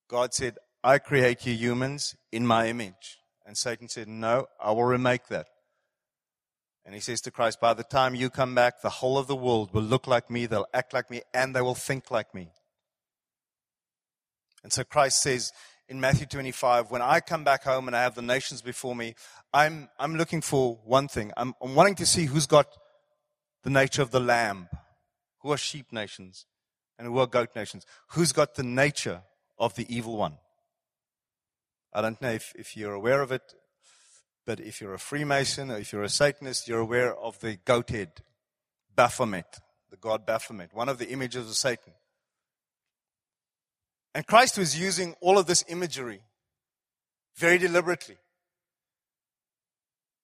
God 0.08 0.32
said, 0.32 0.58
I 0.84 0.98
create 0.98 1.44
you 1.46 1.52
humans 1.52 2.14
in 2.30 2.46
my 2.46 2.68
image. 2.68 3.18
And 3.44 3.56
Satan 3.56 3.88
said, 3.88 4.08
No, 4.08 4.46
I 4.60 4.70
will 4.70 4.84
remake 4.84 5.26
that. 5.28 5.46
And 6.86 6.94
he 6.94 7.00
says 7.00 7.20
to 7.22 7.32
Christ, 7.32 7.60
By 7.60 7.74
the 7.74 7.82
time 7.82 8.14
you 8.14 8.30
come 8.30 8.54
back, 8.54 8.80
the 8.80 8.88
whole 8.88 9.18
of 9.18 9.26
the 9.26 9.34
world 9.34 9.74
will 9.74 9.82
look 9.82 10.06
like 10.06 10.30
me, 10.30 10.46
they'll 10.46 10.68
act 10.72 10.94
like 10.94 11.10
me, 11.10 11.20
and 11.34 11.54
they 11.54 11.60
will 11.60 11.74
think 11.74 12.12
like 12.12 12.32
me. 12.32 12.52
And 14.62 14.72
so 14.72 14.84
Christ 14.84 15.20
says 15.20 15.52
in 15.88 16.00
Matthew 16.00 16.26
25, 16.26 16.92
when 16.92 17.02
I 17.02 17.18
come 17.18 17.42
back 17.42 17.64
home 17.64 17.88
and 17.88 17.96
I 17.96 18.02
have 18.02 18.14
the 18.14 18.22
nations 18.22 18.62
before 18.62 18.94
me, 18.94 19.16
I'm, 19.52 19.88
I'm 19.98 20.14
looking 20.14 20.40
for 20.40 20.78
one 20.84 21.08
thing. 21.08 21.32
I'm, 21.36 21.54
I'm 21.60 21.74
wanting 21.74 21.96
to 21.96 22.06
see 22.06 22.26
who's 22.26 22.46
got 22.46 22.68
the 23.64 23.70
nature 23.70 24.02
of 24.02 24.12
the 24.12 24.20
lamb, 24.20 24.68
who 25.40 25.50
are 25.50 25.56
sheep 25.56 25.92
nations, 25.92 26.46
and 26.98 27.08
who 27.08 27.18
are 27.18 27.26
goat 27.26 27.50
nations, 27.56 27.84
who's 28.10 28.32
got 28.32 28.54
the 28.54 28.62
nature 28.62 29.22
of 29.58 29.74
the 29.74 29.92
evil 29.92 30.16
one. 30.16 30.38
I 31.92 32.00
don't 32.00 32.20
know 32.22 32.30
if, 32.30 32.52
if 32.56 32.76
you're 32.76 32.94
aware 32.94 33.22
of 33.22 33.32
it, 33.32 33.42
but 34.46 34.60
if 34.60 34.80
you're 34.80 34.94
a 34.94 34.98
Freemason 34.98 35.70
or 35.70 35.78
if 35.78 35.92
you're 35.92 36.04
a 36.04 36.08
Satanist, 36.08 36.68
you're 36.68 36.78
aware 36.78 37.14
of 37.14 37.38
the 37.40 37.56
goat 37.64 37.90
head, 37.90 38.22
Baphomet, 38.94 39.58
the 39.90 39.96
god 39.96 40.24
Baphomet, 40.24 40.72
one 40.72 40.88
of 40.88 40.98
the 40.98 41.08
images 41.08 41.48
of 41.48 41.56
Satan. 41.56 41.92
And 44.14 44.26
Christ 44.26 44.56
was 44.56 44.78
using 44.78 45.14
all 45.20 45.36
of 45.36 45.46
this 45.46 45.64
imagery 45.68 46.20
very 47.34 47.58
deliberately. 47.58 48.16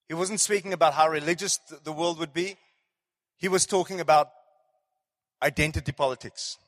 He 0.09 0.15
wasn't 0.15 0.41
speaking 0.41 0.73
about 0.73 0.95
how 0.95 1.09
religious 1.09 1.59
the 1.85 1.93
world 1.93 2.19
would 2.19 2.33
be. 2.33 2.57
He 3.37 3.49
was 3.49 3.67
talking 3.67 4.01
about 4.01 4.29
identity 5.43 5.93
politics. 5.93 6.59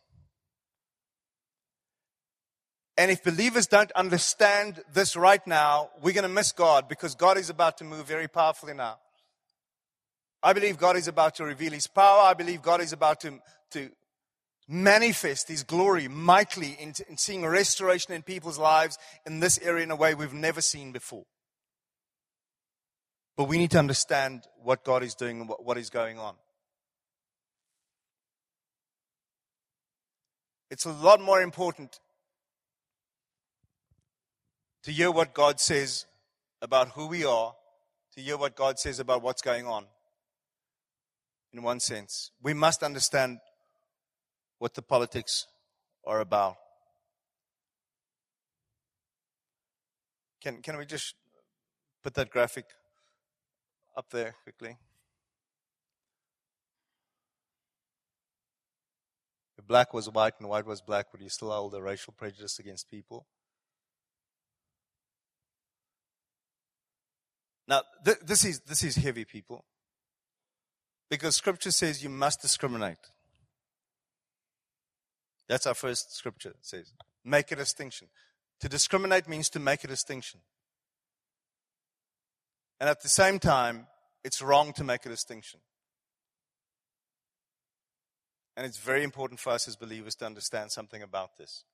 And 2.97 3.11
if 3.11 3.25
believers 3.25 3.67
don't 3.67 3.91
understand 3.93 4.83
this 4.93 5.17
right 5.17 5.45
now, 5.47 5.91
we're 6.01 6.15
going 6.15 6.23
to 6.23 6.29
miss 6.29 6.53
God 6.53 6.89
because 6.89 7.15
God 7.15 7.37
is 7.39 7.51
about 7.51 7.79
to 7.79 7.85
move 7.85 8.07
very 8.07 8.29
powerfully 8.29 8.75
now. 8.75 8.99
I 10.43 10.53
believe 10.53 10.79
God 10.79 10.97
is 10.97 11.09
about 11.09 11.35
to 11.37 11.45
reveal 11.45 11.73
his 11.73 11.87
power. 11.87 12.21
I 12.21 12.35
believe 12.35 12.63
God 12.63 12.81
is 12.81 12.93
about 12.93 13.21
to, 13.21 13.41
to 13.73 13.91
manifest 14.69 15.49
his 15.49 15.65
glory 15.65 16.07
mightily 16.07 16.77
in, 16.79 16.93
in 17.09 17.17
seeing 17.17 17.45
restoration 17.45 18.13
in 18.13 18.23
people's 18.23 18.59
lives 18.59 18.97
in 19.27 19.41
this 19.41 19.59
area 19.59 19.83
in 19.83 19.91
a 19.91 19.97
way 19.97 20.15
we've 20.15 20.33
never 20.33 20.61
seen 20.61 20.93
before. 20.93 21.25
But 23.37 23.45
we 23.45 23.59
need 23.59 23.73
to 23.73 23.79
understand 23.79 24.45
what 24.63 24.85
God 24.85 25.03
is 25.03 25.15
doing 25.15 25.41
and 25.41 25.49
what, 25.49 25.65
what 25.65 25.79
is 25.79 25.91
going 25.91 26.19
on. 26.19 26.35
It's 30.71 30.85
a 30.85 30.93
lot 30.93 31.21
more 31.21 31.41
important 31.41 31.99
to 34.85 34.93
hear 34.93 35.11
what 35.11 35.33
God 35.33 35.61
says 35.61 36.05
about 36.61 36.91
who 36.91 37.09
we 37.09 37.25
are, 37.25 37.55
to 38.15 38.21
hear 38.21 38.37
what 38.37 38.55
God 38.55 38.79
says 38.79 39.01
about 39.01 39.23
what's 39.23 39.41
going 39.41 39.67
on. 39.67 39.87
In 41.53 41.63
one 41.63 41.81
sense, 41.81 42.31
we 42.43 42.53
must 42.53 42.83
understand 42.83 43.39
what 44.59 44.75
the 44.75 44.83
politics 44.83 45.47
are 46.07 46.21
about. 46.21 46.57
Can, 50.43 50.61
can 50.61 50.77
we 50.77 50.85
just 50.85 51.15
put 52.03 52.13
that 52.15 52.29
graphic 52.29 52.67
up 53.97 54.11
there 54.11 54.35
quickly? 54.43 54.77
If 59.57 59.67
black 59.67 59.95
was 59.95 60.11
white 60.11 60.35
and 60.41 60.49
white 60.49 60.67
was 60.67 60.83
black, 60.83 61.11
would 61.13 61.23
you 61.23 61.31
still 61.31 61.51
hold 61.51 61.75
a 61.75 61.81
racial 61.81 62.13
prejudice 62.13 62.59
against 62.59 62.91
people? 62.91 63.27
Now, 67.67 67.83
th- 68.05 68.19
this, 68.25 68.45
is, 68.45 68.61
this 68.61 68.83
is 68.83 68.97
heavy, 68.97 69.25
people. 69.25 69.65
Because 71.11 71.37
scripture 71.37 71.71
says 71.71 72.03
you 72.03 72.11
must 72.11 72.43
discriminate. 72.43 72.99
That's 75.49 75.67
our 75.67 75.75
first 75.75 76.15
scripture 76.15 76.51
it 76.51 76.57
says. 76.63 76.93
Make 77.25 77.53
a 77.53 77.57
distinction. 77.57 78.09
To 78.61 78.69
discriminate 78.69 79.29
means 79.29 79.49
to 79.51 79.61
make 79.61 79.85
a 79.85 79.87
distinction. 79.89 80.41
And 82.81 82.89
at 82.89 83.03
the 83.03 83.09
same 83.09 83.39
time, 83.39 83.87
it's 84.25 84.43
wrong 84.43 84.73
to 84.75 84.85
make 84.85 85.07
a 85.07 85.09
distinction. 85.09 85.61
And 88.57 88.67
it's 88.67 88.79
very 88.79 89.03
important 89.03 89.41
for 89.41 89.51
us 89.51 89.69
as 89.69 89.77
believers 89.77 90.15
to 90.17 90.27
understand 90.27 90.71
something 90.71 91.03
about 91.03 91.37
this. 91.37 91.65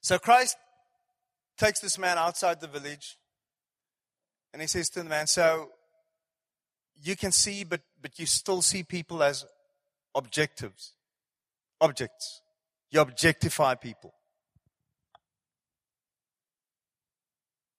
So 0.00 0.18
Christ 0.18 0.56
takes 1.56 1.80
this 1.80 1.98
man 1.98 2.18
outside 2.18 2.60
the 2.60 2.66
village 2.66 3.16
and 4.56 4.62
he 4.62 4.68
says 4.68 4.88
to 4.88 5.02
the 5.02 5.08
man, 5.10 5.26
So 5.26 5.68
you 7.02 7.14
can 7.14 7.30
see, 7.30 7.62
but, 7.62 7.82
but 8.00 8.18
you 8.18 8.24
still 8.24 8.62
see 8.62 8.82
people 8.82 9.22
as 9.22 9.44
objectives, 10.14 10.94
objects. 11.78 12.40
You 12.90 13.02
objectify 13.02 13.74
people. 13.74 14.14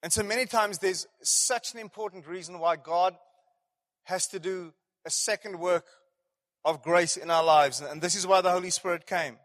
And 0.03 0.13
so 0.13 0.21
many 0.21 0.45
times 0.45 0.77
there's 0.77 1.07
such 1.23 1.73
an 1.73 1.79
important 1.79 2.27
reason 2.27 2.59
why 2.59 2.75
God 2.75 3.15
has 4.03 4.27
to 4.27 4.39
do 4.39 4.71
a 5.03 5.09
second 5.09 5.59
work 5.59 5.87
of 6.63 6.83
grace 6.83 7.17
in 7.17 7.31
our 7.31 7.43
lives. 7.43 7.81
And 7.81 8.03
this 8.03 8.13
is 8.13 8.27
why 8.27 8.41
the 8.41 8.51
Holy 8.51 8.69
Spirit 8.69 9.07
came. 9.07 9.37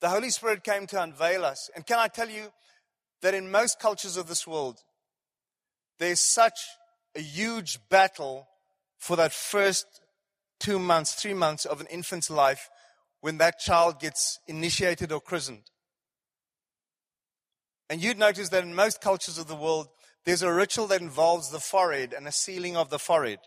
The 0.00 0.08
Holy 0.08 0.30
Spirit 0.30 0.62
came 0.62 0.86
to 0.86 1.02
unveil 1.02 1.44
us. 1.44 1.68
And 1.74 1.84
can 1.84 1.98
I 1.98 2.06
tell 2.06 2.28
you 2.28 2.52
that 3.22 3.34
in 3.34 3.50
most 3.50 3.80
cultures 3.80 4.16
of 4.16 4.28
this 4.28 4.46
world, 4.46 4.84
there's 5.98 6.20
such 6.20 6.58
a 7.14 7.20
huge 7.20 7.78
battle 7.88 8.48
for 8.98 9.16
that 9.16 9.32
first 9.32 9.86
two 10.60 10.78
months, 10.78 11.14
three 11.14 11.34
months 11.34 11.64
of 11.64 11.80
an 11.80 11.86
infant's 11.86 12.30
life 12.30 12.68
when 13.20 13.38
that 13.38 13.58
child 13.58 14.00
gets 14.00 14.38
initiated 14.46 15.12
or 15.12 15.20
christened. 15.20 15.70
And 17.90 18.02
you'd 18.02 18.18
notice 18.18 18.48
that 18.48 18.64
in 18.64 18.74
most 18.74 19.00
cultures 19.00 19.38
of 19.38 19.46
the 19.46 19.54
world, 19.54 19.88
there's 20.24 20.42
a 20.42 20.52
ritual 20.52 20.86
that 20.88 21.00
involves 21.00 21.50
the 21.50 21.60
forehead 21.60 22.14
and 22.16 22.26
a 22.26 22.32
sealing 22.32 22.76
of 22.76 22.90
the 22.90 22.98
forehead. 22.98 23.40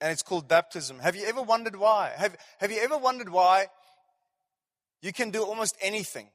And 0.00 0.12
it's 0.12 0.22
called 0.22 0.48
baptism. 0.48 0.98
Have 0.98 1.16
you 1.16 1.24
ever 1.26 1.42
wondered 1.42 1.76
why? 1.76 2.12
Have, 2.16 2.36
have 2.58 2.70
you 2.70 2.80
ever 2.80 2.98
wondered 2.98 3.28
why 3.28 3.66
you 5.02 5.12
can 5.12 5.30
do 5.30 5.42
almost 5.42 5.76
anything? 5.80 6.28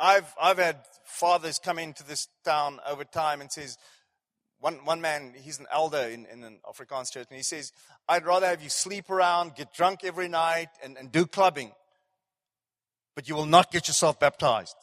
I've, 0.00 0.32
I've 0.40 0.58
had 0.58 0.78
fathers 1.04 1.58
come 1.58 1.78
into 1.78 2.04
this 2.04 2.28
town 2.44 2.80
over 2.88 3.04
time 3.04 3.40
and 3.40 3.50
says, 3.50 3.76
one, 4.60 4.84
one 4.84 5.00
man, 5.00 5.34
he's 5.36 5.58
an 5.58 5.66
elder 5.72 5.98
in, 5.98 6.26
in 6.26 6.42
an 6.42 6.58
Afrikaans 6.68 7.12
church, 7.12 7.26
and 7.30 7.36
he 7.36 7.42
says, 7.42 7.72
I'd 8.08 8.26
rather 8.26 8.46
have 8.46 8.62
you 8.62 8.70
sleep 8.70 9.08
around, 9.10 9.54
get 9.54 9.72
drunk 9.72 10.00
every 10.04 10.28
night, 10.28 10.68
and, 10.82 10.96
and 10.96 11.12
do 11.12 11.26
clubbing, 11.26 11.72
but 13.14 13.28
you 13.28 13.34
will 13.34 13.46
not 13.46 13.70
get 13.70 13.88
yourself 13.88 14.18
baptized 14.18 14.76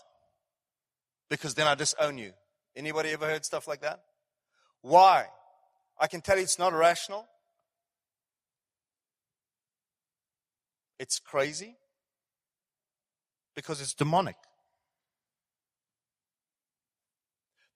because 1.30 1.56
then 1.56 1.68
I 1.68 1.76
disown 1.76 2.18
you. 2.18 2.32
Anybody 2.76 3.10
ever 3.12 3.26
heard 3.26 3.46
stuff 3.46 3.68
like 3.68 3.82
that? 3.82 4.02
Why? 4.82 5.26
I 6.00 6.08
can 6.08 6.22
tell 6.22 6.38
you 6.38 6.44
it's 6.44 6.60
not 6.60 6.74
rational. 6.74 7.26
It's 11.00 11.20
crazy 11.20 11.76
because 13.56 13.82
it's 13.82 13.94
demonic. 13.94 14.36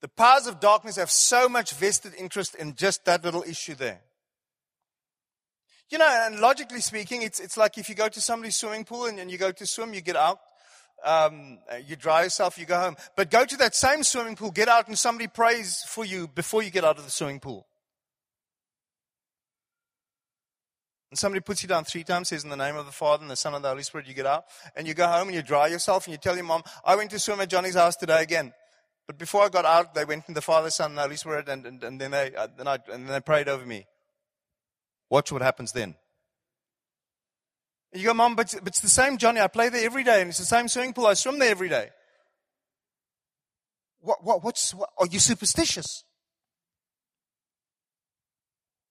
The 0.02 0.08
powers 0.08 0.48
of 0.48 0.60
darkness 0.60 0.96
have 0.96 1.12
so 1.12 1.50
much 1.50 1.74
vested 1.74 2.14
interest 2.18 2.56
in 2.56 2.76
just 2.76 3.06
that 3.06 3.24
little 3.24 3.44
issue 3.44 3.76
there. 3.76 4.02
You 5.90 5.98
know, 5.98 6.08
and 6.26 6.40
logically 6.40 6.82
speaking, 6.82 7.24
it's, 7.24 7.40
it's 7.40 7.58
like 7.58 7.78
if 7.78 7.90
you 7.90 7.96
go 7.96 8.08
to 8.08 8.22
somebody's 8.22 8.56
swimming 8.56 8.86
pool 8.86 9.06
and, 9.06 9.20
and 9.20 9.32
you 9.32 9.38
go 9.38 9.52
to 9.52 9.66
swim, 9.66 9.94
you 9.94 10.02
get 10.02 10.16
out, 10.16 10.40
um, 11.04 11.58
you 11.88 11.96
dry 11.96 12.24
yourself, 12.24 12.58
you 12.58 12.66
go 12.66 12.80
home. 12.80 12.96
But 13.16 13.32
go 13.32 13.44
to 13.44 13.58
that 13.58 13.74
same 13.76 14.04
swimming 14.04 14.36
pool, 14.36 14.52
get 14.52 14.68
out, 14.68 14.88
and 14.88 14.98
somebody 14.98 15.28
prays 15.28 15.84
for 15.88 16.06
you 16.06 16.28
before 16.28 16.62
you 16.62 16.70
get 16.70 16.86
out 16.86 17.00
of 17.00 17.06
the 17.06 17.12
swimming 17.12 17.40
pool. 17.40 17.66
And 21.10 21.18
somebody 21.18 21.42
puts 21.42 21.64
you 21.64 21.70
down 21.70 21.86
three 21.86 22.04
times, 22.04 22.30
says 22.30 22.44
in 22.44 22.52
the 22.52 22.56
name 22.56 22.76
of 22.76 22.86
the 22.86 22.92
Father 22.92 23.24
and 23.24 23.32
the 23.32 23.36
Son 23.36 23.56
and 23.56 23.66
the 23.66 23.70
Holy 23.70 23.82
Spirit, 23.82 24.08
you 24.08 24.14
get 24.14 24.28
out, 24.28 24.46
and 24.76 24.88
you 24.88 24.94
go 24.94 25.08
home 25.08 25.28
and 25.28 25.36
you 25.36 25.42
dry 25.42 25.68
yourself 25.68 26.06
and 26.06 26.12
you 26.12 26.20
tell 26.20 26.36
your 26.36 26.46
mom, 26.46 26.62
I 26.86 26.96
went 26.96 27.10
to 27.12 27.20
swim 27.20 27.42
at 27.42 27.50
Johnny's 27.50 27.74
house 27.74 27.96
today 27.96 28.22
again. 28.22 28.54
But 29.10 29.18
before 29.18 29.42
I 29.42 29.50
got 29.50 29.66
out, 29.66 29.96
they 29.96 30.06
went 30.06 30.26
in 30.28 30.36
the 30.36 30.42
Father, 30.42 30.70
Son, 30.70 30.92
and 30.92 31.00
Holy 31.00 31.16
Spirit, 31.16 31.50
and, 31.50 31.66
and, 31.66 31.84
and 31.84 32.00
then 32.00 32.12
they 32.12 32.32
uh, 32.36 32.46
then 32.56 32.68
I, 32.68 32.76
and 32.94 33.08
then 33.08 33.08
they 33.08 33.20
prayed 33.20 33.50
over 33.50 33.66
me. 33.66 33.88
Watch 35.10 35.32
what 35.32 35.42
happens 35.42 35.72
then. 35.72 35.96
You 37.92 38.04
go, 38.04 38.14
Mom, 38.14 38.36
but, 38.36 38.54
but 38.60 38.68
it's 38.68 38.82
the 38.82 38.88
same 38.88 39.18
Johnny. 39.18 39.42
I 39.42 39.48
play 39.48 39.70
there 39.70 39.84
every 39.84 40.04
day, 40.04 40.22
and 40.22 40.30
it's 40.30 40.38
the 40.38 40.46
same 40.46 40.68
swimming 40.68 40.94
pool. 40.94 41.08
I 41.08 41.16
swim 41.16 41.40
there 41.40 41.50
every 41.50 41.70
day. 41.70 41.90
What, 44.02 44.24
what, 44.24 44.44
what's, 44.44 44.76
what, 44.76 44.92
are 45.00 45.08
you 45.08 45.18
superstitious? 45.18 46.04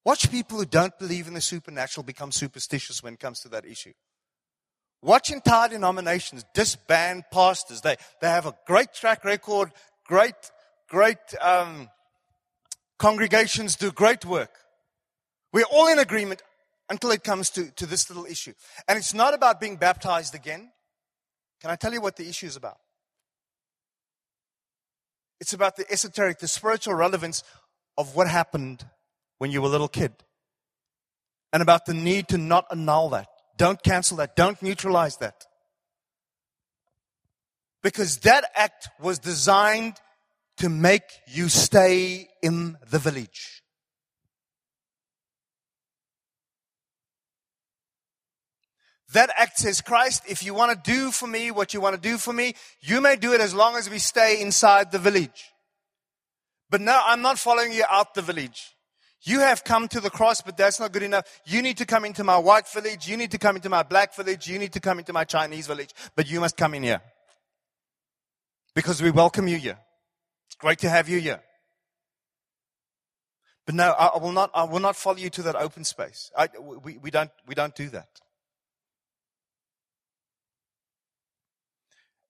Watch 0.05 0.33
people 0.33 0.59
who 0.59 0.67
don't 0.67 0.99
believe 0.99 1.29
in 1.29 1.35
the 1.35 1.41
supernatural 1.41 2.03
become 2.03 2.33
superstitious 2.33 3.05
when 3.05 3.15
it 3.15 3.21
comes 3.21 3.39
to 3.43 3.49
that 3.51 3.65
issue. 3.65 3.93
Watch 5.01 5.31
entire 5.31 5.69
denominations 5.69 6.45
disband 6.55 7.23
pastors. 7.31 7.83
They, 7.83 7.95
they 8.21 8.29
have 8.29 8.47
a 8.47 8.57
great 8.67 8.93
track 8.93 9.25
record, 9.25 9.71
great, 10.09 10.35
great 10.89 11.19
um, 11.41 11.89
congregations 12.99 13.77
do 13.77 13.93
great 13.93 14.25
work. 14.25 14.51
We're 15.53 15.65
all 15.65 15.89
in 15.89 15.99
agreement 15.99 16.43
until 16.91 17.11
it 17.11 17.23
comes 17.23 17.51
to, 17.51 17.71
to 17.73 17.87
this 17.87 18.11
little 18.11 18.25
issue. 18.25 18.55
And 18.89 18.99
it's 18.99 19.15
not 19.15 19.35
about 19.35 19.61
being 19.61 19.77
baptized 19.77 20.35
again. 20.35 20.71
Can 21.61 21.71
I 21.71 21.77
tell 21.77 21.93
you 21.93 22.01
what 22.01 22.17
the 22.17 22.29
issue 22.29 22.47
is 22.47 22.57
about? 22.57 22.79
It's 25.41 25.53
about 25.53 25.77
the 25.77 25.91
esoteric, 25.91 26.39
the 26.39 26.49
spiritual 26.49 26.95
relevance 26.95 27.45
of 27.97 28.17
what 28.17 28.29
happened 28.29 28.87
when 29.39 29.51
you 29.51 29.61
were 29.61 29.69
a 29.69 29.71
little 29.71 29.89
kid. 29.89 30.13
And 31.53 31.63
about 31.63 31.87
the 31.87 31.95
need 31.95 32.29
to 32.29 32.39
not 32.39 32.67
annul 32.71 33.11
that. 33.11 33.29
Don't 33.57 33.83
cancel 33.83 34.17
that. 34.19 34.37
Don't 34.37 34.61
neutralize 34.63 35.17
that. 35.19 35.47
Because 37.83 38.19
that 38.19 38.45
act 38.55 38.89
was 39.01 39.19
designed 39.19 39.95
to 40.59 40.69
make 40.69 41.05
you 41.29 41.49
stay 41.49 42.29
in 42.43 42.77
the 42.91 42.99
village. 42.99 43.63
That 49.15 49.31
act 49.39 49.59
says, 49.59 49.81
Christ, 49.81 50.25
if 50.29 50.43
you 50.45 50.53
want 50.53 50.73
to 50.73 50.91
do 50.91 51.11
for 51.11 51.27
me 51.27 51.51
what 51.51 51.73
you 51.73 51.81
want 51.81 51.95
to 51.95 52.01
do 52.01 52.19
for 52.19 52.33
me, 52.33 52.55
you 52.81 53.01
may 53.01 53.17
do 53.17 53.33
it 53.33 53.41
as 53.41 53.55
long 53.55 53.77
as 53.77 53.89
we 53.89 53.99
stay 53.99 54.43
inside 54.43 54.93
the 54.93 54.99
village. 54.99 55.53
But 56.69 56.83
no, 56.83 57.01
I'm 57.07 57.23
not 57.23 57.39
following 57.39 57.73
you 57.73 57.85
out 57.91 58.13
the 58.13 58.21
village. 58.21 58.75
You 59.23 59.41
have 59.41 59.65
come 59.65 59.89
to 59.89 60.01
the 60.01 60.11
cross, 60.11 60.43
but 60.43 60.57
that's 60.57 60.79
not 60.79 60.93
good 60.93 61.03
enough. 61.03 61.25
You 61.47 61.63
need 61.63 61.79
to 61.79 61.87
come 61.87 62.05
into 62.05 62.23
my 62.23 62.37
white 62.37 62.69
village. 62.69 63.09
You 63.09 63.17
need 63.17 63.31
to 63.31 63.39
come 63.39 63.57
into 63.57 63.71
my 63.71 63.83
black 63.83 64.15
village. 64.15 64.47
You 64.47 64.59
need 64.59 64.75
to 64.75 64.81
come 64.81 64.99
into 64.99 65.13
my 65.13 65.25
Chinese 65.25 65.67
village. 65.67 65.91
But 66.15 66.31
you 66.31 66.41
must 66.41 66.57
come 66.57 66.75
in 66.75 66.83
here. 66.83 67.01
Because 68.75 69.03
we 69.03 69.11
welcome 69.11 69.49
you 69.49 69.57
here. 69.59 69.79
It's 70.47 70.57
great 70.57 70.79
to 70.81 70.91
have 70.91 71.09
you 71.09 71.21
here. 71.21 71.43
But 73.67 73.75
no, 73.75 73.91
I 73.91 74.17
will 74.19 74.33
not, 74.33 74.51
I 74.55 74.65
will 74.65 74.81
not 74.81 74.97
follow 74.97 75.19
you 75.19 75.29
to 75.31 75.43
that 75.43 75.57
open 75.57 75.85
space. 75.85 76.31
I, 76.37 76.49
we, 76.59 76.97
we 76.97 77.11
don't, 77.11 77.31
we 77.47 77.55
don't 77.55 77.75
do 77.75 77.91
that. 77.91 78.09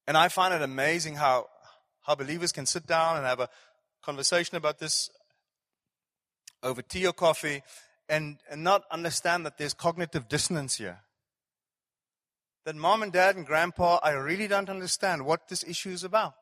And 0.08 0.16
I 0.16 0.28
find 0.28 0.54
it 0.54 0.62
amazing 0.62 1.16
how, 1.16 1.46
how 2.00 2.14
believers 2.14 2.50
can 2.50 2.66
sit 2.66 2.86
down 2.86 3.18
and 3.18 3.26
have 3.26 3.40
a 3.40 3.48
conversation 4.02 4.56
about 4.56 4.78
this 4.78 5.10
over 6.62 6.82
tea 6.82 7.06
or 7.06 7.12
coffee 7.12 7.62
and, 8.08 8.38
and 8.50 8.64
not 8.64 8.84
understand 8.90 9.44
that 9.46 9.58
there's 9.58 9.74
cognitive 9.74 10.28
dissonance 10.28 10.76
here. 10.76 11.00
That 12.68 12.76
mom 12.76 13.02
and 13.02 13.10
dad 13.10 13.34
and 13.34 13.46
grandpa, 13.46 13.98
I 14.02 14.10
really 14.10 14.46
don't 14.46 14.68
understand 14.68 15.24
what 15.24 15.48
this 15.48 15.64
issue 15.64 15.88
is 15.88 16.04
about. 16.04 16.34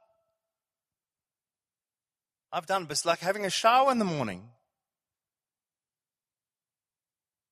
I've 2.50 2.66
done, 2.66 2.82
but 2.82 2.90
it's 2.90 3.06
like 3.06 3.20
having 3.20 3.44
a 3.44 3.48
shower 3.48 3.92
in 3.92 4.00
the 4.00 4.04
morning. 4.04 4.48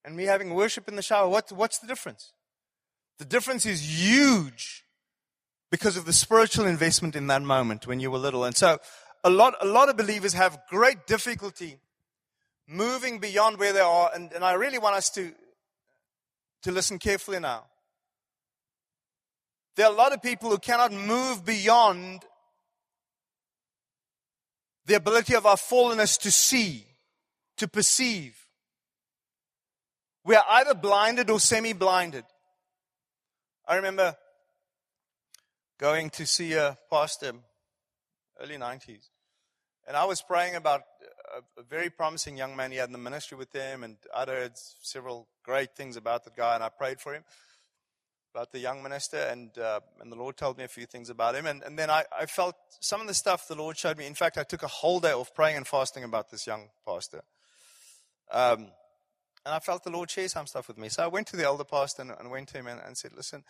And 0.04 0.16
me 0.16 0.24
having 0.24 0.54
worship 0.54 0.88
in 0.88 0.96
the 0.96 1.02
shower. 1.02 1.28
What, 1.28 1.52
what's 1.52 1.78
the 1.78 1.86
difference? 1.86 2.32
The 3.20 3.24
difference 3.24 3.64
is 3.64 3.80
huge 3.80 4.82
because 5.70 5.96
of 5.96 6.04
the 6.04 6.12
spiritual 6.12 6.66
investment 6.66 7.14
in 7.14 7.28
that 7.28 7.42
moment 7.42 7.86
when 7.86 8.00
you 8.00 8.10
were 8.10 8.18
little. 8.18 8.42
And 8.42 8.56
so 8.56 8.78
a 9.22 9.30
lot, 9.30 9.54
a 9.60 9.66
lot 9.66 9.88
of 9.88 9.96
believers 9.96 10.32
have 10.32 10.58
great 10.68 11.06
difficulty 11.06 11.78
moving 12.66 13.20
beyond 13.20 13.60
where 13.60 13.72
they 13.72 13.78
are. 13.78 14.10
And, 14.12 14.32
and 14.32 14.42
I 14.42 14.54
really 14.54 14.78
want 14.78 14.96
us 14.96 15.10
to, 15.10 15.32
to 16.62 16.72
listen 16.72 16.98
carefully 16.98 17.38
now. 17.38 17.66
There 19.76 19.86
are 19.86 19.92
a 19.92 19.96
lot 19.96 20.12
of 20.12 20.22
people 20.22 20.50
who 20.50 20.58
cannot 20.58 20.92
move 20.92 21.44
beyond 21.44 22.24
the 24.86 24.94
ability 24.94 25.34
of 25.34 25.46
our 25.46 25.56
fallenness 25.56 26.20
to 26.20 26.30
see, 26.30 26.86
to 27.56 27.66
perceive. 27.66 28.36
We 30.24 30.36
are 30.36 30.44
either 30.48 30.74
blinded 30.74 31.30
or 31.30 31.40
semi 31.40 31.72
blinded. 31.72 32.24
I 33.66 33.76
remember 33.76 34.16
going 35.78 36.10
to 36.10 36.26
see 36.26 36.52
a 36.52 36.78
pastor, 36.90 37.30
in 37.30 37.36
the 38.36 38.44
early 38.44 38.56
90s. 38.56 39.08
And 39.86 39.96
I 39.96 40.04
was 40.04 40.22
praying 40.22 40.54
about 40.54 40.82
a, 41.58 41.62
very 41.62 41.90
promising 41.90 42.36
young 42.36 42.54
man 42.54 42.70
he 42.70 42.76
had 42.76 42.88
in 42.88 42.92
the 42.92 42.98
ministry 42.98 43.36
with 43.36 43.50
them, 43.50 43.82
and 43.84 43.96
I'd 44.14 44.28
heard 44.28 44.52
several 44.54 45.28
great 45.42 45.74
things 45.74 45.96
about 45.96 46.24
that 46.24 46.36
guy, 46.36 46.54
and 46.54 46.62
I 46.62 46.68
prayed 46.68 47.00
for 47.00 47.12
him, 47.14 47.24
about 48.34 48.50
the 48.50 48.58
young 48.58 48.82
minister, 48.82 49.16
and, 49.16 49.56
uh, 49.58 49.78
and 50.00 50.10
the 50.10 50.16
Lord 50.16 50.36
told 50.36 50.58
me 50.58 50.64
a 50.64 50.68
few 50.68 50.86
things 50.86 51.08
about 51.08 51.36
him. 51.36 51.46
And, 51.46 51.62
and 51.62 51.78
then 51.78 51.88
I, 51.88 52.04
I 52.18 52.26
felt 52.26 52.56
some 52.80 53.00
of 53.00 53.06
the 53.06 53.14
stuff 53.14 53.46
the 53.46 53.54
Lord 53.54 53.76
showed 53.78 53.96
me. 53.96 54.06
In 54.08 54.14
fact, 54.14 54.38
I 54.38 54.42
took 54.42 54.64
a 54.64 54.68
whole 54.68 54.98
day 54.98 55.12
off 55.12 55.32
praying 55.32 55.56
and 55.56 55.64
fasting 55.64 56.02
about 56.02 56.32
this 56.32 56.44
young 56.44 56.70
pastor. 56.84 57.22
Um, 58.32 58.72
and 59.46 59.54
I 59.54 59.60
felt 59.60 59.84
the 59.84 59.90
Lord 59.90 60.10
share 60.10 60.26
some 60.26 60.48
stuff 60.48 60.66
with 60.66 60.78
me. 60.78 60.88
So 60.88 61.04
I 61.04 61.06
went 61.06 61.28
to 61.28 61.36
the 61.36 61.44
elder 61.44 61.62
pastor 61.62 62.02
and, 62.02 62.10
and 62.10 62.28
went 62.28 62.48
to 62.48 62.58
him 62.58 62.66
and, 62.66 62.80
and 62.84 62.98
said, 62.98 63.12
Listen, 63.16 63.44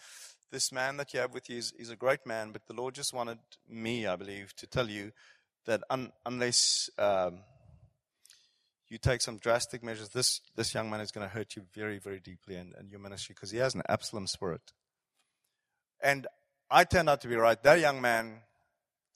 this 0.50 0.70
man 0.70 0.98
that 0.98 1.14
you 1.14 1.20
have 1.20 1.32
with 1.32 1.48
you 1.48 1.56
is, 1.56 1.72
is, 1.78 1.88
a 1.88 1.96
great 1.96 2.26
man, 2.26 2.50
but 2.52 2.66
the 2.66 2.74
Lord 2.74 2.94
just 2.94 3.14
wanted 3.14 3.38
me, 3.66 4.06
I 4.06 4.16
believe, 4.16 4.54
to 4.56 4.66
tell 4.66 4.90
you 4.90 5.12
that 5.64 5.82
un, 5.88 6.12
unless 6.26 6.90
um, 6.98 7.38
you 8.94 8.98
take 8.98 9.20
some 9.20 9.38
drastic 9.38 9.82
measures, 9.82 10.08
this, 10.10 10.40
this 10.54 10.72
young 10.72 10.88
man 10.88 11.00
is 11.00 11.10
going 11.10 11.26
to 11.26 11.34
hurt 11.34 11.56
you 11.56 11.62
very, 11.74 11.98
very 11.98 12.20
deeply 12.20 12.54
in, 12.54 12.72
in 12.78 12.88
your 12.88 13.00
ministry 13.00 13.34
because 13.34 13.50
he 13.50 13.58
has 13.58 13.74
an 13.74 13.82
Absalom 13.88 14.28
spirit. 14.28 14.72
And 16.00 16.28
I 16.70 16.84
turned 16.84 17.08
out 17.08 17.20
to 17.22 17.28
be 17.28 17.34
right. 17.34 17.60
That 17.64 17.80
young 17.80 18.00
man 18.00 18.42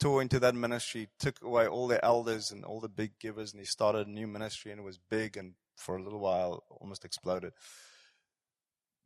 tore 0.00 0.20
into 0.20 0.40
that 0.40 0.56
ministry, 0.56 1.08
took 1.20 1.40
away 1.42 1.68
all 1.68 1.86
the 1.86 2.04
elders 2.04 2.50
and 2.50 2.64
all 2.64 2.80
the 2.80 2.88
big 2.88 3.12
givers, 3.20 3.52
and 3.52 3.60
he 3.60 3.66
started 3.66 4.08
a 4.08 4.10
new 4.10 4.26
ministry, 4.26 4.72
and 4.72 4.80
it 4.80 4.84
was 4.84 4.98
big 4.98 5.36
and 5.36 5.54
for 5.76 5.96
a 5.96 6.02
little 6.02 6.18
while 6.18 6.64
almost 6.80 7.04
exploded. 7.04 7.52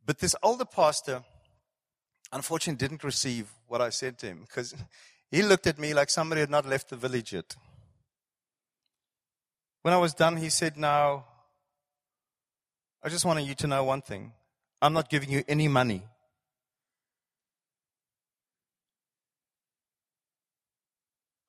But 0.03 0.17
this 0.17 0.35
older 0.41 0.65
pastor, 0.65 1.23
unfortunately 2.31 2.79
didn't 2.85 3.03
receive 3.03 3.51
what 3.67 3.79
I 3.79 3.89
said 3.89 4.17
to 4.19 4.25
him 4.25 4.41
because 4.41 4.73
he 5.31 5.43
looked 5.43 5.67
at 5.67 5.77
me 5.77 5.93
like 5.93 6.09
somebody 6.09 6.41
had 6.41 6.49
not 6.49 6.65
left 6.65 6.89
the 6.89 6.95
village 6.95 7.33
yet. 7.33 7.55
When 9.83 9.93
I 9.93 9.97
was 9.97 10.13
done, 10.13 10.37
he 10.37 10.49
said, 10.49 10.77
Now, 10.77 11.25
I 13.03 13.09
just 13.09 13.25
wanted 13.25 13.43
you 13.43 13.53
to 13.55 13.67
know 13.67 13.83
one 13.83 14.01
thing. 14.01 14.31
I'm 14.81 14.93
not 14.93 15.09
giving 15.09 15.29
you 15.29 15.43
any 15.47 15.67
money. 15.67 16.03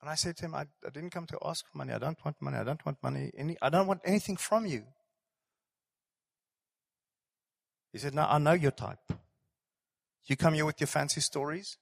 And 0.01 0.09
I 0.09 0.15
said 0.15 0.37
to 0.37 0.45
him, 0.45 0.53
I, 0.53 0.65
I, 0.85 0.89
didn't 0.93 1.09
come 1.09 1.25
to 1.27 1.39
ask 1.43 1.65
for 1.71 1.77
money. 1.77 1.93
I 1.93 1.97
don't 1.97 2.23
want 2.23 2.39
money. 2.39 2.57
I 2.57 2.63
don't 2.63 2.85
want 2.85 3.01
money. 3.01 3.31
Any, 3.35 3.57
I 3.61 3.69
don't 3.69 3.87
want 3.87 4.01
anything 4.05 4.35
from 4.35 4.65
you. 4.65 4.83
He 7.91 7.99
said, 7.99 8.13
No, 8.13 8.27
I 8.29 8.37
know 8.37 8.53
your 8.53 8.71
type. 8.71 8.99
You 10.25 10.35
come 10.35 10.55
here 10.55 10.65
with 10.65 10.81
your 10.81 10.87
fancy 10.87 11.21
stories, 11.21 11.77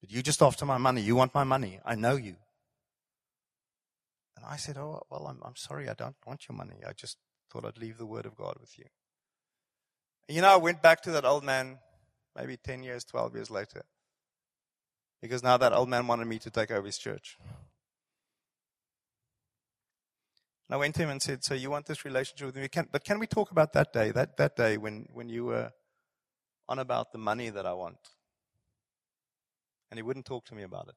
but 0.00 0.12
you 0.12 0.22
just 0.22 0.42
after 0.42 0.66
my 0.66 0.76
money. 0.76 1.00
You 1.00 1.16
want 1.16 1.34
my 1.34 1.44
money. 1.44 1.80
I 1.86 1.94
know 1.94 2.16
you. 2.16 2.36
And 4.44 4.52
I 4.52 4.56
said, 4.56 4.76
Oh, 4.76 5.02
well, 5.10 5.26
I'm, 5.26 5.40
I'm 5.42 5.56
sorry. 5.56 5.88
I 5.88 5.94
don't 5.94 6.16
want 6.26 6.48
your 6.48 6.56
money. 6.56 6.76
I 6.86 6.92
just 6.92 7.16
thought 7.50 7.64
I'd 7.64 7.78
leave 7.78 7.98
the 7.98 8.06
word 8.06 8.26
of 8.26 8.36
God 8.36 8.56
with 8.60 8.78
you. 8.78 8.84
And 10.28 10.36
you 10.36 10.42
know, 10.42 10.52
I 10.52 10.56
went 10.56 10.82
back 10.82 11.02
to 11.02 11.10
that 11.12 11.24
old 11.24 11.44
man 11.44 11.78
maybe 12.36 12.56
10 12.56 12.82
years, 12.82 13.04
12 13.04 13.34
years 13.34 13.50
later. 13.50 13.82
Because 15.22 15.42
now 15.42 15.56
that 15.56 15.72
old 15.72 15.88
man 15.88 16.06
wanted 16.06 16.26
me 16.26 16.38
to 16.40 16.50
take 16.50 16.70
over 16.70 16.84
his 16.84 16.98
church. 16.98 17.38
And 20.68 20.74
I 20.74 20.76
went 20.76 20.94
to 20.96 21.02
him 21.02 21.10
and 21.10 21.22
said, 21.22 21.44
So 21.44 21.54
you 21.54 21.70
want 21.70 21.86
this 21.86 22.04
relationship 22.04 22.46
with 22.46 22.56
me? 22.56 22.68
Can, 22.68 22.88
but 22.90 23.04
can 23.04 23.18
we 23.18 23.26
talk 23.26 23.50
about 23.50 23.72
that 23.72 23.92
day, 23.92 24.10
that, 24.10 24.36
that 24.36 24.56
day 24.56 24.76
when, 24.76 25.06
when 25.12 25.28
you 25.28 25.46
were 25.46 25.72
on 26.68 26.78
about 26.78 27.12
the 27.12 27.18
money 27.18 27.50
that 27.50 27.66
I 27.66 27.74
want. 27.74 27.98
And 29.90 29.98
he 29.98 30.02
wouldn't 30.02 30.26
talk 30.26 30.44
to 30.46 30.54
me 30.54 30.62
about 30.62 30.88
it. 30.88 30.96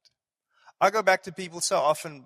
I 0.80 0.90
go 0.90 1.02
back 1.02 1.24
to 1.24 1.32
people 1.32 1.60
so 1.60 1.78
often 1.78 2.26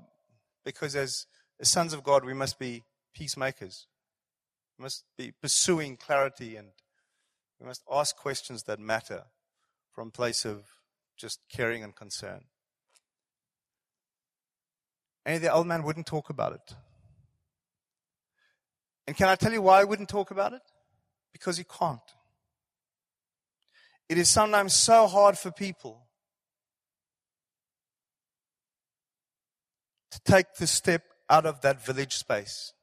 because 0.63 0.95
as, 0.95 1.25
sons 1.63 1.93
of 1.93 2.03
God, 2.03 2.25
we 2.25 2.33
must 2.33 2.57
be 2.57 2.83
peacemakers. 3.13 3.87
We 4.77 4.83
must 4.83 5.03
be 5.17 5.31
pursuing 5.41 5.97
clarity 5.97 6.55
and 6.55 6.69
we 7.59 7.67
must 7.67 7.83
ask 7.91 8.15
questions 8.15 8.63
that 8.63 8.79
matter 8.79 9.23
from 9.93 10.07
a 10.07 10.11
place 10.11 10.45
of 10.45 10.63
just 11.17 11.39
caring 11.51 11.83
and 11.83 11.95
concern. 11.95 12.45
And 15.25 15.43
the 15.43 15.53
old 15.53 15.67
man 15.67 15.83
wouldn't 15.83 16.07
talk 16.07 16.29
about 16.29 16.53
it. 16.53 16.75
And 19.05 19.15
can 19.15 19.27
I 19.27 19.35
tell 19.35 19.51
you 19.51 19.61
why 19.61 19.79
he 19.79 19.85
wouldn't 19.85 20.09
talk 20.09 20.31
about 20.31 20.53
it? 20.53 20.61
Because 21.31 21.57
he 21.57 21.63
can't. 21.63 21.99
It 24.09 24.17
is 24.17 24.29
sometimes 24.29 24.73
so 24.73 25.07
hard 25.07 25.37
for 25.37 25.51
people 25.51 26.07
to 30.11 30.21
take 30.23 30.55
the 30.55 30.67
step 30.67 31.03
out 31.29 31.45
of 31.45 31.61
that 31.61 31.83
village 31.83 32.15
space. 32.15 32.73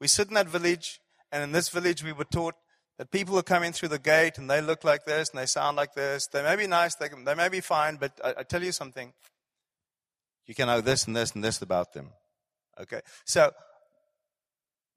We 0.00 0.06
sit 0.06 0.28
in 0.28 0.34
that 0.34 0.48
village, 0.48 1.00
and 1.32 1.42
in 1.42 1.52
this 1.52 1.68
village, 1.68 2.04
we 2.04 2.12
were 2.12 2.24
taught 2.24 2.54
that 2.98 3.10
people 3.10 3.38
are 3.38 3.42
coming 3.42 3.72
through 3.72 3.88
the 3.88 3.98
gate 3.98 4.38
and 4.38 4.50
they 4.50 4.60
look 4.60 4.82
like 4.82 5.04
this 5.04 5.30
and 5.30 5.38
they 5.38 5.46
sound 5.46 5.76
like 5.76 5.94
this. 5.94 6.26
They 6.26 6.42
may 6.42 6.56
be 6.56 6.66
nice, 6.66 6.96
they, 6.96 7.08
they 7.24 7.34
may 7.34 7.48
be 7.48 7.60
fine, 7.60 7.96
but 7.96 8.12
I, 8.22 8.34
I 8.38 8.42
tell 8.42 8.62
you 8.62 8.72
something. 8.72 9.12
You 10.46 10.54
can 10.54 10.66
know 10.66 10.80
this 10.80 11.06
and 11.06 11.14
this 11.14 11.32
and 11.32 11.44
this 11.44 11.62
about 11.62 11.92
them. 11.92 12.10
Okay. 12.80 13.00
So, 13.24 13.52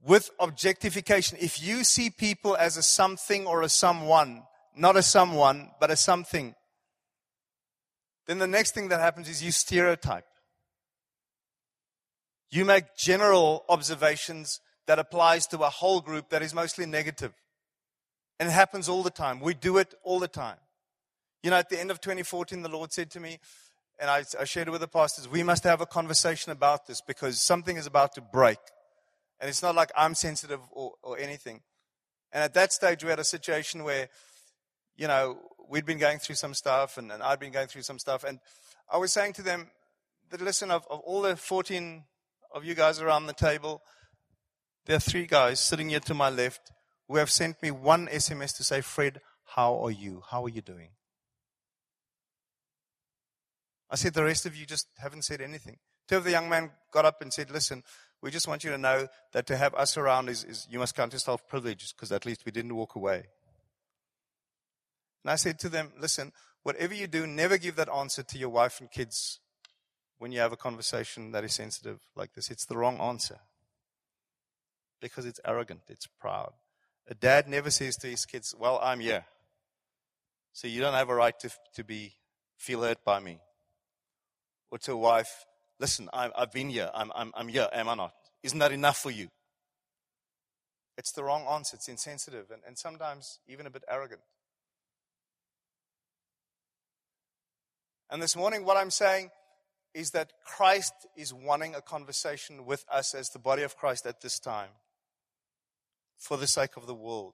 with 0.03 0.31
objectification, 0.39 1.37
if 1.39 1.61
you 1.61 1.83
see 1.83 2.09
people 2.09 2.55
as 2.57 2.75
a 2.75 2.81
something 2.81 3.45
or 3.45 3.61
a 3.61 3.69
someone, 3.69 4.43
not 4.75 4.95
a 4.95 5.03
someone, 5.03 5.71
but 5.79 5.91
a 5.91 5.95
something, 5.95 6.55
then 8.25 8.39
the 8.39 8.47
next 8.47 8.73
thing 8.73 8.89
that 8.89 8.99
happens 8.99 9.29
is 9.29 9.43
you 9.43 9.51
stereotype. 9.51 10.25
You 12.51 12.65
make 12.65 12.95
general 12.97 13.63
observations 13.69 14.59
that 14.85 14.99
applies 14.99 15.47
to 15.47 15.59
a 15.59 15.69
whole 15.69 16.01
group 16.01 16.29
that 16.29 16.41
is 16.41 16.53
mostly 16.53 16.85
negative. 16.85 17.33
And 18.39 18.49
it 18.49 18.51
happens 18.51 18.89
all 18.89 19.03
the 19.03 19.09
time. 19.09 19.39
We 19.39 19.53
do 19.53 19.77
it 19.77 19.93
all 20.03 20.19
the 20.19 20.27
time. 20.27 20.57
You 21.43 21.49
know, 21.49 21.55
at 21.55 21.69
the 21.69 21.79
end 21.79 21.91
of 21.91 22.01
2014, 22.01 22.61
the 22.61 22.69
Lord 22.69 22.91
said 22.91 23.09
to 23.11 23.19
me, 23.19 23.39
and 23.99 24.09
I, 24.09 24.23
I 24.39 24.43
shared 24.43 24.67
it 24.67 24.71
with 24.71 24.81
the 24.81 24.87
pastors, 24.87 25.29
we 25.29 25.43
must 25.43 25.63
have 25.63 25.79
a 25.79 25.85
conversation 25.85 26.51
about 26.51 26.87
this 26.87 27.01
because 27.01 27.39
something 27.39 27.77
is 27.77 27.85
about 27.85 28.13
to 28.15 28.21
break. 28.21 28.57
And 29.39 29.49
it's 29.49 29.63
not 29.63 29.75
like 29.75 29.91
I'm 29.95 30.13
sensitive 30.13 30.59
or, 30.71 30.93
or 31.01 31.17
anything. 31.17 31.61
And 32.33 32.43
at 32.43 32.53
that 32.55 32.73
stage, 32.73 33.03
we 33.03 33.09
had 33.09 33.19
a 33.19 33.23
situation 33.23 33.83
where, 33.83 34.09
you 34.95 35.07
know, 35.07 35.37
we'd 35.69 35.85
been 35.85 35.99
going 35.99 36.19
through 36.19 36.35
some 36.35 36.53
stuff 36.53 36.97
and, 36.97 37.11
and 37.11 37.23
I'd 37.23 37.39
been 37.39 37.51
going 37.51 37.67
through 37.67 37.83
some 37.83 37.99
stuff. 37.99 38.23
And 38.23 38.39
I 38.91 38.97
was 38.97 39.13
saying 39.13 39.33
to 39.33 39.41
them 39.41 39.69
that, 40.31 40.41
listen, 40.41 40.69
of, 40.69 40.85
of 40.89 40.99
all 41.01 41.21
the 41.21 41.35
14 41.35 42.03
of 42.53 42.65
you 42.65 42.75
guys 42.75 42.99
around 42.99 43.27
the 43.27 43.33
table, 43.33 43.81
there 44.85 44.97
are 44.97 44.99
three 44.99 45.25
guys 45.25 45.59
sitting 45.59 45.89
here 45.89 45.99
to 46.01 46.13
my 46.13 46.29
left 46.29 46.71
who 47.07 47.17
have 47.17 47.29
sent 47.29 47.61
me 47.61 47.71
one 47.71 48.07
SMS 48.07 48.55
to 48.57 48.63
say, 48.63 48.81
Fred, 48.81 49.21
how 49.55 49.75
are 49.83 49.91
you? 49.91 50.23
How 50.29 50.43
are 50.43 50.49
you 50.49 50.61
doing? 50.61 50.89
I 53.89 53.95
said, 53.95 54.13
the 54.13 54.23
rest 54.23 54.45
of 54.45 54.55
you 54.55 54.65
just 54.65 54.87
haven't 54.97 55.23
said 55.23 55.41
anything. 55.41 55.77
Two 56.07 56.17
of 56.17 56.23
the 56.23 56.31
young 56.31 56.49
men 56.49 56.71
got 56.91 57.05
up 57.05 57.21
and 57.21 57.33
said, 57.33 57.51
listen, 57.51 57.83
we 58.21 58.31
just 58.31 58.47
want 58.47 58.63
you 58.63 58.71
to 58.71 58.77
know 58.77 59.07
that 59.33 59.45
to 59.47 59.57
have 59.57 59.73
us 59.75 59.97
around 59.97 60.29
is, 60.29 60.43
is 60.43 60.67
you 60.69 60.79
must 60.79 60.95
count 60.95 61.13
yourself 61.13 61.47
privileged 61.47 61.95
because 61.95 62.11
at 62.11 62.25
least 62.25 62.45
we 62.45 62.51
didn't 62.51 62.75
walk 62.75 62.95
away. 62.95 63.23
And 65.23 65.31
I 65.31 65.35
said 65.35 65.59
to 65.59 65.69
them, 65.69 65.91
listen, 65.99 66.31
whatever 66.63 66.93
you 66.93 67.07
do, 67.07 67.27
never 67.27 67.57
give 67.57 67.75
that 67.75 67.89
answer 67.89 68.23
to 68.23 68.37
your 68.37 68.49
wife 68.49 68.79
and 68.79 68.89
kids 68.89 69.39
when 70.21 70.31
you 70.31 70.39
have 70.39 70.53
a 70.53 70.55
conversation 70.57 71.31
that 71.31 71.43
is 71.43 71.51
sensitive 71.51 71.99
like 72.15 72.31
this. 72.33 72.51
It's 72.51 72.65
the 72.65 72.77
wrong 72.77 72.99
answer 72.99 73.39
because 75.01 75.25
it's 75.25 75.39
arrogant, 75.43 75.81
it's 75.87 76.05
proud. 76.05 76.53
A 77.07 77.15
dad 77.15 77.47
never 77.47 77.71
says 77.71 77.95
to 77.97 78.07
his 78.07 78.23
kids, 78.25 78.53
Well, 78.55 78.79
I'm 78.83 78.99
here. 78.99 79.25
So 80.53 80.67
you 80.67 80.79
don't 80.79 80.93
have 80.93 81.09
a 81.09 81.15
right 81.15 81.33
to, 81.39 81.49
to 81.73 81.83
be 81.83 82.13
feel 82.55 82.83
hurt 82.83 83.03
by 83.03 83.19
me. 83.19 83.39
Or 84.69 84.77
to 84.77 84.91
a 84.91 84.97
wife, 84.97 85.43
listen, 85.79 86.07
i 86.13 86.29
have 86.37 86.51
been 86.51 86.69
here. 86.69 86.91
I'm, 86.93 87.11
I'm, 87.15 87.31
I'm 87.33 87.47
here, 87.47 87.67
am 87.73 87.89
I 87.89 87.95
not? 87.95 88.13
Isn't 88.43 88.59
that 88.59 88.71
enough 88.71 88.99
for 88.99 89.09
you? 89.09 89.27
It's 90.99 91.13
the 91.13 91.23
wrong 91.23 91.47
answer. 91.49 91.77
It's 91.77 91.87
insensitive 91.87 92.51
and, 92.51 92.61
and 92.67 92.77
sometimes 92.77 93.39
even 93.47 93.65
a 93.65 93.71
bit 93.71 93.83
arrogant. 93.89 94.21
And 98.11 98.21
this 98.21 98.35
morning, 98.35 98.65
what 98.65 98.77
I'm 98.77 98.91
saying 98.91 99.31
is 99.93 100.11
that 100.11 100.33
Christ 100.45 100.93
is 101.17 101.33
wanting 101.33 101.75
a 101.75 101.81
conversation 101.81 102.65
with 102.65 102.85
us 102.91 103.13
as 103.13 103.29
the 103.29 103.39
body 103.39 103.63
of 103.63 103.75
Christ 103.75 104.05
at 104.05 104.21
this 104.21 104.39
time 104.39 104.69
for 106.17 106.37
the 106.37 106.47
sake 106.47 106.77
of 106.77 106.87
the 106.87 106.95
world. 106.95 107.33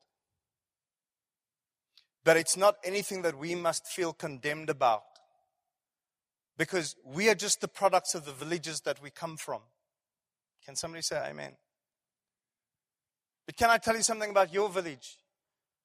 But 2.23 2.37
it's 2.37 2.57
not 2.57 2.75
anything 2.83 3.21
that 3.21 3.37
we 3.37 3.55
must 3.55 3.87
feel 3.87 4.11
condemned 4.11 4.69
about 4.69 5.03
because 6.57 6.95
we 7.05 7.29
are 7.29 7.35
just 7.35 7.61
the 7.61 7.67
products 7.67 8.15
of 8.15 8.25
the 8.25 8.31
villages 8.31 8.81
that 8.81 9.01
we 9.01 9.09
come 9.09 9.37
from. 9.37 9.61
Can 10.65 10.75
somebody 10.75 11.03
say 11.03 11.17
amen? 11.29 11.53
But 13.45 13.55
can 13.55 13.69
I 13.69 13.77
tell 13.77 13.95
you 13.95 14.03
something 14.03 14.29
about 14.29 14.53
your 14.53 14.69
village? 14.69 15.17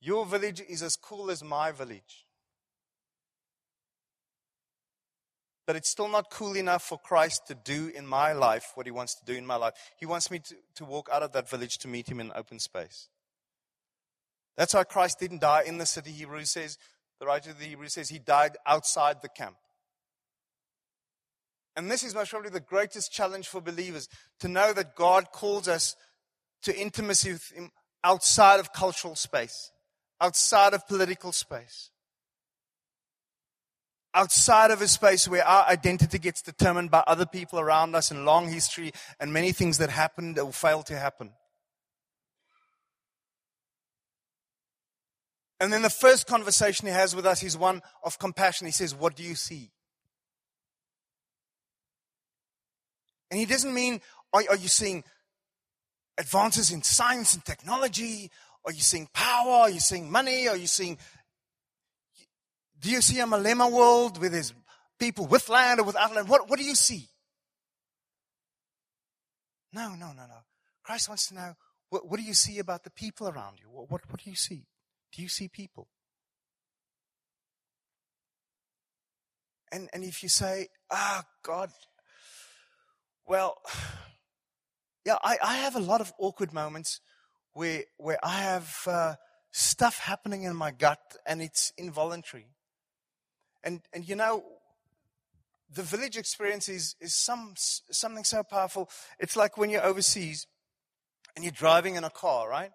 Your 0.00 0.26
village 0.26 0.60
is 0.68 0.82
as 0.82 0.96
cool 0.96 1.30
as 1.30 1.44
my 1.44 1.70
village. 1.70 2.26
But 5.72 5.78
it's 5.78 5.88
still 5.88 6.08
not 6.08 6.28
cool 6.28 6.54
enough 6.54 6.82
for 6.82 6.98
Christ 6.98 7.46
to 7.46 7.54
do 7.54 7.90
in 7.96 8.06
my 8.06 8.34
life 8.34 8.72
what 8.74 8.84
he 8.84 8.92
wants 8.92 9.14
to 9.14 9.24
do 9.24 9.32
in 9.32 9.46
my 9.46 9.56
life. 9.56 9.72
He 9.96 10.04
wants 10.04 10.30
me 10.30 10.38
to, 10.40 10.54
to 10.74 10.84
walk 10.84 11.08
out 11.10 11.22
of 11.22 11.32
that 11.32 11.48
village 11.48 11.78
to 11.78 11.88
meet 11.88 12.10
him 12.10 12.20
in 12.20 12.30
open 12.34 12.58
space. 12.58 13.08
That's 14.54 14.74
why 14.74 14.84
Christ 14.84 15.18
didn't 15.18 15.40
die 15.40 15.62
in 15.62 15.78
the 15.78 15.86
city. 15.86 16.10
Hebrews 16.10 16.50
says, 16.50 16.76
the 17.18 17.24
writer 17.24 17.52
of 17.52 17.58
the 17.58 17.64
Hebrews 17.64 17.94
says 17.94 18.10
he 18.10 18.18
died 18.18 18.58
outside 18.66 19.22
the 19.22 19.30
camp. 19.30 19.56
And 21.74 21.90
this 21.90 22.02
is 22.02 22.14
most 22.14 22.32
probably 22.32 22.50
the 22.50 22.60
greatest 22.60 23.10
challenge 23.10 23.48
for 23.48 23.62
believers 23.62 24.10
to 24.40 24.48
know 24.48 24.74
that 24.74 24.94
God 24.94 25.32
calls 25.32 25.68
us 25.68 25.96
to 26.64 26.78
intimacy 26.78 27.32
with 27.32 27.50
Him 27.50 27.70
outside 28.04 28.60
of 28.60 28.74
cultural 28.74 29.16
space, 29.16 29.72
outside 30.20 30.74
of 30.74 30.86
political 30.86 31.32
space 31.32 31.91
outside 34.14 34.70
of 34.70 34.82
a 34.82 34.88
space 34.88 35.26
where 35.26 35.46
our 35.46 35.66
identity 35.66 36.18
gets 36.18 36.42
determined 36.42 36.90
by 36.90 37.02
other 37.06 37.26
people 37.26 37.58
around 37.58 37.94
us 37.94 38.10
and 38.10 38.24
long 38.24 38.48
history 38.48 38.92
and 39.18 39.32
many 39.32 39.52
things 39.52 39.78
that 39.78 39.90
happened 39.90 40.38
or 40.38 40.52
failed 40.52 40.86
to 40.86 40.98
happen. 40.98 41.30
And 45.60 45.72
then 45.72 45.82
the 45.82 45.90
first 45.90 46.26
conversation 46.26 46.88
he 46.88 46.92
has 46.92 47.14
with 47.14 47.24
us 47.24 47.42
is 47.44 47.56
one 47.56 47.82
of 48.02 48.18
compassion. 48.18 48.66
He 48.66 48.72
says, 48.72 48.96
What 48.96 49.14
do 49.14 49.22
you 49.22 49.36
see? 49.36 49.70
And 53.30 53.38
he 53.38 53.46
doesn't 53.46 53.72
mean, 53.72 54.00
Are, 54.32 54.42
are 54.50 54.56
you 54.56 54.66
seeing 54.66 55.04
advances 56.18 56.72
in 56.72 56.82
science 56.82 57.34
and 57.34 57.44
technology? 57.44 58.28
Are 58.64 58.72
you 58.72 58.80
seeing 58.80 59.08
power? 59.14 59.52
Are 59.52 59.70
you 59.70 59.78
seeing 59.78 60.10
money? 60.10 60.48
Are 60.48 60.56
you 60.56 60.66
seeing 60.66 60.98
do 62.82 62.90
you 62.90 63.00
see 63.00 63.20
a 63.20 63.24
Malema 63.24 63.70
world 63.70 64.18
with 64.18 64.32
his 64.32 64.52
people 64.98 65.26
with 65.26 65.48
land 65.48 65.80
or 65.80 65.84
without 65.84 66.12
land? 66.14 66.28
What, 66.28 66.50
what 66.50 66.58
do 66.58 66.64
you 66.64 66.74
see? 66.74 67.08
No, 69.72 69.90
no, 69.90 70.08
no, 70.08 70.26
no. 70.26 70.42
Christ 70.82 71.08
wants 71.08 71.28
to 71.28 71.34
know 71.34 71.54
what, 71.90 72.10
what 72.10 72.18
do 72.18 72.26
you 72.26 72.34
see 72.34 72.58
about 72.58 72.82
the 72.82 72.90
people 72.90 73.28
around 73.28 73.58
you? 73.60 73.70
What, 73.70 73.88
what, 73.88 74.00
what 74.10 74.22
do 74.22 74.28
you 74.28 74.36
see? 74.36 74.66
Do 75.12 75.22
you 75.22 75.28
see 75.28 75.46
people? 75.46 75.86
And, 79.70 79.88
and 79.92 80.02
if 80.02 80.22
you 80.22 80.28
say, 80.28 80.66
ah, 80.90 81.22
oh, 81.22 81.28
God, 81.42 81.70
well, 83.26 83.58
yeah, 85.06 85.18
I, 85.22 85.38
I 85.42 85.56
have 85.58 85.76
a 85.76 85.80
lot 85.80 86.00
of 86.00 86.12
awkward 86.18 86.52
moments 86.52 87.00
where, 87.52 87.84
where 87.96 88.18
I 88.24 88.38
have 88.38 88.76
uh, 88.86 89.14
stuff 89.52 89.98
happening 89.98 90.42
in 90.42 90.56
my 90.56 90.72
gut 90.72 90.98
and 91.24 91.40
it's 91.40 91.72
involuntary. 91.78 92.48
And, 93.64 93.80
and 93.92 94.08
you 94.08 94.16
know, 94.16 94.44
the 95.74 95.82
village 95.82 96.16
experience 96.16 96.68
is, 96.68 96.96
is 97.00 97.14
some, 97.14 97.54
something 97.56 98.24
so 98.24 98.42
powerful. 98.42 98.90
It's 99.18 99.36
like 99.36 99.56
when 99.56 99.70
you're 99.70 99.84
overseas 99.84 100.46
and 101.34 101.44
you're 101.44 101.52
driving 101.52 101.96
in 101.96 102.04
a 102.04 102.10
car, 102.10 102.48
right? 102.48 102.70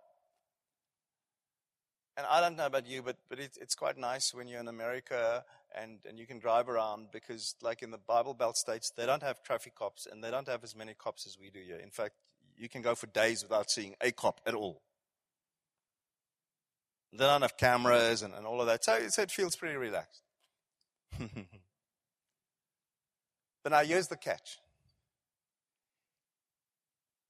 And 2.16 2.26
I 2.28 2.42
don't 2.42 2.58
know 2.58 2.66
about 2.66 2.88
you, 2.88 3.04
but, 3.04 3.18
but 3.30 3.40
it, 3.40 3.58
it's 3.62 3.76
quite 3.76 3.98
nice 3.98 4.34
when 4.34 4.48
you're 4.48 4.60
in 4.60 4.68
America 4.68 5.44
and, 5.80 6.00
and 6.08 6.18
you 6.18 6.26
can 6.26 6.40
drive 6.40 6.68
around 6.68 7.10
because, 7.12 7.54
like 7.62 7.84
in 7.84 7.92
the 7.92 8.00
Bible 8.00 8.34
Belt 8.34 8.58
states, 8.58 8.92
they 8.98 9.06
don't 9.06 9.22
have 9.22 9.44
traffic 9.44 9.76
cops 9.76 10.08
and 10.12 10.24
they 10.24 10.32
don't 10.32 10.48
have 10.48 10.64
as 10.64 10.76
many 10.76 10.96
cops 10.96 11.28
as 11.28 11.38
we 11.40 11.52
do 11.52 11.60
here. 11.60 11.78
In 11.78 11.92
fact, 11.92 12.16
you 12.58 12.68
can 12.70 12.82
go 12.82 12.96
for 12.96 13.06
days 13.06 13.44
without 13.44 13.70
seeing 13.70 13.94
a 14.02 14.12
cop 14.12 14.42
at 14.48 14.56
all. 14.56 14.82
They 17.14 17.26
don't 17.26 17.44
have 17.44 17.56
cameras 17.56 18.24
and, 18.24 18.34
and 18.34 18.48
all 18.48 18.62
of 18.62 18.68
that. 18.68 18.84
So, 18.84 18.98
so 19.10 19.22
it 19.22 19.30
feels 19.30 19.56
pretty 19.56 19.76
relaxed. 19.76 20.24
but 23.64 23.72
now 23.72 23.80
here's 23.80 24.08
the 24.08 24.18
catch. 24.18 24.60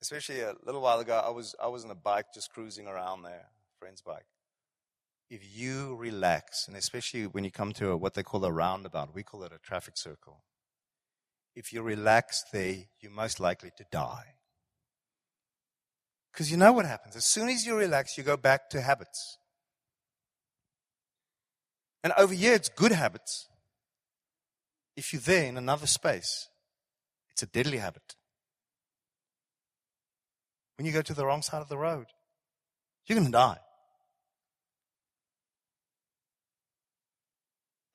Especially 0.01 0.41
a 0.41 0.53
little 0.63 0.81
while 0.81 0.99
ago, 0.99 1.21
I 1.25 1.29
was 1.29 1.55
I 1.61 1.67
was 1.67 1.83
on 1.83 1.91
a 1.91 1.95
bike 1.95 2.27
just 2.33 2.51
cruising 2.53 2.87
around 2.87 3.23
there, 3.23 3.47
friend's 3.79 4.01
bike. 4.01 4.25
If 5.29 5.41
you 5.57 5.95
relax, 5.95 6.67
and 6.67 6.77
especially 6.77 7.27
when 7.27 7.43
you 7.43 7.51
come 7.51 7.73
to 7.73 7.89
a, 7.89 7.97
what 7.97 8.13
they 8.13 8.23
call 8.23 8.45
a 8.45 8.51
roundabout, 8.51 9.13
we 9.13 9.23
call 9.23 9.43
it 9.43 9.51
a 9.51 9.57
traffic 9.57 9.97
circle. 9.97 10.43
If 11.55 11.73
you 11.73 11.81
relax 11.81 12.43
there, 12.53 12.75
you're 13.01 13.11
most 13.11 13.39
likely 13.39 13.71
to 13.77 13.85
die. 13.91 14.35
Because 16.31 16.51
you 16.51 16.57
know 16.57 16.71
what 16.71 16.85
happens. 16.85 17.15
As 17.15 17.25
soon 17.25 17.49
as 17.49 17.65
you 17.65 17.75
relax, 17.75 18.15
you 18.15 18.23
go 18.23 18.37
back 18.37 18.69
to 18.69 18.79
habits. 18.79 19.39
And 22.03 22.13
over 22.15 22.33
here, 22.33 22.53
it's 22.53 22.69
good 22.69 22.91
habits 22.91 23.47
if 24.97 25.13
you're 25.13 25.21
there 25.21 25.45
in 25.45 25.57
another 25.57 25.87
space, 25.87 26.49
It's 27.31 27.43
a 27.43 27.45
deadly 27.45 27.77
habit. 27.77 28.15
When 30.75 30.87
you 30.87 30.91
go 30.91 31.03
to 31.03 31.13
the 31.13 31.23
wrong 31.23 31.43
side 31.43 31.61
of 31.61 31.69
the 31.69 31.77
road, 31.77 32.07
you're 33.05 33.15
going 33.15 33.27
to 33.27 33.31
die. 33.31 33.59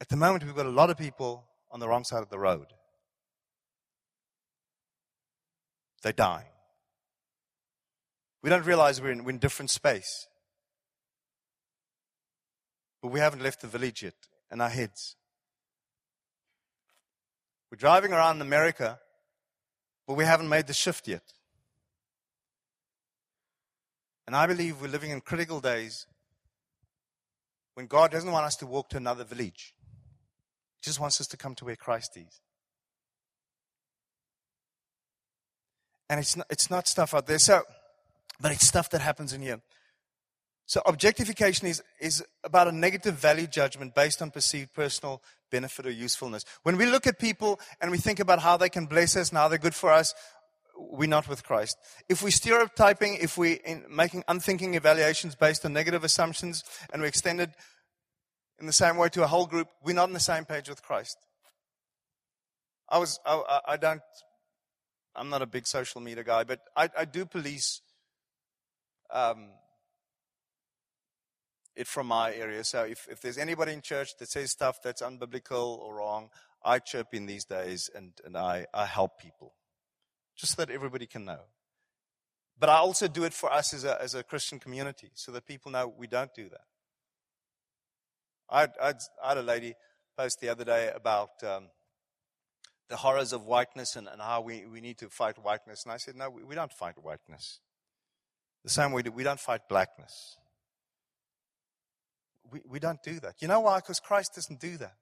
At 0.01 0.09
the 0.09 0.17
moment, 0.17 0.45
we've 0.45 0.55
got 0.55 0.67
a 0.67 0.71
lot 0.71 0.91
of 0.91 0.97
people 0.97 1.45
on 1.73 1.81
the 1.81 1.89
wrong 1.89 2.05
side 2.05 2.23
of 2.23 2.29
the 2.29 2.39
road. 2.39 2.67
They're 6.05 6.13
dying. 6.13 6.47
We 8.45 8.51
don't 8.51 8.65
realize 8.65 9.03
we're 9.03 9.11
in, 9.11 9.25
we're 9.25 9.31
in 9.31 9.39
different 9.39 9.71
space. 9.71 10.29
But 13.01 13.09
we 13.09 13.19
haven't 13.19 13.43
left 13.43 13.61
the 13.61 13.67
village 13.67 14.05
yet 14.05 14.15
in 14.53 14.61
our 14.61 14.69
heads. 14.69 15.17
We're 17.73 17.77
driving 17.77 18.13
around 18.13 18.43
America, 18.43 19.01
but 20.07 20.13
we 20.13 20.27
haven't 20.27 20.51
made 20.51 20.67
the 20.67 20.75
shift 20.75 21.09
yet. 21.09 21.23
And 24.27 24.37
I 24.37 24.47
believe 24.47 24.83
we're 24.83 24.89
living 24.89 25.11
in 25.11 25.23
critical 25.23 25.59
days 25.59 26.07
when 27.73 27.87
God 27.87 28.11
doesn't 28.11 28.31
want 28.31 28.45
us 28.45 28.57
to 28.57 28.67
walk 28.67 28.91
to 28.91 28.99
another 28.99 29.25
village. 29.25 29.75
He 30.83 30.85
just 30.85 31.01
wants 31.01 31.19
us 31.19 31.27
to 31.29 31.39
come 31.39 31.55
to 31.55 31.65
where 31.65 31.75
Christ 31.75 32.15
is. 32.19 32.43
And 36.11 36.21
it's 36.21 36.37
not, 36.37 36.47
it's 36.51 36.69
not 36.69 36.87
stuff 36.87 37.15
out 37.15 37.27
there. 37.27 37.39
So, 37.39 37.63
but 38.39 38.53
it's 38.53 38.67
stuff 38.67 38.91
that 38.91 39.01
happens 39.01 39.33
in 39.33 39.41
here. 39.41 39.63
So 40.73 40.81
objectification 40.87 41.69
is, 41.69 41.83
is 42.01 42.25
about 42.43 42.67
a 42.67 42.73
negative 42.73 43.17
value 43.17 43.47
judgment 43.47 43.95
based 43.95 44.23
on 44.23 44.31
perceived 44.31 44.73
personal 44.73 45.23
benefit 45.51 45.85
or 45.85 45.91
usefulness. 45.91 46.47
When 46.63 46.79
we 46.79 46.87
look 46.87 47.07
at 47.07 47.19
people 47.19 47.61
and 47.83 47.91
we 47.91 47.99
think 47.99 48.21
about 48.21 48.39
how 48.39 48.57
they 48.57 48.71
can 48.71 48.87
bless 48.87 49.15
us 49.15 49.29
and 49.29 49.37
how 49.37 49.49
they're 49.49 49.59
good 49.59 49.75
for 49.75 49.93
us, 49.93 50.15
we're 50.75 51.11
not 51.11 51.29
with 51.29 51.45
Christ. 51.45 51.77
If 52.09 52.23
we're 52.23 52.31
stereotyping, 52.31 53.19
if 53.21 53.37
we're 53.37 53.59
making 53.91 54.25
unthinking 54.29 54.73
evaluations 54.73 55.35
based 55.35 55.63
on 55.67 55.75
negative 55.75 56.05
assumptions 56.05 56.65
and 56.91 57.03
we 57.03 57.09
extend 57.09 57.43
it 57.43 57.51
in 58.59 58.65
the 58.65 58.73
same 58.73 58.97
way 58.97 59.11
to 59.11 59.25
a 59.25 59.27
whole 59.27 59.45
group, 59.45 59.69
we're 59.85 59.95
not 59.95 60.05
on 60.05 60.15
the 60.15 60.21
same 60.21 60.47
page 60.47 60.71
with 60.71 60.83
Christ. 60.83 61.19
I 62.89 62.97
was, 62.97 63.21
I, 63.27 63.61
I 63.69 63.77
don't 63.77 64.01
I'm 65.15 65.29
not 65.29 65.43
a 65.43 65.47
big 65.47 65.67
social 65.67 66.01
media 66.01 66.25
guy, 66.25 66.45
but 66.45 66.61
I, 66.75 66.89
I 66.97 67.05
do 67.05 67.27
police 67.27 67.83
um, 69.13 69.51
it 71.75 71.87
from 71.87 72.07
my 72.07 72.35
area. 72.35 72.65
So 72.65 72.83
if, 72.83 73.07
if 73.11 73.21
there's 73.21 73.39
anybody 73.39 73.73
in 73.73 73.81
church 73.81 74.17
that 74.19 74.29
says 74.29 74.51
stuff 74.51 74.83
that's 74.83 75.03
unbiblical 75.03 75.79
or 75.79 75.97
wrong, 75.97 76.31
I 76.65 76.79
chirp 76.79 77.09
in 77.13 77.27
these 77.27 77.45
days 77.45 77.91
and, 77.95 78.13
and 78.25 78.37
I, 78.37 78.67
I 78.73 78.87
help 78.87 79.19
people 79.19 79.55
just 80.37 80.57
so 80.57 80.65
that 80.65 80.73
everybody 80.73 81.07
can 81.07 81.25
know. 81.25 81.41
But 82.59 82.69
I 82.69 82.77
also 82.77 83.09
do 83.09 83.25
it 83.25 83.35
for 83.35 83.53
us 83.53 83.75
as 83.75 83.85
a, 83.85 84.01
as 84.01 84.15
a 84.15 84.23
Christian 84.23 84.59
community 84.59 85.11
so 85.15 85.33
that 85.33 85.47
people 85.47 85.73
know 85.73 85.93
we 85.97 86.07
don't 86.07 86.33
do 86.35 86.49
that. 86.49 86.65
I, 88.49 88.69
I, 88.81 88.95
I 89.23 89.29
had 89.29 89.39
a 89.39 89.43
lady 89.43 89.75
post 90.17 90.41
the 90.41 90.49
other 90.49 90.65
day 90.65 90.91
about 90.95 91.43
um, 91.43 91.69
the 92.89 92.97
horrors 92.97 93.33
of 93.33 93.47
whiteness 93.47 93.97
and, 93.97 94.07
and 94.07 94.21
how 94.21 94.43
we, 94.43 94.67
we 94.67 94.81
need 94.81 94.99
to 94.99 95.09
fight 95.09 95.43
whiteness. 95.43 95.85
And 95.85 95.93
I 95.93 95.97
said, 95.97 96.15
no, 96.15 96.29
we, 96.31 96.45
we 96.45 96.55
don't 96.55 96.73
fight 96.73 96.95
whiteness. 97.03 97.61
The 98.63 98.71
same 98.71 98.93
way 98.93 99.03
we 99.03 99.25
don't 99.25 99.41
fight 99.41 99.63
blackness. 99.69 100.37
We, 102.53 102.61
we 102.69 102.79
don't 102.79 103.03
do 103.03 103.19
that. 103.21 103.37
You 103.41 103.49
know 103.49 103.61
why? 103.61 103.79
Because 103.79 103.99
Christ 103.99 104.35
doesn't 104.35 104.61
do 104.61 104.77
that. 104.77 104.95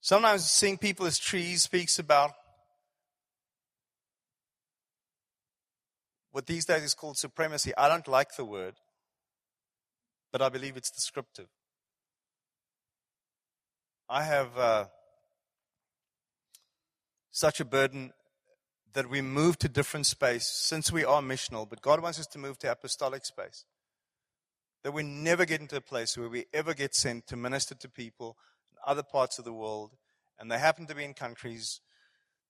Sometimes 0.00 0.44
seeing 0.44 0.78
people 0.78 1.06
as 1.06 1.18
trees 1.18 1.62
speaks 1.62 1.98
about 1.98 2.32
what 6.32 6.46
these 6.46 6.64
days 6.64 6.82
is 6.82 6.94
called 6.94 7.16
supremacy. 7.16 7.72
I 7.76 7.88
don't 7.88 8.08
like 8.08 8.36
the 8.36 8.44
word, 8.44 8.74
but 10.32 10.42
I 10.42 10.48
believe 10.48 10.76
it's 10.76 10.90
descriptive. 10.90 11.48
I 14.08 14.24
have 14.24 14.58
uh, 14.58 14.84
such 17.30 17.60
a 17.60 17.64
burden 17.64 18.12
that 18.94 19.10
we 19.10 19.20
move 19.20 19.58
to 19.58 19.68
different 19.68 20.06
space 20.06 20.46
since 20.46 20.90
we 20.90 21.04
are 21.04 21.20
missional, 21.20 21.68
but 21.68 21.82
God 21.82 22.00
wants 22.00 22.18
us 22.18 22.26
to 22.28 22.38
move 22.38 22.58
to 22.60 22.70
apostolic 22.70 23.24
space. 23.24 23.64
That 24.82 24.92
we 24.92 25.02
never 25.02 25.44
get 25.44 25.60
into 25.60 25.76
a 25.76 25.80
place 25.80 26.16
where 26.16 26.28
we 26.28 26.46
ever 26.52 26.74
get 26.74 26.94
sent 26.94 27.26
to 27.26 27.36
minister 27.36 27.74
to 27.74 27.88
people 27.88 28.36
in 28.70 28.78
other 28.86 29.02
parts 29.02 29.38
of 29.38 29.44
the 29.44 29.52
world, 29.52 29.92
and 30.38 30.50
they 30.50 30.58
happen 30.58 30.86
to 30.86 30.94
be 30.94 31.04
in 31.04 31.14
countries 31.14 31.80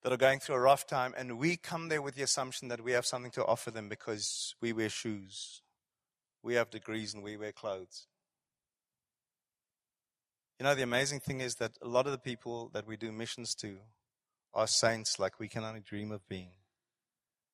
that 0.02 0.12
are 0.12 0.18
going 0.18 0.38
through 0.38 0.56
a 0.56 0.60
rough 0.60 0.86
time, 0.86 1.14
and 1.16 1.38
we 1.38 1.56
come 1.56 1.88
there 1.88 2.02
with 2.02 2.14
the 2.14 2.22
assumption 2.22 2.68
that 2.68 2.82
we 2.82 2.92
have 2.92 3.06
something 3.06 3.30
to 3.32 3.44
offer 3.46 3.70
them 3.70 3.88
because 3.88 4.54
we 4.60 4.72
wear 4.72 4.90
shoes, 4.90 5.62
we 6.42 6.54
have 6.54 6.68
degrees, 6.68 7.14
and 7.14 7.22
we 7.22 7.38
wear 7.38 7.52
clothes. 7.52 8.06
You 10.60 10.64
know, 10.64 10.74
the 10.74 10.82
amazing 10.82 11.20
thing 11.20 11.40
is 11.40 11.54
that 11.56 11.72
a 11.80 11.88
lot 11.88 12.06
of 12.06 12.12
the 12.12 12.18
people 12.18 12.70
that 12.74 12.86
we 12.86 12.98
do 12.98 13.10
missions 13.12 13.54
to 13.56 13.78
are 14.54 14.66
saints 14.66 15.18
like 15.18 15.38
we 15.38 15.48
can 15.48 15.64
only 15.64 15.80
dream 15.80 16.12
of 16.12 16.26
being. 16.28 16.52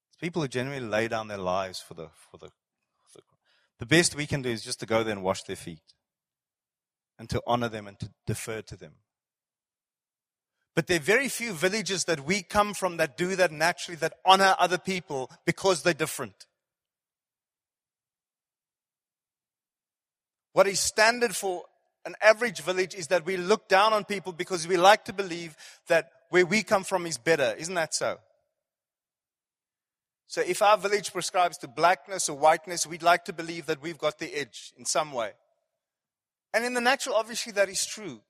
It's 0.08 0.18
people 0.20 0.42
who 0.42 0.48
genuinely 0.48 0.88
lay 0.88 1.08
down 1.08 1.28
their 1.28 1.38
lives 1.38 1.80
for 1.80 1.94
the, 1.94 2.08
for 2.30 2.38
the, 2.38 2.48
for 3.08 3.18
the, 3.18 3.22
the 3.78 3.86
best 3.86 4.14
we 4.14 4.26
can 4.26 4.42
do 4.42 4.50
is 4.50 4.62
just 4.62 4.80
to 4.80 4.86
go 4.86 5.02
there 5.02 5.14
and 5.14 5.22
wash 5.22 5.42
their 5.42 5.56
feet 5.56 5.82
and 7.18 7.28
to 7.30 7.42
honor 7.46 7.68
them 7.68 7.86
and 7.86 7.98
to 8.00 8.10
defer 8.26 8.62
to 8.62 8.76
them. 8.76 8.92
But 10.74 10.86
there 10.86 10.98
are 10.98 11.02
very 11.02 11.28
few 11.28 11.52
villages 11.52 12.04
that 12.04 12.24
we 12.24 12.42
come 12.42 12.74
from 12.74 12.96
that 12.98 13.16
do 13.16 13.36
that 13.36 13.52
naturally, 13.52 13.96
that 13.96 14.14
honor 14.24 14.54
other 14.58 14.78
people 14.78 15.30
because 15.44 15.82
they're 15.82 15.92
different. 15.92 16.46
What 20.52 20.66
is 20.66 20.80
standard 20.80 21.36
for 21.36 21.64
an 22.04 22.14
average 22.22 22.60
village 22.60 22.94
is 22.94 23.08
that 23.08 23.26
we 23.26 23.36
look 23.36 23.68
down 23.68 23.92
on 23.92 24.04
people 24.04 24.32
because 24.32 24.66
we 24.66 24.76
like 24.76 25.04
to 25.04 25.12
believe 25.12 25.56
that 25.88 26.10
where 26.30 26.46
we 26.46 26.62
come 26.62 26.84
from 26.84 27.06
is 27.06 27.18
better. 27.18 27.54
Isn't 27.58 27.74
that 27.74 27.94
so? 27.94 28.18
So 30.26 30.40
if 30.40 30.62
our 30.62 30.78
village 30.78 31.12
prescribes 31.12 31.58
to 31.58 31.68
blackness 31.68 32.28
or 32.28 32.38
whiteness, 32.38 32.86
we'd 32.86 33.02
like 33.02 33.24
to 33.24 33.32
believe 33.32 33.66
that 33.66 33.82
we've 33.82 33.98
got 33.98 34.18
the 34.18 34.32
edge 34.32 34.72
in 34.78 34.84
some 34.84 35.12
way. 35.12 35.32
And 36.54 36.64
in 36.64 36.74
the 36.74 36.80
natural, 36.80 37.16
obviously, 37.16 37.52
that 37.52 37.68
is 37.68 37.84
true. 37.84 38.20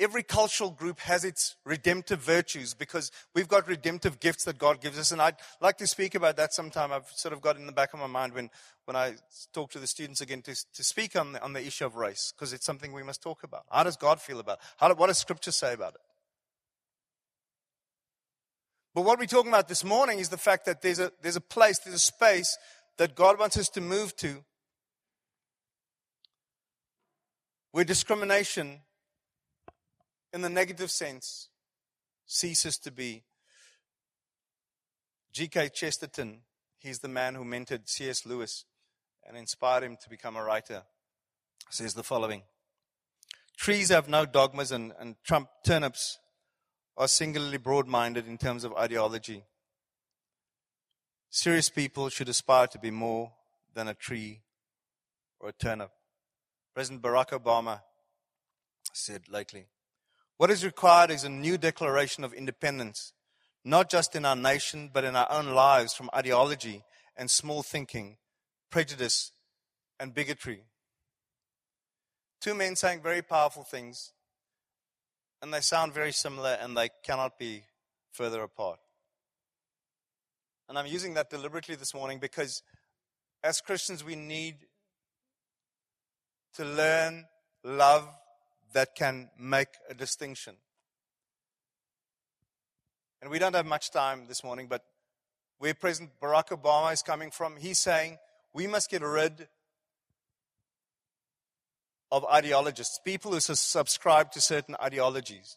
Every 0.00 0.24
cultural 0.24 0.70
group 0.70 0.98
has 1.00 1.24
its 1.24 1.54
redemptive 1.64 2.18
virtues 2.18 2.74
because 2.74 3.12
we've 3.32 3.46
got 3.46 3.68
redemptive 3.68 4.18
gifts 4.18 4.44
that 4.44 4.58
God 4.58 4.80
gives 4.80 4.98
us. 4.98 5.12
And 5.12 5.22
I'd 5.22 5.36
like 5.60 5.78
to 5.78 5.86
speak 5.86 6.16
about 6.16 6.36
that 6.36 6.52
sometime. 6.52 6.92
I've 6.92 7.08
sort 7.14 7.32
of 7.32 7.40
got 7.40 7.56
in 7.56 7.66
the 7.66 7.72
back 7.72 7.94
of 7.94 8.00
my 8.00 8.08
mind 8.08 8.34
when, 8.34 8.50
when 8.86 8.96
I 8.96 9.14
talk 9.52 9.70
to 9.70 9.78
the 9.78 9.86
students 9.86 10.20
again 10.20 10.42
to, 10.42 10.54
to 10.74 10.82
speak 10.82 11.14
on 11.14 11.32
the, 11.32 11.42
on 11.42 11.52
the 11.52 11.64
issue 11.64 11.86
of 11.86 11.94
race 11.94 12.32
because 12.34 12.52
it's 12.52 12.66
something 12.66 12.92
we 12.92 13.04
must 13.04 13.22
talk 13.22 13.44
about. 13.44 13.66
How 13.70 13.84
does 13.84 13.96
God 13.96 14.20
feel 14.20 14.40
about 14.40 14.58
it? 14.58 14.64
How, 14.78 14.92
what 14.94 15.06
does 15.06 15.18
Scripture 15.18 15.52
say 15.52 15.74
about 15.74 15.94
it? 15.94 16.00
But 18.94 19.02
what 19.02 19.20
we're 19.20 19.26
talking 19.26 19.50
about 19.50 19.68
this 19.68 19.84
morning 19.84 20.18
is 20.18 20.28
the 20.28 20.36
fact 20.36 20.66
that 20.66 20.82
there's 20.82 20.98
a, 20.98 21.12
there's 21.22 21.36
a 21.36 21.40
place, 21.40 21.78
there's 21.80 21.96
a 21.96 21.98
space 22.00 22.58
that 22.96 23.14
God 23.14 23.38
wants 23.38 23.56
us 23.56 23.68
to 23.70 23.80
move 23.80 24.16
to 24.16 24.44
where 27.70 27.84
discrimination 27.84 28.80
in 30.34 30.42
the 30.42 30.50
negative 30.50 30.90
sense, 30.90 31.48
ceases 32.26 32.76
to 32.78 32.90
be. 32.90 33.22
G.K. 35.32 35.70
Chesterton, 35.72 36.40
he's 36.78 36.98
the 36.98 37.08
man 37.08 37.36
who 37.36 37.44
mentored 37.44 37.88
C.S. 37.88 38.26
Lewis 38.26 38.64
and 39.26 39.36
inspired 39.36 39.84
him 39.84 39.96
to 40.02 40.10
become 40.10 40.36
a 40.36 40.42
writer, 40.44 40.82
says 41.70 41.94
the 41.94 42.02
following 42.02 42.42
Trees 43.56 43.90
have 43.90 44.08
no 44.08 44.26
dogmas, 44.26 44.72
and, 44.72 44.92
and 44.98 45.14
Trump 45.24 45.48
turnips 45.64 46.18
are 46.96 47.08
singularly 47.08 47.58
broad 47.58 47.86
minded 47.86 48.26
in 48.26 48.36
terms 48.36 48.64
of 48.64 48.74
ideology. 48.74 49.44
Serious 51.30 51.70
people 51.70 52.08
should 52.08 52.28
aspire 52.28 52.66
to 52.66 52.78
be 52.78 52.90
more 52.90 53.32
than 53.72 53.86
a 53.86 53.94
tree 53.94 54.40
or 55.38 55.50
a 55.50 55.52
turnip. 55.52 55.90
President 56.74 57.02
Barack 57.02 57.30
Obama 57.30 57.82
said 58.92 59.28
lately 59.28 59.66
what 60.36 60.50
is 60.50 60.64
required 60.64 61.10
is 61.10 61.24
a 61.24 61.28
new 61.28 61.56
declaration 61.56 62.24
of 62.24 62.32
independence, 62.32 63.12
not 63.64 63.88
just 63.88 64.16
in 64.16 64.24
our 64.24 64.36
nation, 64.36 64.90
but 64.92 65.04
in 65.04 65.16
our 65.16 65.30
own 65.30 65.48
lives 65.48 65.94
from 65.94 66.10
ideology 66.14 66.84
and 67.16 67.30
small 67.30 67.62
thinking, 67.62 68.16
prejudice 68.70 69.30
and 70.00 70.14
bigotry. 70.14 70.64
Two 72.40 72.54
men 72.54 72.76
saying 72.76 73.00
very 73.02 73.22
powerful 73.22 73.64
things, 73.64 74.12
and 75.40 75.54
they 75.54 75.60
sound 75.60 75.94
very 75.94 76.12
similar, 76.12 76.58
and 76.60 76.76
they 76.76 76.90
cannot 77.04 77.38
be 77.38 77.62
further 78.12 78.42
apart. 78.42 78.80
And 80.68 80.78
I'm 80.78 80.86
using 80.86 81.14
that 81.14 81.30
deliberately 81.30 81.74
this 81.74 81.94
morning 81.94 82.18
because 82.18 82.62
as 83.42 83.60
Christians, 83.60 84.02
we 84.02 84.16
need 84.16 84.56
to 86.54 86.64
learn, 86.64 87.26
love, 87.62 88.08
that 88.74 88.94
can 88.94 89.30
make 89.38 89.68
a 89.88 89.94
distinction. 89.94 90.56
And 93.22 93.30
we 93.30 93.38
don't 93.38 93.54
have 93.54 93.66
much 93.66 93.90
time 93.90 94.26
this 94.28 94.44
morning, 94.44 94.66
but 94.68 94.84
where 95.58 95.72
President 95.72 96.10
Barack 96.20 96.48
Obama 96.48 96.92
is 96.92 97.00
coming 97.00 97.30
from, 97.30 97.56
he's 97.56 97.78
saying 97.78 98.18
we 98.52 98.66
must 98.66 98.90
get 98.90 99.02
rid 99.02 99.48
of 102.12 102.24
ideologists, 102.26 103.00
people 103.04 103.32
who 103.32 103.40
subscribe 103.40 104.30
to 104.32 104.40
certain 104.40 104.76
ideologies. 104.82 105.56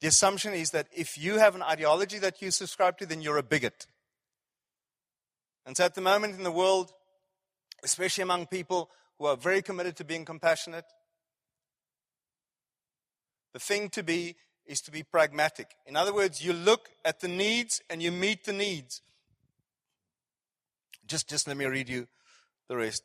The 0.00 0.08
assumption 0.08 0.52
is 0.52 0.70
that 0.70 0.88
if 0.90 1.16
you 1.16 1.38
have 1.38 1.54
an 1.54 1.62
ideology 1.62 2.18
that 2.18 2.42
you 2.42 2.50
subscribe 2.50 2.98
to, 2.98 3.06
then 3.06 3.22
you're 3.22 3.38
a 3.38 3.42
bigot. 3.42 3.86
And 5.64 5.76
so 5.76 5.84
at 5.84 5.94
the 5.94 6.00
moment 6.00 6.34
in 6.36 6.42
the 6.42 6.50
world, 6.50 6.90
especially 7.84 8.22
among 8.22 8.46
people 8.46 8.90
who 9.18 9.26
are 9.26 9.36
very 9.36 9.62
committed 9.62 9.96
to 9.96 10.04
being 10.04 10.24
compassionate, 10.24 10.86
the 13.52 13.58
thing 13.58 13.88
to 13.90 14.02
be 14.02 14.36
is 14.66 14.80
to 14.82 14.90
be 14.90 15.02
pragmatic. 15.02 15.74
In 15.86 15.96
other 15.96 16.14
words, 16.14 16.44
you 16.44 16.52
look 16.52 16.88
at 17.04 17.20
the 17.20 17.28
needs 17.28 17.80
and 17.90 18.02
you 18.02 18.12
meet 18.12 18.44
the 18.44 18.52
needs. 18.52 19.02
Just, 21.06 21.28
just 21.28 21.48
let 21.48 21.56
me 21.56 21.66
read 21.66 21.88
you 21.88 22.06
the 22.68 22.76
rest. 22.76 23.02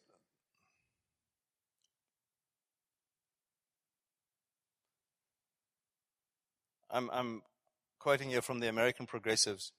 I'm, 6.89 7.09
I'm 7.11 7.41
quoting 7.99 8.29
here 8.29 8.41
from 8.41 8.59
the 8.59 8.69
American 8.69 9.05
progressives 9.05 9.73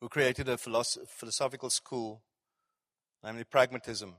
who 0.00 0.08
created 0.08 0.48
a 0.48 0.56
philosoph- 0.56 1.08
philosophical 1.08 1.70
school, 1.70 2.22
namely 3.24 3.44
pragmatism. 3.44 4.14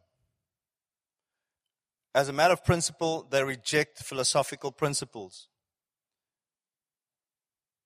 As 2.16 2.30
a 2.30 2.34
matter 2.34 2.54
of 2.54 2.64
principle, 2.64 3.28
they 3.30 3.44
reject 3.44 4.00
philosophical 4.00 4.72
principles. 4.72 5.48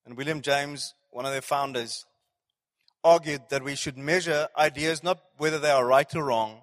And 0.06 0.18
William 0.18 0.42
James, 0.42 0.94
one 1.12 1.26
of 1.26 1.32
their 1.32 1.42
founders, 1.42 2.06
argued 3.04 3.44
that 3.50 3.64
we 3.64 3.76
should 3.76 3.98
measure 3.98 4.48
ideas 4.58 5.04
not 5.04 5.22
whether 5.38 5.60
they 5.60 5.70
are 5.70 5.86
right 5.86 6.14
or 6.16 6.26
wrong, 6.26 6.62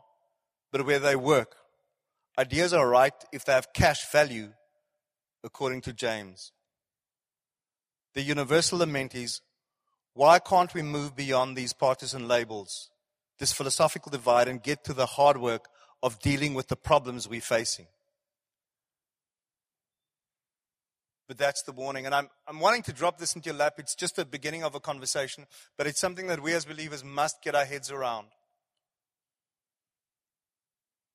but 0.73 0.85
whether 0.85 1.07
they 1.07 1.17
work. 1.17 1.57
Ideas 2.39 2.73
are 2.73 2.89
right 2.89 3.15
if 3.33 3.45
they 3.45 3.53
have 3.53 3.73
cash 3.73 4.11
value, 4.11 4.53
according 5.43 5.81
to 5.83 5.93
James. 5.93 6.53
The 8.15 8.23
universal 8.23 8.79
lament 8.79 9.15
is 9.15 9.41
why 10.13 10.39
can't 10.39 10.75
we 10.75 10.83
move 10.83 11.17
beyond 11.17 11.57
these 11.57 11.73
partisan 11.73 12.29
labels, 12.29 12.91
this 13.39 13.53
philosophical 13.53 14.11
divide, 14.11 14.49
and 14.49 14.63
get 14.63 14.85
to 14.85 14.93
the 14.93 15.07
hard 15.07 15.39
work 15.39 15.69
of 16.05 16.21
dealing 16.21 16.53
with 16.53 16.69
the 16.69 16.77
problems 16.77 17.27
we're 17.27 17.41
facing? 17.41 17.87
But 21.27 21.39
that's 21.39 21.63
the 21.63 21.73
warning. 21.73 22.05
And 22.05 22.15
I'm, 22.15 22.29
I'm 22.47 22.61
wanting 22.61 22.83
to 22.83 22.93
drop 22.93 23.17
this 23.17 23.35
into 23.35 23.49
your 23.49 23.57
lap. 23.57 23.77
It's 23.79 23.95
just 23.95 24.17
the 24.17 24.27
beginning 24.27 24.63
of 24.65 24.75
a 24.75 24.81
conversation, 24.81 25.47
but 25.79 25.87
it's 25.87 25.99
something 25.99 26.27
that 26.27 26.43
we 26.43 26.53
as 26.53 26.67
believers 26.67 27.03
must 27.03 27.43
get 27.43 27.55
our 27.55 27.65
heads 27.65 27.91
around. 27.91 28.27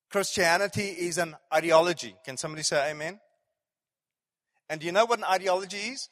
Christianity 0.09 0.87
is 0.87 1.19
an 1.19 1.35
ideology. 1.53 2.15
Can 2.25 2.35
somebody 2.35 2.63
say 2.63 2.89
amen? 2.89 3.19
And 4.71 4.79
do 4.79 4.87
you 4.87 4.91
know 4.91 5.05
what 5.05 5.19
an 5.19 5.25
ideology 5.25 5.77
is? 5.77 6.09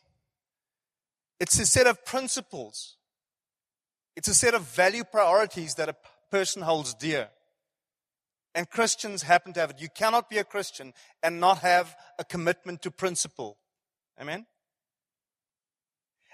It's 1.39 1.59
a 1.59 1.65
set 1.65 1.87
of 1.87 2.05
principles. 2.05 2.97
It's 4.15 4.27
a 4.27 4.35
set 4.35 4.53
of 4.53 4.61
value 4.61 5.03
priorities 5.03 5.73
that 5.75 5.89
a 5.89 5.95
person 6.29 6.61
holds 6.61 6.93
dear. 6.93 7.29
And 8.57 8.67
Christians 8.67 9.21
happen 9.21 9.53
to 9.53 9.59
have 9.59 9.69
it. 9.69 9.79
You 9.79 9.87
cannot 9.87 10.31
be 10.31 10.39
a 10.39 10.43
Christian 10.43 10.95
and 11.21 11.39
not 11.39 11.59
have 11.59 11.95
a 12.17 12.23
commitment 12.23 12.81
to 12.81 12.89
principle. 12.89 13.55
Amen? 14.19 14.47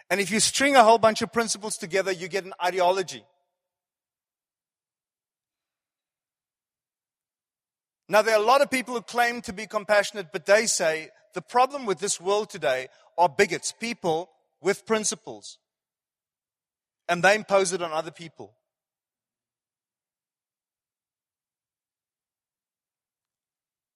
And 0.09 0.21
if 0.21 0.31
you 0.31 0.39
string 0.39 0.77
a 0.77 0.85
whole 0.85 0.97
bunch 0.97 1.21
of 1.21 1.33
principles 1.33 1.75
together, 1.75 2.13
you 2.13 2.29
get 2.29 2.45
an 2.45 2.53
ideology. 2.63 3.25
Now, 8.07 8.21
there 8.21 8.37
are 8.37 8.41
a 8.41 8.45
lot 8.45 8.61
of 8.61 8.71
people 8.71 8.93
who 8.93 9.01
claim 9.01 9.41
to 9.41 9.51
be 9.51 9.67
compassionate, 9.67 10.27
but 10.31 10.45
they 10.45 10.65
say 10.65 11.09
the 11.33 11.41
problem 11.41 11.85
with 11.85 11.99
this 11.99 12.21
world 12.21 12.49
today 12.49 12.87
are 13.17 13.27
bigots, 13.27 13.73
people 13.73 14.29
with 14.61 14.85
principles. 14.85 15.57
And 17.09 17.21
they 17.21 17.35
impose 17.35 17.73
it 17.73 17.81
on 17.81 17.91
other 17.91 18.11
people. 18.11 18.53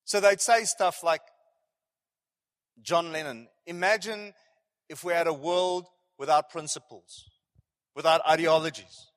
So 0.08 0.22
they'd 0.22 0.40
say 0.40 0.64
stuff 0.64 1.04
like 1.04 1.22
John 2.82 3.12
Lennon 3.12 3.50
Imagine 3.66 4.34
if 4.88 5.04
we 5.04 5.12
had 5.12 5.28
a 5.28 5.34
world 5.34 5.86
without 6.18 6.50
principles, 6.50 7.26
without 7.94 8.22
ideologies, 8.26 9.12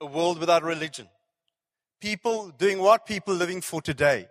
a 0.00 0.06
world 0.06 0.38
without 0.38 0.62
religion. 0.62 1.06
People 2.00 2.48
doing 2.48 2.78
what? 2.78 3.04
People 3.04 3.34
living 3.34 3.60
for 3.60 3.82
today. 3.82 4.28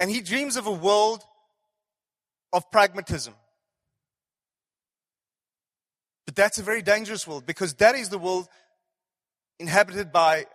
And 0.00 0.10
he 0.10 0.22
dreams 0.22 0.56
of 0.56 0.66
a 0.66 0.72
world 0.72 1.22
of 2.54 2.70
pragmatism. 2.70 3.34
But 6.24 6.34
that's 6.34 6.58
a 6.58 6.62
very 6.62 6.80
dangerous 6.80 7.26
world 7.26 7.44
because 7.44 7.74
that 7.74 7.94
is 7.94 8.08
the 8.08 8.18
world 8.18 8.48
inhabited 9.58 10.10
by 10.10 10.46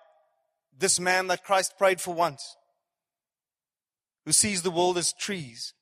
this 0.76 1.00
man 1.00 1.28
that 1.28 1.44
Christ 1.44 1.78
prayed 1.78 2.02
for 2.02 2.16
once, 2.16 2.56
who 4.30 4.34
sees 4.34 4.62
the 4.62 4.70
world 4.70 4.96
as 4.96 5.12
trees. 5.12 5.74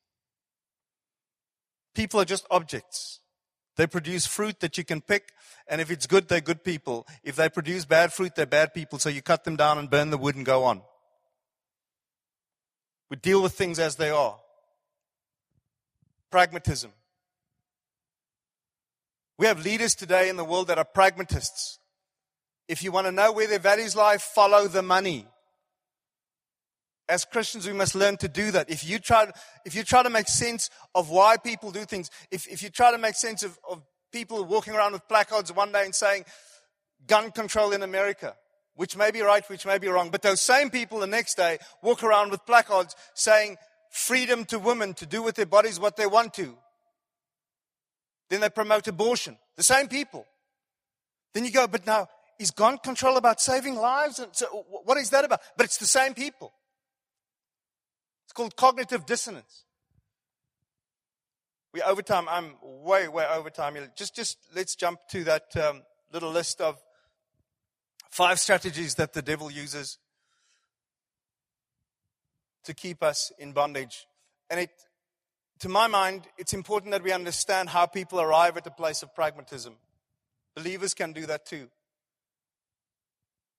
People 1.93 2.21
are 2.21 2.23
just 2.23 2.47
objects. 2.49 3.19
They 3.75 3.87
produce 3.87 4.25
fruit 4.25 4.61
that 4.61 4.77
you 4.77 4.85
can 4.85 5.01
pick, 5.01 5.33
and 5.67 5.81
if 5.81 5.91
it's 5.91 6.07
good, 6.07 6.29
they're 6.29 6.39
good 6.39 6.63
people. 6.63 7.05
If 7.25 7.35
they 7.35 7.49
produce 7.49 7.83
bad 7.83 8.13
fruit, 8.13 8.35
they're 8.35 8.45
bad 8.45 8.73
people, 8.73 8.99
so 8.99 9.09
you 9.09 9.21
cut 9.21 9.43
them 9.43 9.57
down 9.57 9.77
and 9.77 9.89
burn 9.89 10.11
the 10.11 10.17
wood 10.17 10.37
and 10.37 10.45
go 10.45 10.63
on. 10.63 10.81
We 13.09 13.17
deal 13.17 13.43
with 13.43 13.51
things 13.51 13.79
as 13.79 13.97
they 13.97 14.11
are. 14.11 14.37
Pragmatism. 16.31 16.93
We 19.37 19.47
have 19.47 19.61
leaders 19.61 19.93
today 19.93 20.29
in 20.29 20.37
the 20.37 20.45
world 20.45 20.69
that 20.69 20.77
are 20.77 20.85
pragmatists. 20.85 21.79
If 22.69 22.81
you 22.81 22.93
want 22.93 23.07
to 23.07 23.11
know 23.11 23.33
where 23.33 23.47
their 23.47 23.59
values 23.59 23.93
lie, 23.93 24.15
follow 24.17 24.69
the 24.69 24.83
money. 24.83 25.27
As 27.09 27.23
Christians, 27.23 27.65
we 27.65 27.73
must 27.73 27.95
learn 27.95 28.17
to 28.17 28.27
do 28.27 28.51
that. 28.51 28.69
If 28.69 28.87
you 28.87 28.99
try, 28.99 29.31
if 29.65 29.75
you 29.75 29.83
try 29.83 30.03
to 30.03 30.09
make 30.09 30.27
sense 30.27 30.69
of 30.93 31.09
why 31.09 31.37
people 31.37 31.71
do 31.71 31.85
things, 31.85 32.11
if, 32.31 32.47
if 32.47 32.61
you 32.61 32.69
try 32.69 32.91
to 32.91 32.97
make 32.97 33.15
sense 33.15 33.43
of, 33.43 33.57
of 33.69 33.81
people 34.11 34.43
walking 34.43 34.73
around 34.73 34.93
with 34.93 35.07
placards 35.07 35.53
one 35.53 35.71
day 35.71 35.85
and 35.85 35.95
saying, 35.95 36.25
gun 37.05 37.31
control 37.31 37.71
in 37.71 37.81
America, 37.81 38.35
which 38.75 38.97
may 38.97 39.11
be 39.11 39.21
right, 39.21 39.47
which 39.49 39.65
may 39.65 39.77
be 39.77 39.87
wrong, 39.87 40.09
but 40.09 40.21
those 40.21 40.41
same 40.41 40.69
people 40.69 40.99
the 40.99 41.07
next 41.07 41.35
day 41.35 41.59
walk 41.81 42.03
around 42.03 42.29
with 42.29 42.45
placards 42.45 42.95
saying, 43.13 43.55
freedom 43.89 44.43
to 44.45 44.59
women 44.59 44.93
to 44.95 45.05
do 45.05 45.23
with 45.23 45.35
their 45.35 45.45
bodies 45.45 45.79
what 45.79 45.95
they 45.95 46.07
want 46.07 46.33
to. 46.33 46.57
Then 48.29 48.41
they 48.41 48.49
promote 48.49 48.87
abortion. 48.87 49.37
The 49.55 49.63
same 49.63 49.87
people. 49.87 50.25
Then 51.33 51.45
you 51.45 51.51
go, 51.51 51.67
but 51.67 51.85
now, 51.85 52.07
is 52.37 52.51
gun 52.51 52.77
control 52.77 53.17
about 53.17 53.39
saving 53.39 53.75
lives? 53.75 54.19
And 54.19 54.35
so 54.35 54.47
what 54.83 54.97
is 54.97 55.09
that 55.11 55.25
about? 55.25 55.39
But 55.55 55.65
it's 55.65 55.77
the 55.77 55.85
same 55.85 56.13
people. 56.13 56.53
Called 58.37 58.55
cognitive 58.55 59.07
dissonance. 59.07 59.63
We 61.73 61.81
over 61.81 62.03
time. 62.03 62.27
I'm 62.29 62.53
way, 62.61 63.07
way 63.07 63.25
over 63.25 63.49
time. 63.49 63.75
Just, 63.95 64.15
just 64.15 64.37
let's 64.55 64.75
jump 64.75 64.99
to 65.09 65.23
that 65.23 65.57
um, 65.57 65.81
little 66.13 66.29
list 66.29 66.61
of 66.61 66.77
five 68.11 68.39
strategies 68.39 68.93
that 68.93 69.13
the 69.13 69.23
devil 69.23 69.49
uses 69.49 69.97
to 72.65 72.75
keep 72.75 73.01
us 73.01 73.31
in 73.39 73.53
bondage. 73.53 74.05
And 74.51 74.59
it, 74.59 74.69
to 75.61 75.69
my 75.69 75.87
mind, 75.87 76.27
it's 76.37 76.53
important 76.53 76.91
that 76.91 77.01
we 77.01 77.11
understand 77.11 77.69
how 77.69 77.87
people 77.87 78.21
arrive 78.21 78.55
at 78.55 78.67
a 78.67 78.71
place 78.71 79.01
of 79.01 79.15
pragmatism. 79.15 79.77
Believers 80.55 80.93
can 80.93 81.11
do 81.11 81.25
that 81.25 81.47
too. 81.47 81.69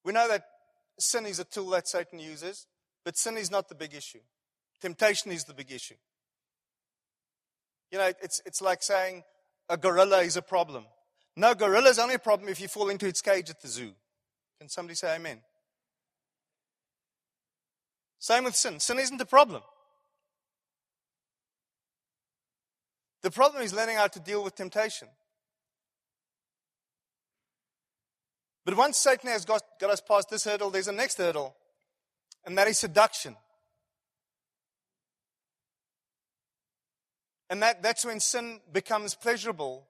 We 0.05 0.13
know 0.13 0.29
that 0.29 0.45
sin 1.01 1.27
is 1.27 1.41
a 1.41 1.45
tool 1.45 1.71
that 1.71 1.89
Satan 1.89 2.21
uses, 2.21 2.69
but 3.05 3.17
sin 3.19 3.37
is 3.37 3.51
not 3.51 3.69
the 3.69 3.75
big 3.75 3.93
issue. 3.93 4.21
Temptation 4.81 5.33
is 5.33 5.45
the 5.45 5.55
big 5.55 5.73
issue. 5.73 5.95
You 7.91 7.99
know, 7.99 8.13
it's, 8.23 8.41
it's 8.45 8.61
like 8.61 8.83
saying 8.83 9.25
a 9.69 9.77
gorilla 9.77 10.23
is 10.23 10.37
a 10.37 10.43
problem. 10.43 10.85
No, 11.37 11.55
gorilla 11.55 11.89
is 11.89 11.99
only 11.99 12.15
a 12.15 12.19
problem 12.19 12.49
if 12.49 12.61
you 12.61 12.69
fall 12.69 12.89
into 12.89 13.07
its 13.07 13.21
cage 13.21 13.51
at 13.51 13.61
the 13.61 13.69
zoo. 13.69 13.93
Can 14.59 14.69
somebody 14.69 14.95
say 14.95 15.15
amen? 15.15 15.41
Same 18.19 18.45
with 18.45 18.57
sin. 18.57 18.81
Sin 18.81 18.99
isn't 18.99 19.21
a 19.21 19.27
problem. 19.27 19.63
The 23.23 23.31
problem 23.31 23.63
is 23.63 23.73
learning 23.73 23.97
how 23.97 24.09
to 24.09 24.21
deal 24.21 24.43
with 24.43 24.55
temptation. 24.55 25.09
But 28.65 28.77
once 28.77 28.99
Satan 28.99 29.31
has 29.31 29.45
got, 29.45 29.63
got 29.81 29.91
us 29.91 30.01
past 30.01 30.29
this 30.29 30.45
hurdle, 30.45 30.71
there's 30.71 30.89
a 30.89 30.93
next 30.93 31.19
hurdle, 31.19 31.57
and 32.45 32.57
that 32.59 32.69
is 32.69 32.79
seduction. 32.79 33.35
And 37.51 37.63
that, 37.63 37.83
that's 37.83 38.05
when 38.05 38.21
sin 38.21 38.61
becomes 38.73 39.15
pleasurable 39.15 39.87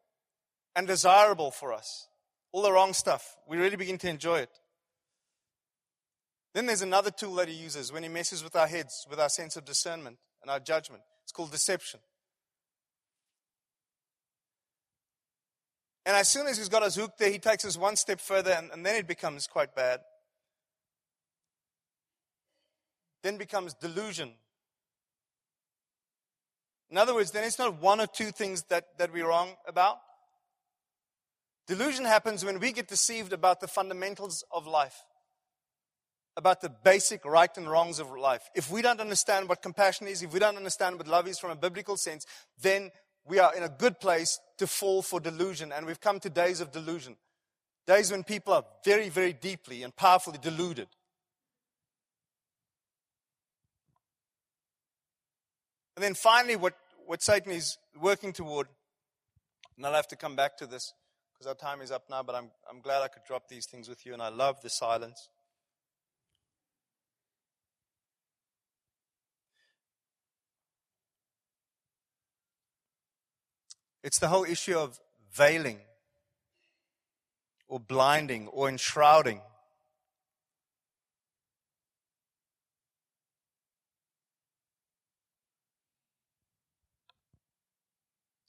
and 0.77 0.87
desirable 0.87 1.51
for 1.51 1.73
us. 1.73 2.09
All 2.53 2.63
the 2.63 2.73
wrong 2.73 2.93
stuff. 2.93 3.37
We 3.49 3.57
really 3.57 3.77
begin 3.77 3.99
to 3.99 4.09
enjoy 4.09 4.41
it. 4.41 4.51
Then 6.55 6.67
there's 6.67 6.83
another 6.83 7.11
tool 7.11 7.35
that 7.37 7.49
he 7.49 7.55
uses 7.55 7.93
when 7.93 8.03
he 8.03 8.09
messes 8.09 8.43
with 8.43 8.57
our 8.57 8.67
heads, 8.67 9.07
with 9.11 9.21
our 9.21 9.29
sense 9.29 9.57
of 9.57 9.65
discernment 9.65 10.19
and 10.43 10.51
our 10.51 10.61
judgment. 10.61 11.03
It's 11.25 11.33
called 11.33 11.51
deception. 11.51 12.01
And 16.07 16.17
as 16.17 16.29
soon 16.29 16.47
as 16.47 16.57
he's 16.57 16.71
got 16.71 16.83
us 16.83 16.97
hooked 16.97 17.19
there, 17.19 17.31
he 17.31 17.39
takes 17.39 17.67
us 17.67 17.77
one 17.77 17.97
step 17.97 18.19
further, 18.19 18.53
and, 18.53 18.71
and 18.73 18.87
then 18.87 18.97
it 18.97 19.07
becomes 19.07 19.47
quite 19.47 19.75
bad. 19.75 20.01
Then 23.23 23.37
becomes 23.37 23.75
delusion. 23.75 24.33
In 26.91 26.97
other 26.97 27.15
words, 27.15 27.31
then 27.31 27.45
it's 27.45 27.59
not 27.59 27.81
one 27.81 28.01
or 28.01 28.07
two 28.07 28.31
things 28.31 28.63
that, 28.65 28.99
that 28.99 29.13
we're 29.13 29.29
wrong 29.29 29.51
about. 29.67 29.99
Delusion 31.67 32.07
happens 32.07 32.45
when 32.45 32.61
we 32.61 32.73
get 32.73 32.89
deceived 32.89 33.33
about 33.35 33.61
the 33.61 33.69
fundamentals 33.69 34.43
of 34.51 34.67
life, 34.67 35.05
about 36.35 36.63
the 36.63 36.71
basic 36.71 37.27
right 37.27 37.55
and 37.59 37.71
wrongs 37.71 37.99
of 37.99 38.11
life. 38.11 38.49
If 38.55 38.71
we 38.71 38.81
don't 38.81 39.01
understand 39.01 39.51
what 39.51 39.61
compassion 39.61 40.07
is, 40.07 40.23
if 40.23 40.33
we 40.33 40.39
don't 40.39 40.57
understand 40.57 40.97
what 40.97 41.07
love 41.07 41.29
is 41.29 41.39
from 41.39 41.51
a 41.51 41.57
biblical 41.57 41.99
sense, 41.99 42.25
then 42.63 42.91
we 43.27 43.39
are 43.39 43.55
in 43.55 43.63
a 43.63 43.69
good 43.69 44.01
place 44.01 44.41
to 44.57 44.67
fall 44.67 45.03
for 45.03 45.21
delusion. 45.21 45.73
And 45.73 45.85
we've 45.85 46.01
come 46.01 46.21
to 46.21 46.31
days 46.31 46.63
of 46.63 46.73
delusion. 46.73 47.17
Days 47.87 48.11
when 48.11 48.25
people 48.25 48.55
are 48.55 48.65
very, 48.83 49.11
very 49.11 49.35
deeply 49.35 49.83
and 49.83 49.95
powerfully 49.95 50.39
deluded. 50.41 50.89
And 55.99 56.05
then 56.05 56.15
finally, 56.15 56.55
what, 56.55 56.75
what 57.07 57.21
Satan 57.25 57.51
is 57.51 57.77
working 58.01 58.33
toward, 58.33 58.69
and 59.77 59.85
I'll 59.85 59.95
have 59.95 60.07
to 60.07 60.15
come 60.15 60.37
back 60.37 60.57
to 60.59 60.67
this 60.69 60.93
because 61.33 61.49
our 61.49 61.57
time 61.57 61.81
is 61.81 61.91
up 61.91 62.05
now, 62.09 62.23
but 62.23 62.37
I'm, 62.37 62.53
I'm 62.71 62.81
glad 62.81 63.03
I 63.03 63.09
could 63.09 63.25
drop 63.27 63.49
these 63.49 63.67
things 63.67 63.89
with 63.89 64.07
you, 64.07 64.13
and 64.13 64.23
I 64.23 64.29
love 64.29 64.61
the 64.61 64.71
silence. 64.71 65.29
It's 74.05 74.21
the 74.21 74.29
whole 74.29 74.45
issue 74.45 74.79
of 74.79 75.01
veiling 75.33 75.81
or 77.67 77.81
blinding 77.81 78.47
or 78.47 78.69
enshrouding. 78.69 79.41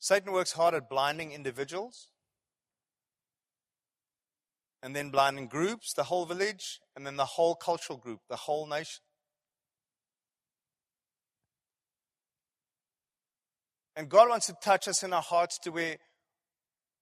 Satan 0.10 0.32
works 0.32 0.54
hard 0.54 0.74
at 0.74 0.90
blinding 0.90 1.34
individuals 1.34 2.08
and 4.82 4.96
then 4.96 5.12
blinding 5.12 5.46
groups, 5.48 5.94
the 5.94 6.06
whole 6.06 6.26
village, 6.26 6.80
and 6.96 7.06
then 7.06 7.16
the 7.16 7.26
whole 7.26 7.54
cultural 7.54 8.00
group, 8.00 8.22
the 8.28 8.36
whole 8.36 8.66
nation. 8.66 9.04
And 13.96 14.10
God 14.10 14.30
wants 14.30 14.48
to 14.48 14.56
touch 14.64 14.88
us 14.88 15.04
in 15.04 15.14
our 15.14 15.22
hearts 15.22 15.60
to 15.60 15.70
where 15.70 15.98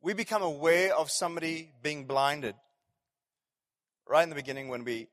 we 0.02 0.14
become 0.14 0.42
aware 0.42 0.94
of 0.94 1.10
somebody 1.10 1.72
being 1.82 2.08
blinded. 2.08 2.56
Right 4.06 4.24
in 4.24 4.30
the 4.30 4.36
beginning, 4.36 4.68
when 4.68 4.84
we 4.84 5.08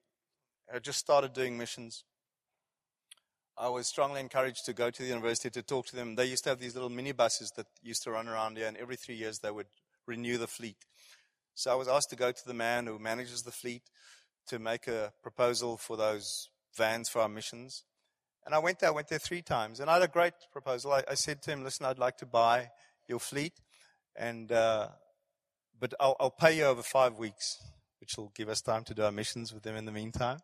just 0.82 0.98
started 0.98 1.32
doing 1.32 1.56
missions, 1.56 2.02
I 3.56 3.68
was 3.68 3.86
strongly 3.86 4.20
encouraged 4.20 4.64
to 4.66 4.72
go 4.72 4.90
to 4.90 5.02
the 5.02 5.08
university 5.08 5.48
to 5.50 5.62
talk 5.62 5.86
to 5.86 5.96
them. 5.96 6.16
They 6.16 6.26
used 6.26 6.42
to 6.44 6.50
have 6.50 6.58
these 6.58 6.74
little 6.74 6.90
minibuses 6.90 7.54
that 7.56 7.66
used 7.82 8.02
to 8.02 8.10
run 8.10 8.26
around 8.26 8.56
here, 8.56 8.66
and 8.66 8.76
every 8.76 8.96
three 8.96 9.14
years 9.14 9.38
they 9.38 9.50
would 9.50 9.68
renew 10.06 10.38
the 10.38 10.48
fleet. 10.48 10.78
So 11.54 11.70
I 11.70 11.76
was 11.76 11.86
asked 11.86 12.10
to 12.10 12.16
go 12.16 12.32
to 12.32 12.46
the 12.46 12.54
man 12.54 12.86
who 12.86 12.98
manages 12.98 13.42
the 13.42 13.52
fleet 13.52 13.82
to 14.48 14.58
make 14.58 14.88
a 14.88 15.12
proposal 15.22 15.76
for 15.76 15.96
those 15.96 16.48
vans 16.76 17.08
for 17.08 17.20
our 17.20 17.28
missions. 17.28 17.84
And 18.44 18.54
I 18.54 18.58
went 18.58 18.80
there, 18.80 18.90
I 18.90 18.92
went 18.92 19.08
there 19.08 19.20
three 19.20 19.40
times, 19.40 19.78
and 19.78 19.88
I 19.88 19.94
had 19.94 20.02
a 20.02 20.08
great 20.08 20.34
proposal. 20.52 20.92
I, 20.92 21.04
I 21.08 21.14
said 21.14 21.40
to 21.42 21.52
him, 21.52 21.62
listen, 21.62 21.86
I'd 21.86 21.98
like 21.98 22.18
to 22.18 22.26
buy 22.26 22.70
your 23.08 23.20
fleet, 23.20 23.52
and, 24.16 24.50
uh, 24.50 24.88
but 25.78 25.94
I'll, 26.00 26.16
I'll 26.18 26.30
pay 26.30 26.58
you 26.58 26.64
over 26.64 26.82
five 26.82 27.18
weeks, 27.18 27.56
which 28.00 28.16
will 28.18 28.32
give 28.34 28.48
us 28.48 28.60
time 28.60 28.82
to 28.84 28.94
do 28.94 29.02
our 29.02 29.12
missions 29.12 29.54
with 29.54 29.62
them 29.62 29.76
in 29.76 29.84
the 29.84 29.92
meantime. 29.92 30.38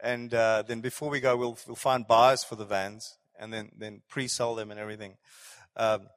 And 0.00 0.32
uh, 0.32 0.62
then 0.66 0.80
before 0.80 1.10
we 1.10 1.20
go, 1.20 1.36
we'll, 1.36 1.58
we'll 1.66 1.76
find 1.76 2.06
buyers 2.06 2.44
for 2.44 2.56
the 2.56 2.64
vans 2.64 3.16
and 3.38 3.52
then, 3.52 3.70
then 3.76 4.02
pre-sell 4.08 4.54
them 4.54 4.70
and 4.70 4.78
everything. 4.78 5.16
Um, 5.76 6.08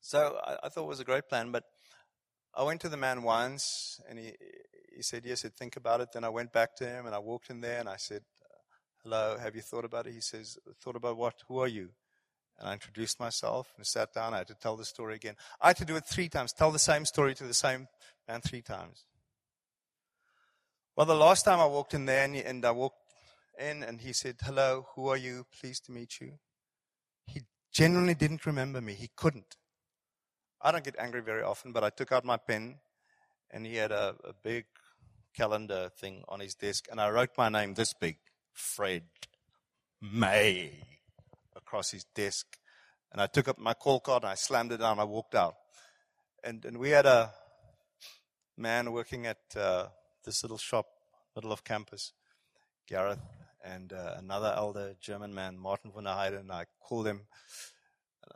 so 0.00 0.38
I, 0.44 0.56
I, 0.64 0.68
thought 0.68 0.84
it 0.84 0.88
was 0.88 1.00
a 1.00 1.04
great 1.04 1.28
plan, 1.28 1.50
but 1.52 1.64
I 2.54 2.62
went 2.62 2.80
to 2.82 2.88
the 2.88 2.96
man 2.96 3.22
once 3.22 4.00
and 4.08 4.18
he, 4.18 4.32
he 4.94 5.02
said, 5.02 5.24
yes, 5.24 5.44
I'd 5.44 5.54
think 5.54 5.76
about 5.76 6.00
it. 6.00 6.08
Then 6.12 6.24
I 6.24 6.28
went 6.28 6.52
back 6.52 6.76
to 6.76 6.86
him 6.86 7.06
and 7.06 7.14
I 7.14 7.18
walked 7.18 7.50
in 7.50 7.60
there 7.60 7.80
and 7.80 7.88
I 7.88 7.96
said, 7.96 8.22
hello, 9.02 9.36
have 9.40 9.56
you 9.56 9.62
thought 9.62 9.84
about 9.84 10.06
it? 10.06 10.14
He 10.14 10.20
says, 10.20 10.58
thought 10.82 10.96
about 10.96 11.16
what? 11.16 11.34
Who 11.48 11.58
are 11.58 11.68
you? 11.68 11.90
And 12.58 12.68
I 12.68 12.72
introduced 12.74 13.18
myself 13.18 13.72
and 13.76 13.86
sat 13.86 14.12
down. 14.12 14.34
I 14.34 14.38
had 14.38 14.48
to 14.48 14.54
tell 14.54 14.76
the 14.76 14.84
story 14.84 15.14
again. 15.14 15.34
I 15.60 15.68
had 15.68 15.76
to 15.78 15.84
do 15.84 15.96
it 15.96 16.04
three 16.06 16.28
times, 16.28 16.52
tell 16.52 16.70
the 16.70 16.78
same 16.78 17.04
story 17.04 17.34
to 17.34 17.44
the 17.44 17.54
same 17.54 17.88
man 18.28 18.42
three 18.42 18.62
times. 18.62 19.06
Well, 21.00 21.06
the 21.06 21.14
last 21.14 21.46
time 21.46 21.60
I 21.60 21.64
walked 21.64 21.94
in 21.94 22.04
there 22.04 22.24
and, 22.24 22.36
and 22.36 22.62
I 22.62 22.72
walked 22.72 23.14
in 23.58 23.82
and 23.82 24.02
he 24.02 24.12
said, 24.12 24.36
hello, 24.42 24.86
who 24.94 25.08
are 25.08 25.16
you? 25.16 25.46
Pleased 25.58 25.86
to 25.86 25.92
meet 25.92 26.20
you. 26.20 26.32
He 27.24 27.40
genuinely 27.72 28.12
didn't 28.12 28.44
remember 28.44 28.82
me. 28.82 28.92
He 28.92 29.08
couldn't. 29.16 29.56
I 30.60 30.70
don't 30.70 30.84
get 30.84 30.96
angry 30.98 31.22
very 31.22 31.42
often, 31.42 31.72
but 31.72 31.82
I 31.84 31.88
took 31.88 32.12
out 32.12 32.26
my 32.26 32.36
pen 32.36 32.80
and 33.50 33.64
he 33.64 33.76
had 33.76 33.92
a, 33.92 34.14
a 34.24 34.34
big 34.44 34.66
calendar 35.34 35.88
thing 35.98 36.22
on 36.28 36.40
his 36.40 36.54
desk 36.54 36.86
and 36.90 37.00
I 37.00 37.08
wrote 37.08 37.30
my 37.38 37.48
name 37.48 37.72
this 37.72 37.94
big. 37.94 38.18
Fred 38.52 39.04
May 40.02 40.84
across 41.56 41.92
his 41.92 42.04
desk. 42.14 42.58
And 43.10 43.22
I 43.22 43.26
took 43.26 43.48
up 43.48 43.58
my 43.58 43.72
call 43.72 44.00
card 44.00 44.24
and 44.24 44.32
I 44.32 44.34
slammed 44.34 44.72
it 44.72 44.80
down. 44.80 44.98
I 44.98 45.04
walked 45.04 45.34
out. 45.34 45.54
And, 46.44 46.62
and 46.66 46.76
we 46.76 46.90
had 46.90 47.06
a 47.06 47.30
man 48.58 48.92
working 48.92 49.24
at 49.24 49.38
uh, 49.56 49.86
this 50.24 50.42
little 50.42 50.58
shop, 50.58 50.86
middle 51.34 51.52
of 51.52 51.64
campus, 51.64 52.12
Gareth, 52.86 53.20
and 53.64 53.92
uh, 53.92 54.14
another 54.18 54.54
elder 54.56 54.94
German 55.00 55.34
man, 55.34 55.58
Martin 55.58 55.90
von 55.90 56.04
der 56.04 56.36
and 56.36 56.50
I 56.50 56.66
called 56.80 57.06
him. 57.06 57.22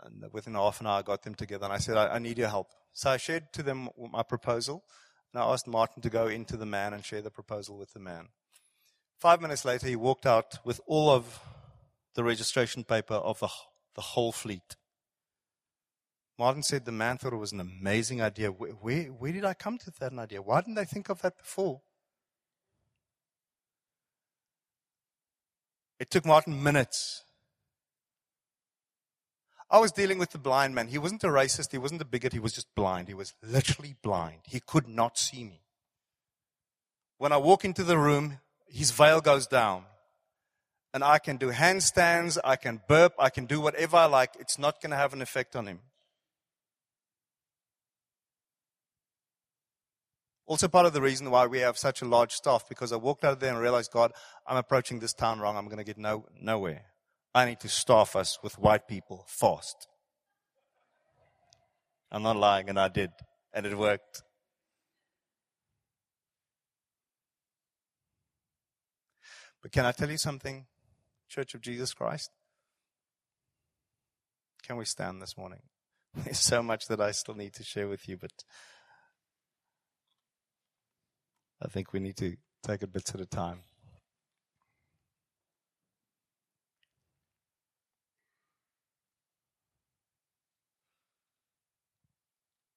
And 0.03 0.25
within 0.33 0.55
half 0.55 0.81
an 0.81 0.87
hour, 0.87 0.99
I 0.99 1.03
got 1.03 1.23
them 1.23 1.35
together, 1.35 1.65
and 1.65 1.73
I 1.73 1.79
said, 1.79 1.97
I, 1.97 2.15
I 2.15 2.19
need 2.19 2.39
your 2.39 2.49
help. 2.49 2.69
So 2.93 3.11
I 3.11 3.17
shared 3.17 3.53
to 3.53 3.63
them 3.63 3.89
my 4.13 4.23
proposal, 4.23 4.85
and 5.33 5.43
I 5.43 5.47
asked 5.47 5.67
Martin 5.67 6.03
to 6.03 6.11
go 6.11 6.27
into 6.27 6.57
the 6.57 6.67
man 6.67 6.93
and 6.93 7.05
share 7.05 7.23
the 7.23 7.31
proposal 7.31 7.77
with 7.77 7.93
the 7.93 8.01
man. 8.01 8.29
Five 9.19 9.41
minutes 9.41 9.65
later, 9.65 9.87
he 9.87 9.97
walked 9.97 10.27
out 10.27 10.59
with 10.65 10.81
all 10.87 11.11
of 11.11 11.41
the 12.15 12.25
registration 12.25 12.85
paper 12.85 13.15
of 13.15 13.41
the, 13.41 13.49
the 13.95 14.01
whole 14.01 14.33
fleet. 14.33 14.77
Martin 16.39 16.63
said 16.63 16.85
the 16.85 16.93
man 16.93 17.17
thought 17.17 17.33
it 17.33 17.37
was 17.37 17.53
an 17.53 17.61
amazing 17.61 18.21
idea. 18.21 18.49
Where, 18.49 18.73
where, 18.73 19.05
where 19.05 19.33
did 19.33 19.45
I 19.45 19.55
come 19.55 19.79
to 19.79 19.93
that 20.01 20.13
idea? 20.13 20.43
Why 20.43 20.61
didn't 20.61 20.79
I 20.79 20.85
think 20.85 21.09
of 21.09 21.23
that 21.23 21.39
before? 21.39 21.81
It 26.01 26.11
took 26.11 26.27
Martin 26.27 26.61
minutes. 26.61 27.23
I 29.71 29.79
was 29.79 29.93
dealing 29.93 30.19
with 30.19 30.31
the 30.31 30.39
blind 30.39 30.75
man. 30.75 30.89
He 30.89 30.99
wasn't 30.99 31.25
a 31.25 31.29
racist. 31.29 31.73
He 31.73 31.79
wasn't 31.79 32.03
a 32.03 32.05
bigot. 32.05 32.33
He 32.33 32.39
was 32.39 32.53
just 32.53 32.73
blind. 32.75 33.09
He 33.09 33.15
was 33.15 33.33
literally 33.43 33.95
blind. 34.03 34.41
He 34.47 34.61
could 34.61 34.89
not 34.89 35.17
see 35.19 35.45
me. 35.45 35.63
When 37.19 37.33
I 37.33 37.37
walk 37.37 37.65
into 37.65 37.85
the 37.85 37.97
room, 37.97 38.41
his 38.69 38.91
veil 38.91 39.21
goes 39.21 39.47
down. 39.47 39.85
And 40.93 41.03
I 41.03 41.19
can 41.19 41.39
do 41.39 41.51
handstands, 41.51 42.39
I 42.45 42.55
can 42.55 42.81
burp, 42.87 43.15
I 43.19 43.29
can 43.29 43.47
do 43.47 43.61
whatever 43.61 43.97
I 43.97 44.05
like. 44.05 44.35
It's 44.39 44.61
not 44.61 44.81
going 44.81 44.91
to 44.91 44.97
have 44.97 45.13
an 45.13 45.23
effect 45.23 45.57
on 45.57 45.67
him. 45.67 45.81
Also, 50.47 50.69
part 50.69 50.85
of 50.85 50.93
the 50.93 51.01
reason 51.01 51.31
why 51.31 51.47
we 51.47 51.61
have 51.61 51.79
such 51.79 52.03
a 52.03 52.05
large 52.05 52.33
staff, 52.33 52.69
because 52.69 52.93
I 52.93 52.97
walked 52.97 53.25
out 53.25 53.33
of 53.33 53.41
there 53.41 53.51
and 53.51 53.59
realized, 53.59 53.91
God, 53.91 54.13
I'm 54.47 54.59
approaching 54.59 54.99
this 54.99 55.15
town 55.15 55.41
wrong. 55.41 55.57
I'm 55.57 55.67
going 55.67 55.79
to 55.79 55.85
get 55.85 55.97
no, 55.97 56.27
nowhere. 56.39 56.83
I 57.35 57.47
need 57.47 57.61
to 57.61 57.69
staff 57.69 58.15
us 58.15 58.39
with 58.43 58.59
white 58.59 58.87
people 58.87 59.25
fast. 59.27 59.89
I'm 62.13 62.23
not 62.23 62.37
lying, 62.37 62.69
and 62.69 62.79
I 62.79 62.89
did, 62.89 63.11
and 63.55 63.65
it 63.65 63.77
worked. 63.77 64.23
But 69.63 69.73
can 69.73 69.87
I 69.87 69.93
tell 69.93 70.11
you 70.11 70.19
something, 70.19 70.67
Church 71.29 71.55
of 71.55 71.63
Jesus 71.63 71.95
Christ? 71.95 72.31
Can 74.63 74.77
we 74.77 74.85
stand 74.85 75.23
this 75.23 75.39
morning? 75.39 75.63
There's 76.15 76.39
so 76.39 76.63
much 76.63 76.87
that 76.89 77.01
I 77.01 77.13
still 77.13 77.35
need 77.35 77.55
to 77.55 77.65
share 77.65 77.89
with 77.89 78.07
you, 78.07 78.19
but 78.19 78.31
I 81.65 81.69
think 81.69 81.93
we 81.93 82.01
need 82.01 82.17
to 82.19 82.37
take 82.63 82.83
it 82.83 82.93
bits 82.93 83.15
at 83.15 83.21
a 83.21 83.27
time. 83.27 83.61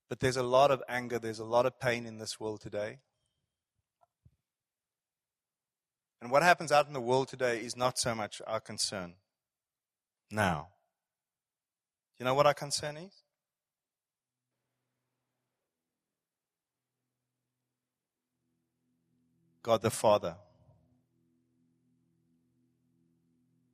But 0.09 0.22
there's 0.22 0.38
a 0.38 0.43
lot 0.43 0.72
of 0.72 0.81
anger, 0.88 1.19
there's 1.19 1.39
a 1.39 1.45
lot 1.45 1.65
of 1.65 1.80
pain 1.81 2.05
in 2.05 2.18
this 2.18 2.39
world 2.39 2.61
today. 2.61 2.99
And 6.22 6.31
what 6.31 6.43
happens 6.43 6.72
out 6.72 6.88
in 6.88 6.93
the 6.93 7.01
world 7.01 7.27
today 7.27 7.59
is 7.59 7.76
not 7.76 7.99
so 7.99 8.15
much 8.15 8.41
our 8.47 8.61
concern 8.61 9.15
now. 10.31 10.69
You 12.18 12.26
know 12.26 12.34
what 12.34 12.47
our 12.47 12.53
concern 12.53 12.95
is? 12.97 13.26
God 19.68 19.81
the 19.81 19.91
Father 19.91 20.38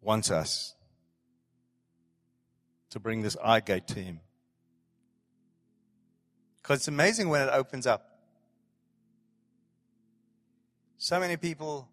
wants 0.02 0.32
us 0.32 0.74
to 2.90 3.00
bring 3.00 3.22
this 3.22 3.38
eye 3.44 3.60
gate 3.60 3.86
to 3.90 4.00
Him. 4.00 4.20
Because 6.58 6.80
it's 6.80 6.88
amazing 6.88 7.30
when 7.30 7.48
it 7.48 7.52
opens 7.54 7.86
up. 7.86 8.10
So 10.98 11.20
many 11.20 11.38
people 11.38 11.88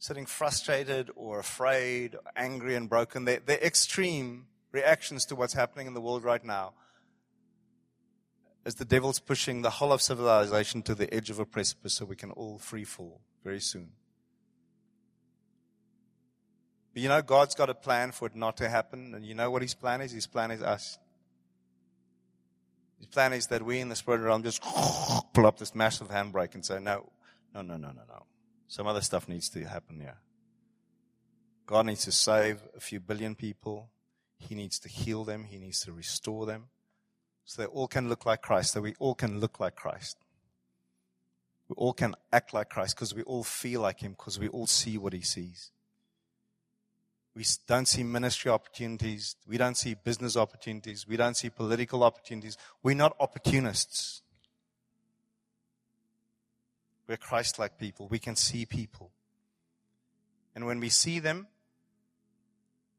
sitting 0.00 0.26
frustrated 0.26 1.10
or 1.16 1.38
afraid, 1.38 2.14
or 2.14 2.20
angry 2.36 2.74
and 2.74 2.90
broken. 2.90 3.24
They're, 3.24 3.40
they're 3.40 3.56
extreme 3.56 4.48
reactions 4.70 5.24
to 5.26 5.34
what's 5.34 5.54
happening 5.54 5.86
in 5.86 5.94
the 5.94 6.02
world 6.02 6.24
right 6.24 6.44
now. 6.44 6.74
As 8.66 8.74
the 8.74 8.84
devil's 8.84 9.18
pushing 9.18 9.62
the 9.62 9.70
whole 9.70 9.94
of 9.94 10.02
civilization 10.02 10.82
to 10.82 10.94
the 10.94 11.12
edge 11.14 11.30
of 11.30 11.38
a 11.38 11.46
precipice 11.46 11.94
so 11.94 12.04
we 12.04 12.16
can 12.16 12.32
all 12.32 12.58
free 12.58 12.84
fall 12.84 13.22
very 13.46 13.60
soon. 13.60 13.88
But 16.92 17.02
you 17.02 17.08
know, 17.08 17.22
God's 17.22 17.54
got 17.54 17.70
a 17.70 17.74
plan 17.74 18.10
for 18.10 18.26
it 18.26 18.34
not 18.34 18.56
to 18.56 18.68
happen. 18.68 19.14
And 19.14 19.24
you 19.24 19.34
know 19.34 19.52
what 19.52 19.62
His 19.62 19.74
plan 19.74 20.00
is? 20.00 20.10
His 20.10 20.26
plan 20.26 20.50
is 20.50 20.62
us. 20.62 20.98
His 22.98 23.06
plan 23.06 23.32
is 23.32 23.46
that 23.46 23.62
we 23.62 23.78
in 23.78 23.88
the 23.88 23.94
spirit 23.94 24.20
realm 24.20 24.42
just 24.42 24.60
pull 25.32 25.46
up 25.46 25.58
this 25.58 25.76
massive 25.76 26.08
handbrake 26.08 26.54
and 26.54 26.64
say, 26.64 26.80
no, 26.80 27.12
no, 27.54 27.62
no, 27.62 27.76
no, 27.76 27.88
no, 27.88 28.02
no. 28.08 28.26
Some 28.66 28.88
other 28.88 29.02
stuff 29.02 29.28
needs 29.28 29.48
to 29.50 29.62
happen 29.64 30.00
here. 30.00 30.18
God 31.66 31.86
needs 31.86 32.04
to 32.04 32.12
save 32.12 32.62
a 32.76 32.80
few 32.80 32.98
billion 32.98 33.36
people. 33.36 33.90
He 34.38 34.56
needs 34.56 34.80
to 34.80 34.88
heal 34.88 35.22
them. 35.22 35.44
He 35.44 35.58
needs 35.58 35.80
to 35.82 35.92
restore 35.92 36.46
them 36.46 36.64
so 37.44 37.62
they 37.62 37.68
all 37.68 37.86
can 37.86 38.08
look 38.08 38.26
like 38.26 38.42
Christ, 38.42 38.72
so 38.72 38.80
we 38.80 38.96
all 38.98 39.14
can 39.14 39.38
look 39.38 39.60
like 39.60 39.76
Christ. 39.76 40.16
We 41.68 41.74
all 41.74 41.92
can 41.92 42.14
act 42.32 42.54
like 42.54 42.70
Christ 42.70 42.96
because 42.96 43.14
we 43.14 43.22
all 43.22 43.44
feel 43.44 43.80
like 43.80 44.00
Him 44.00 44.12
because 44.12 44.38
we 44.38 44.48
all 44.48 44.66
see 44.66 44.98
what 44.98 45.12
He 45.12 45.22
sees. 45.22 45.70
We 47.34 47.44
don't 47.66 47.86
see 47.86 48.02
ministry 48.02 48.50
opportunities. 48.50 49.36
We 49.46 49.58
don't 49.58 49.76
see 49.76 49.94
business 49.94 50.36
opportunities. 50.36 51.06
We 51.06 51.18
don't 51.18 51.36
see 51.36 51.50
political 51.50 52.02
opportunities. 52.02 52.56
We're 52.82 52.94
not 52.94 53.14
opportunists. 53.20 54.22
We're 57.06 57.18
Christ 57.18 57.58
like 57.58 57.78
people. 57.78 58.08
We 58.08 58.18
can 58.18 58.36
see 58.36 58.64
people. 58.64 59.10
And 60.54 60.64
when 60.64 60.80
we 60.80 60.88
see 60.88 61.18
them, 61.18 61.48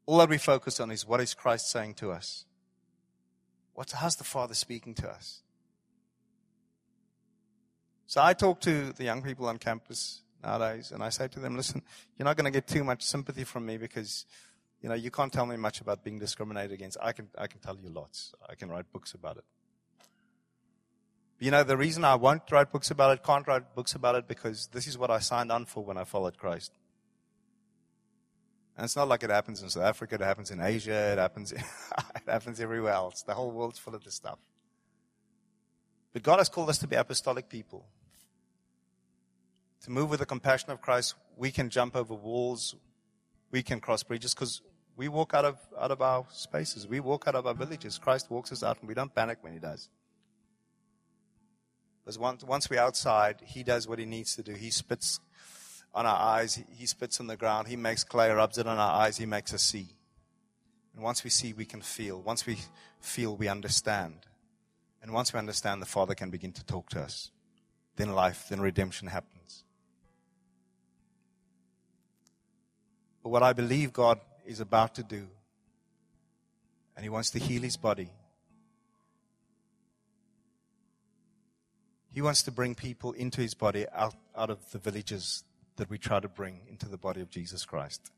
all 0.06 0.20
that 0.20 0.30
we 0.30 0.38
focus 0.38 0.80
on 0.80 0.92
is 0.92 1.06
what 1.06 1.20
is 1.20 1.34
Christ 1.34 1.72
saying 1.72 1.96
to 1.96 2.12
us? 2.12 2.46
What's, 3.74 3.94
how's 3.94 4.16
the 4.16 4.24
Father 4.24 4.54
speaking 4.54 4.94
to 4.96 5.10
us? 5.10 5.42
So 8.08 8.24
I 8.24 8.34
talk 8.34 8.62
to 8.62 8.94
the 8.94 9.04
young 9.04 9.22
people 9.22 9.48
on 9.48 9.58
campus 9.58 10.22
nowadays 10.42 10.92
and 10.92 11.04
I 11.04 11.10
say 11.10 11.28
to 11.28 11.40
them, 11.42 11.58
listen, 11.58 11.82
you're 12.18 12.24
not 12.24 12.38
going 12.38 12.46
to 12.46 12.52
get 12.52 12.66
too 12.66 12.86
much 12.86 13.04
sympathy 13.04 13.44
from 13.44 13.66
me 13.66 13.78
because, 13.78 14.26
you 14.82 14.88
know, 14.88 14.96
you 14.96 15.12
can't 15.12 15.32
tell 15.32 15.46
me 15.46 15.58
much 15.58 15.82
about 15.82 16.06
being 16.06 16.18
discriminated 16.18 16.72
against. 16.72 16.98
I 17.02 17.12
can, 17.12 17.28
I 17.38 17.48
can 17.48 17.60
tell 17.60 17.78
you 17.78 17.90
lots. 17.90 18.34
I 18.50 18.56
can 18.56 18.70
write 18.70 18.92
books 18.94 19.14
about 19.14 19.36
it. 19.36 19.44
You 21.40 21.52
know, 21.52 21.64
the 21.64 21.76
reason 21.76 22.06
I 22.06 22.16
won't 22.16 22.50
write 22.50 22.72
books 22.72 22.90
about 22.92 23.12
it, 23.12 23.24
can't 23.24 23.46
write 23.46 23.76
books 23.76 23.94
about 23.94 24.16
it, 24.16 24.28
because 24.28 24.68
this 24.68 24.88
is 24.88 24.98
what 24.98 25.12
I 25.12 25.20
signed 25.20 25.52
on 25.52 25.66
for 25.66 25.84
when 25.84 25.98
I 25.98 26.04
followed 26.04 26.38
Christ. 26.38 26.72
And 28.76 28.86
it's 28.86 28.96
not 28.96 29.08
like 29.08 29.22
it 29.22 29.30
happens 29.30 29.62
in 29.62 29.70
South 29.70 29.84
Africa, 29.84 30.16
it 30.16 30.22
happens 30.22 30.50
in 30.50 30.62
Asia, 30.62 31.12
it 31.12 31.20
happens, 31.20 31.52
it 31.52 31.62
happens 32.26 32.60
everywhere 32.60 32.94
else. 32.94 33.22
The 33.22 33.34
whole 33.34 33.52
world's 33.52 33.78
full 33.78 33.94
of 33.94 34.04
this 34.04 34.16
stuff. 34.16 34.40
But 36.14 36.24
God 36.24 36.38
has 36.38 36.50
called 36.50 36.70
us 36.70 36.80
to 36.80 36.88
be 36.88 36.96
apostolic 36.96 37.50
people. 37.50 37.86
To 39.88 39.94
move 39.94 40.10
with 40.10 40.20
the 40.20 40.26
compassion 40.26 40.70
of 40.70 40.82
Christ, 40.82 41.16
we 41.38 41.50
can 41.50 41.70
jump 41.70 41.96
over 41.96 42.14
walls, 42.14 42.76
we 43.52 43.64
can 43.64 43.80
cross 43.80 44.04
bridges, 44.04 44.34
because 44.34 44.62
we 44.98 45.08
walk 45.08 45.34
out 45.34 45.46
of, 45.46 45.58
out 45.80 45.92
of 45.92 46.02
our 46.02 46.26
spaces. 46.30 46.86
We 46.86 47.00
walk 47.00 47.24
out 47.26 47.36
of 47.36 47.48
our 47.48 47.54
villages. 47.54 47.98
Christ 47.98 48.30
walks 48.30 48.52
us 48.52 48.64
out, 48.64 48.80
and 48.82 48.90
we 48.90 48.94
don't 48.94 49.16
panic 49.16 49.38
when 49.40 49.54
He 49.54 49.60
does. 49.60 49.88
Because 52.04 52.20
once, 52.20 52.44
once 52.44 52.70
we're 52.70 52.82
outside, 52.82 53.38
He 53.46 53.64
does 53.64 53.88
what 53.88 53.98
He 53.98 54.06
needs 54.06 54.36
to 54.36 54.44
do. 54.44 54.52
He 54.52 54.72
spits 54.72 55.22
on 55.96 56.06
our 56.06 56.20
eyes, 56.20 56.56
He, 56.56 56.66
he 56.70 56.86
spits 56.86 57.22
on 57.22 57.28
the 57.28 57.38
ground, 57.38 57.70
He 57.70 57.78
makes 57.78 58.04
clay, 58.04 58.30
rubs 58.30 58.58
it 58.58 58.68
on 58.68 58.78
our 58.78 59.02
eyes, 59.02 59.16
He 59.16 59.26
makes 59.26 59.54
us 59.54 59.64
see. 59.64 59.88
And 60.96 61.02
once 61.02 61.24
we 61.24 61.30
see, 61.30 61.54
we 61.54 61.64
can 61.64 61.80
feel. 61.80 62.22
Once 62.22 62.46
we 62.46 62.58
feel, 63.00 63.38
we 63.38 63.48
understand. 63.48 64.26
And 65.02 65.14
once 65.14 65.32
we 65.32 65.40
understand, 65.40 65.82
the 65.82 65.86
Father 65.86 66.14
can 66.14 66.30
begin 66.30 66.52
to 66.52 66.66
talk 66.66 66.90
to 66.90 67.00
us. 67.00 67.32
Then 67.96 68.12
life, 68.12 68.48
then 68.50 68.60
redemption 68.60 69.08
happens. 69.08 69.37
But 73.28 73.32
what 73.32 73.44
I 73.44 73.52
believe 73.52 73.92
God 73.92 74.22
is 74.46 74.62
about 74.62 74.96
to 74.96 75.04
do, 75.04 75.28
and 76.96 77.04
He 77.04 77.10
wants 77.10 77.30
to 77.32 77.40
heal 77.40 77.62
His 77.62 77.76
body, 77.76 78.10
He 82.14 82.22
wants 82.22 82.42
to 82.44 82.52
bring 82.52 82.74
people 82.74 83.12
into 83.12 83.42
his 83.42 83.54
body 83.54 83.86
out, 83.94 84.16
out 84.34 84.50
of 84.50 84.72
the 84.72 84.78
villages 84.78 85.44
that 85.76 85.90
we 85.90 85.98
try 85.98 86.22
to 86.22 86.30
bring 86.30 86.62
into 86.70 86.88
the 86.88 86.98
body 86.98 87.20
of 87.20 87.30
Jesus 87.30 87.66
Christ. 87.66 88.12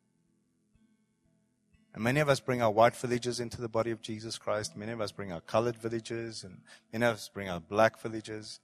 And 1.96 2.04
many 2.04 2.20
of 2.20 2.30
us 2.30 2.40
bring 2.40 2.62
our 2.62 2.70
white 2.70 2.96
villages 2.96 3.40
into 3.40 3.60
the 3.60 3.68
body 3.68 3.90
of 3.90 4.04
Jesus 4.04 4.38
Christ. 4.38 4.78
Many 4.78 4.92
of 4.92 5.02
us 5.02 5.12
bring 5.12 5.32
our 5.32 5.42
colored 5.42 5.76
villages, 5.76 6.44
and 6.44 6.62
many 6.94 7.04
of 7.08 7.16
us 7.16 7.32
bring 7.34 7.50
our 7.50 7.60
black 7.60 8.00
villages. 8.00 8.60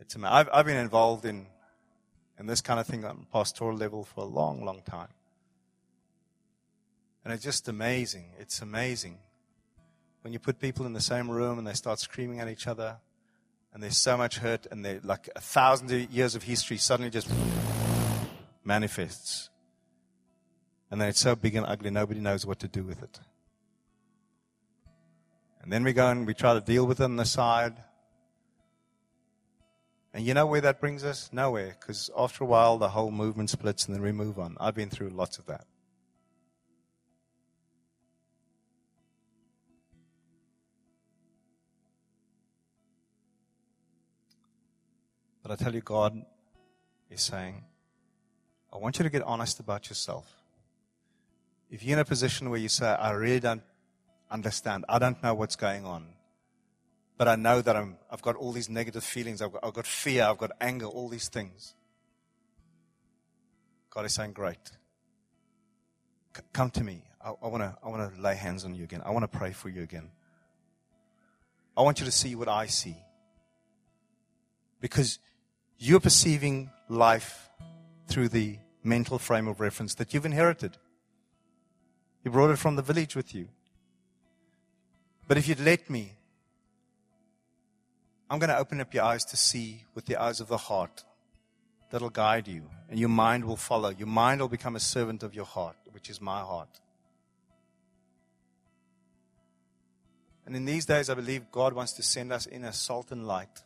It's, 0.00 0.16
I've, 0.16 0.48
I've 0.52 0.66
been 0.66 0.76
involved 0.76 1.24
in, 1.24 1.46
in 2.38 2.46
this 2.46 2.60
kind 2.60 2.80
of 2.80 2.86
thing 2.86 3.04
on 3.04 3.26
pastoral 3.32 3.76
level 3.76 4.04
for 4.04 4.22
a 4.22 4.26
long, 4.26 4.64
long 4.64 4.82
time. 4.82 5.08
And 7.24 7.32
it's 7.32 7.44
just 7.44 7.68
amazing. 7.68 8.32
It's 8.38 8.60
amazing. 8.60 9.18
When 10.22 10.32
you 10.32 10.38
put 10.38 10.58
people 10.58 10.86
in 10.86 10.92
the 10.92 11.00
same 11.00 11.30
room 11.30 11.58
and 11.58 11.66
they 11.66 11.74
start 11.74 12.00
screaming 12.00 12.40
at 12.40 12.48
each 12.48 12.66
other, 12.66 12.96
and 13.72 13.82
there's 13.82 13.96
so 13.96 14.16
much 14.16 14.38
hurt, 14.38 14.66
and 14.70 14.84
they 14.84 15.00
like 15.00 15.28
a 15.34 15.40
thousand 15.40 15.90
years 16.10 16.34
of 16.34 16.42
history 16.42 16.76
suddenly 16.76 17.10
just 17.10 17.30
manifests. 18.64 19.48
And 20.90 21.00
then 21.00 21.08
it's 21.08 21.20
so 21.20 21.34
big 21.34 21.54
and 21.54 21.64
ugly, 21.66 21.90
nobody 21.90 22.20
knows 22.20 22.44
what 22.44 22.58
to 22.60 22.68
do 22.68 22.82
with 22.82 23.02
it. 23.02 23.18
And 25.62 25.72
then 25.72 25.84
we 25.84 25.92
go 25.92 26.08
and 26.08 26.26
we 26.26 26.34
try 26.34 26.54
to 26.54 26.60
deal 26.60 26.86
with 26.86 27.00
it 27.00 27.04
on 27.04 27.16
the 27.16 27.24
side. 27.24 27.76
And 30.14 30.26
you 30.26 30.34
know 30.34 30.44
where 30.44 30.60
that 30.60 30.80
brings 30.80 31.04
us? 31.04 31.30
Nowhere. 31.32 31.76
Because 31.80 32.10
after 32.16 32.44
a 32.44 32.46
while, 32.46 32.76
the 32.76 32.90
whole 32.90 33.10
movement 33.10 33.50
splits 33.50 33.86
and 33.86 33.94
then 33.94 34.02
we 34.02 34.12
move 34.12 34.38
on. 34.38 34.56
I've 34.60 34.74
been 34.74 34.90
through 34.90 35.10
lots 35.10 35.38
of 35.38 35.46
that. 35.46 35.64
But 45.42 45.50
I 45.50 45.56
tell 45.56 45.74
you, 45.74 45.80
God 45.80 46.22
is 47.10 47.22
saying, 47.22 47.64
I 48.72 48.76
want 48.76 48.98
you 48.98 49.02
to 49.02 49.10
get 49.10 49.22
honest 49.22 49.60
about 49.60 49.88
yourself. 49.88 50.30
If 51.68 51.82
you're 51.82 51.94
in 51.94 51.98
a 51.98 52.04
position 52.04 52.48
where 52.48 52.60
you 52.60 52.68
say, 52.68 52.86
I 52.86 53.10
really 53.12 53.40
don't 53.40 53.62
understand, 54.30 54.84
I 54.88 54.98
don't 54.98 55.20
know 55.22 55.34
what's 55.34 55.56
going 55.56 55.84
on, 55.84 56.06
but 57.22 57.28
I 57.28 57.36
know 57.36 57.62
that 57.62 57.76
I'm, 57.76 57.98
I've 58.10 58.20
got 58.20 58.34
all 58.34 58.50
these 58.50 58.68
negative 58.68 59.04
feelings, 59.04 59.40
I've 59.40 59.52
got, 59.52 59.64
I've 59.64 59.74
got 59.74 59.86
fear, 59.86 60.24
I've 60.24 60.38
got 60.38 60.50
anger, 60.60 60.86
all 60.86 61.08
these 61.08 61.28
things. 61.28 61.72
God 63.90 64.06
is 64.06 64.14
saying, 64.14 64.32
Great. 64.32 64.58
C- 66.36 66.42
come 66.52 66.68
to 66.70 66.82
me. 66.82 67.04
I, 67.24 67.28
I 67.40 67.46
want 67.46 67.62
to 67.62 67.76
I 67.80 67.88
wanna 67.90 68.10
lay 68.18 68.34
hands 68.34 68.64
on 68.64 68.74
you 68.74 68.82
again. 68.82 69.02
I 69.06 69.12
want 69.12 69.22
to 69.22 69.38
pray 69.38 69.52
for 69.52 69.68
you 69.68 69.82
again. 69.82 70.10
I 71.76 71.82
want 71.82 72.00
you 72.00 72.06
to 72.06 72.10
see 72.10 72.34
what 72.34 72.48
I 72.48 72.66
see. 72.66 72.96
Because 74.80 75.20
you're 75.78 76.00
perceiving 76.00 76.70
life 76.88 77.50
through 78.08 78.30
the 78.30 78.58
mental 78.82 79.20
frame 79.20 79.46
of 79.46 79.60
reference 79.60 79.94
that 79.94 80.12
you've 80.12 80.26
inherited. 80.26 80.76
You 82.24 82.32
brought 82.32 82.50
it 82.50 82.56
from 82.56 82.74
the 82.74 82.82
village 82.82 83.14
with 83.14 83.32
you. 83.32 83.46
But 85.28 85.38
if 85.38 85.46
you'd 85.46 85.60
let 85.60 85.88
me, 85.88 86.16
I'm 88.32 88.38
going 88.38 88.48
to 88.48 88.56
open 88.56 88.80
up 88.80 88.94
your 88.94 89.04
eyes 89.04 89.26
to 89.26 89.36
see 89.36 89.84
with 89.94 90.06
the 90.06 90.16
eyes 90.16 90.40
of 90.40 90.48
the 90.48 90.56
heart 90.56 91.04
that'll 91.90 92.08
guide 92.08 92.48
you, 92.48 92.62
and 92.88 92.98
your 92.98 93.10
mind 93.10 93.44
will 93.44 93.58
follow. 93.58 93.90
Your 93.90 94.08
mind 94.08 94.40
will 94.40 94.48
become 94.48 94.74
a 94.74 94.80
servant 94.80 95.22
of 95.22 95.34
your 95.34 95.44
heart, 95.44 95.76
which 95.90 96.08
is 96.08 96.18
my 96.18 96.40
heart. 96.40 96.80
And 100.46 100.56
in 100.56 100.64
these 100.64 100.86
days, 100.86 101.10
I 101.10 101.14
believe 101.14 101.50
God 101.52 101.74
wants 101.74 101.92
to 101.92 102.02
send 102.02 102.32
us 102.32 102.46
in 102.46 102.64
a 102.64 102.72
salt 102.72 103.12
and 103.12 103.26
light. 103.26 103.62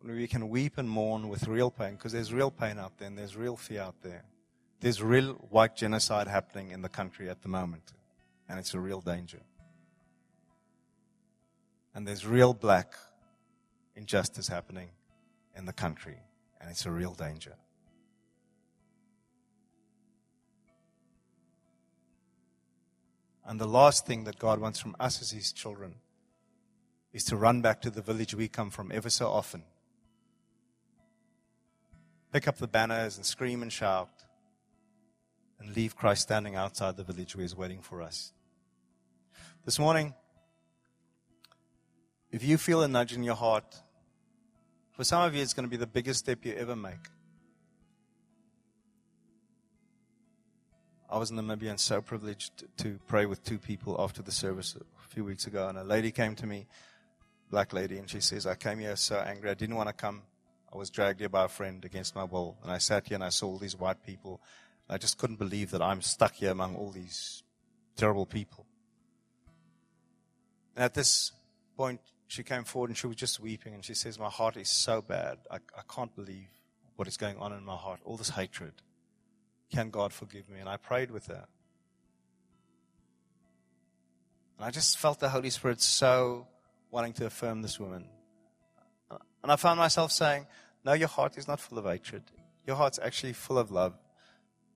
Where 0.00 0.16
we 0.16 0.26
can 0.26 0.48
weep 0.48 0.78
and 0.78 0.88
mourn 0.88 1.28
with 1.28 1.48
real 1.48 1.70
pain, 1.70 1.96
because 1.96 2.12
there's 2.12 2.32
real 2.32 2.50
pain 2.50 2.78
out 2.78 2.96
there 2.96 3.08
and 3.08 3.18
there's 3.18 3.36
real 3.36 3.58
fear 3.58 3.82
out 3.82 3.96
there. 4.00 4.24
There's 4.80 5.02
real 5.02 5.34
white 5.50 5.76
genocide 5.76 6.26
happening 6.26 6.70
in 6.70 6.80
the 6.80 6.88
country 6.88 7.28
at 7.28 7.42
the 7.42 7.48
moment, 7.48 7.92
and 8.48 8.58
it's 8.58 8.72
a 8.72 8.80
real 8.80 9.02
danger. 9.02 9.40
And 11.94 12.06
there's 12.06 12.26
real 12.26 12.54
black 12.54 12.94
injustice 13.94 14.48
happening 14.48 14.88
in 15.56 15.66
the 15.66 15.72
country, 15.72 16.18
and 16.60 16.70
it's 16.70 16.86
a 16.86 16.90
real 16.90 17.12
danger. 17.12 17.56
And 23.44 23.60
the 23.60 23.66
last 23.66 24.06
thing 24.06 24.24
that 24.24 24.38
God 24.38 24.60
wants 24.60 24.78
from 24.78 24.96
us 25.00 25.20
as 25.20 25.32
His 25.32 25.52
children 25.52 25.96
is 27.12 27.24
to 27.24 27.36
run 27.36 27.60
back 27.60 27.82
to 27.82 27.90
the 27.90 28.00
village 28.00 28.34
we 28.34 28.48
come 28.48 28.70
from 28.70 28.90
ever 28.92 29.10
so 29.10 29.28
often. 29.28 29.64
Pick 32.32 32.48
up 32.48 32.56
the 32.56 32.68
banners 32.68 33.16
and 33.16 33.26
scream 33.26 33.60
and 33.60 33.70
shout 33.70 34.08
and 35.60 35.76
leave 35.76 35.96
Christ 35.96 36.22
standing 36.22 36.54
outside 36.56 36.96
the 36.96 37.04
village 37.04 37.36
where 37.36 37.42
He's 37.42 37.54
waiting 37.54 37.82
for 37.82 38.00
us. 38.00 38.32
This 39.64 39.78
morning, 39.78 40.14
if 42.32 42.42
you 42.42 42.56
feel 42.56 42.82
a 42.82 42.88
nudge 42.88 43.12
in 43.12 43.22
your 43.22 43.34
heart, 43.34 43.76
for 44.92 45.04
some 45.04 45.22
of 45.22 45.34
you, 45.34 45.42
it's 45.42 45.52
going 45.52 45.66
to 45.66 45.70
be 45.70 45.76
the 45.76 45.86
biggest 45.86 46.20
step 46.20 46.44
you 46.44 46.54
ever 46.54 46.74
make. 46.74 47.08
I 51.10 51.18
was 51.18 51.30
in 51.30 51.36
Namibia 51.36 51.68
and 51.68 51.78
so 51.78 52.00
privileged 52.00 52.64
to 52.78 52.98
pray 53.06 53.26
with 53.26 53.44
two 53.44 53.58
people 53.58 53.96
after 53.98 54.22
the 54.22 54.32
service 54.32 54.74
a 54.76 55.08
few 55.08 55.26
weeks 55.26 55.46
ago. 55.46 55.68
And 55.68 55.76
a 55.76 55.84
lady 55.84 56.10
came 56.10 56.34
to 56.36 56.46
me, 56.46 56.66
black 57.50 57.74
lady, 57.74 57.98
and 57.98 58.08
she 58.08 58.20
says, 58.20 58.46
I 58.46 58.54
came 58.54 58.78
here 58.78 58.96
so 58.96 59.16
angry. 59.16 59.50
I 59.50 59.54
didn't 59.54 59.76
want 59.76 59.90
to 59.90 59.92
come. 59.92 60.22
I 60.72 60.78
was 60.78 60.88
dragged 60.88 61.20
here 61.20 61.28
by 61.28 61.44
a 61.44 61.48
friend 61.48 61.84
against 61.84 62.14
my 62.14 62.24
will. 62.24 62.56
And 62.62 62.72
I 62.72 62.78
sat 62.78 63.08
here 63.08 63.16
and 63.16 63.24
I 63.24 63.28
saw 63.28 63.48
all 63.48 63.58
these 63.58 63.76
white 63.76 64.02
people. 64.06 64.40
I 64.88 64.96
just 64.96 65.18
couldn't 65.18 65.36
believe 65.36 65.70
that 65.72 65.82
I'm 65.82 66.00
stuck 66.00 66.34
here 66.36 66.50
among 66.50 66.76
all 66.76 66.90
these 66.90 67.42
terrible 67.94 68.24
people. 68.24 68.64
And 70.74 70.84
at 70.86 70.94
this 70.94 71.32
point, 71.76 72.00
she 72.32 72.42
came 72.42 72.64
forward 72.64 72.88
and 72.88 72.96
she 72.96 73.06
was 73.06 73.16
just 73.16 73.40
weeping 73.40 73.74
and 73.74 73.84
she 73.84 73.92
says, 73.92 74.18
My 74.18 74.30
heart 74.30 74.56
is 74.56 74.70
so 74.70 75.02
bad. 75.02 75.36
I, 75.50 75.56
I 75.56 75.82
can't 75.94 76.16
believe 76.16 76.48
what 76.96 77.06
is 77.06 77.18
going 77.18 77.36
on 77.36 77.52
in 77.52 77.62
my 77.62 77.76
heart. 77.76 78.00
All 78.06 78.16
this 78.16 78.30
hatred. 78.30 78.72
Can 79.70 79.90
God 79.90 80.14
forgive 80.14 80.48
me? 80.48 80.58
And 80.58 80.66
I 80.66 80.78
prayed 80.78 81.10
with 81.10 81.26
her. 81.26 81.44
And 84.56 84.66
I 84.66 84.70
just 84.70 84.96
felt 84.96 85.20
the 85.20 85.28
Holy 85.28 85.50
Spirit 85.50 85.82
so 85.82 86.46
wanting 86.90 87.12
to 87.14 87.26
affirm 87.26 87.60
this 87.60 87.78
woman. 87.78 88.06
And 89.42 89.52
I 89.52 89.56
found 89.56 89.78
myself 89.78 90.10
saying, 90.10 90.46
No, 90.86 90.94
your 90.94 91.08
heart 91.08 91.36
is 91.36 91.46
not 91.46 91.60
full 91.60 91.76
of 91.76 91.84
hatred. 91.84 92.22
Your 92.66 92.76
heart's 92.76 92.98
actually 93.02 93.34
full 93.34 93.58
of 93.58 93.70
love. 93.70 93.92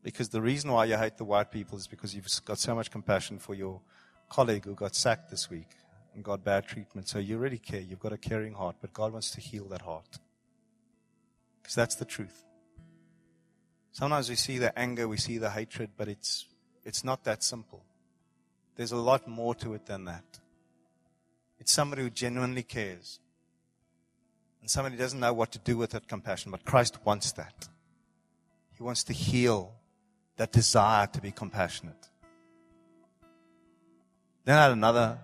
Because 0.03 0.29
the 0.29 0.43
reason 0.43 0.71
why 0.71 0.85
you 0.85 0.99
hate 0.99 1.17
the 1.17 1.25
white 1.25 1.51
people 1.51 1.79
is 1.79 1.87
because 1.87 2.15
you've 2.15 2.29
got 2.45 2.59
so 2.59 2.75
much 2.75 2.91
compassion 2.91 3.39
for 3.39 3.55
your 3.55 3.81
colleague 4.29 4.67
who 4.67 4.75
got 4.75 4.95
sacked 4.95 5.31
this 5.31 5.49
week 5.49 5.69
and 6.17 6.25
got 6.25 6.43
bad 6.43 6.67
treatment. 6.67 7.07
So 7.07 7.19
you 7.19 7.39
really 7.39 7.59
care. 7.59 7.81
You've 7.81 8.01
got 8.01 8.13
a 8.13 8.17
caring 8.17 8.55
heart, 8.55 8.77
but 8.81 8.93
God 8.93 9.13
wants 9.13 9.31
to 9.33 9.41
heal 9.41 9.67
that 9.67 9.83
heart. 9.83 10.19
Because 11.63 11.77
that's 11.77 11.95
the 11.95 12.05
truth. 12.05 12.45
Sometimes 13.93 14.29
we 14.29 14.35
see 14.35 14.59
the 14.59 14.77
anger, 14.79 15.07
we 15.07 15.19
see 15.19 15.39
the 15.39 15.51
hatred, 15.51 15.91
but 15.97 16.09
it's, 16.09 16.47
it's 16.85 17.05
not 17.05 17.25
that 17.25 17.43
simple. 17.43 17.85
There's 18.77 18.93
a 18.93 18.97
lot 18.97 19.29
more 19.29 19.55
to 19.57 19.75
it 19.75 19.87
than 19.87 20.07
that. 20.07 20.25
It's 21.59 21.73
somebody 21.73 22.03
who 22.03 22.11
genuinely 22.11 22.63
cares. 22.63 23.21
And 24.61 24.71
somebody 24.71 24.97
doesn't 24.97 25.21
know 25.21 25.33
what 25.33 25.53
to 25.53 25.59
do 25.59 25.77
with 25.77 25.91
that 25.91 26.09
compassion, 26.09 26.51
but 26.51 26.65
Christ 26.65 26.99
wants 27.05 27.33
that. 27.33 27.69
He 28.75 28.83
wants 28.83 29.05
to 29.05 29.13
heal 29.13 29.75
that 30.37 30.53
desire 30.53 31.07
to 31.09 31.21
be 31.21 31.31
compassionate. 31.31 32.09
Then 34.45 34.59
I 34.59 34.63
had 34.65 34.73
another 34.73 35.19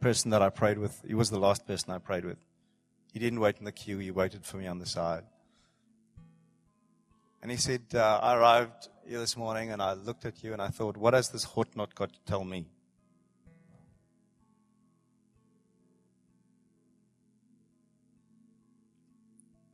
person 0.00 0.30
that 0.30 0.42
I 0.42 0.50
prayed 0.50 0.78
with. 0.78 1.02
He 1.06 1.14
was 1.14 1.30
the 1.30 1.38
last 1.38 1.66
person 1.66 1.92
I 1.92 1.98
prayed 1.98 2.24
with. 2.24 2.38
He 3.12 3.18
didn't 3.18 3.40
wait 3.40 3.58
in 3.58 3.64
the 3.64 3.72
queue, 3.72 3.98
he 3.98 4.10
waited 4.10 4.44
for 4.44 4.58
me 4.58 4.66
on 4.66 4.78
the 4.78 4.86
side. 4.86 5.24
And 7.40 7.50
he 7.50 7.56
said, 7.56 7.82
uh, 7.94 8.20
I 8.22 8.36
arrived 8.36 8.88
here 9.06 9.20
this 9.20 9.36
morning 9.36 9.70
and 9.70 9.80
I 9.80 9.94
looked 9.94 10.24
at 10.24 10.42
you 10.42 10.52
and 10.52 10.60
I 10.60 10.68
thought, 10.68 10.96
what 10.96 11.14
has 11.14 11.30
this 11.30 11.44
hot 11.44 11.68
not 11.76 11.94
got 11.94 12.12
to 12.12 12.20
tell 12.26 12.44
me? 12.44 12.66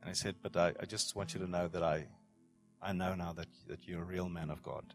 And 0.01 0.11
I 0.11 0.13
said, 0.13 0.35
but 0.43 0.55
I, 0.55 0.73
I 0.79 0.85
just 0.85 1.15
want 1.15 1.33
you 1.33 1.39
to 1.39 1.49
know 1.49 1.67
that 1.67 1.81
I, 1.81 2.05
I 2.81 2.93
know 2.93 3.15
now 3.15 3.33
that, 3.33 3.47
that 3.67 3.87
you're 3.87 4.03
a 4.03 4.05
real 4.05 4.29
man 4.29 4.51
of 4.51 4.61
God. 4.61 4.85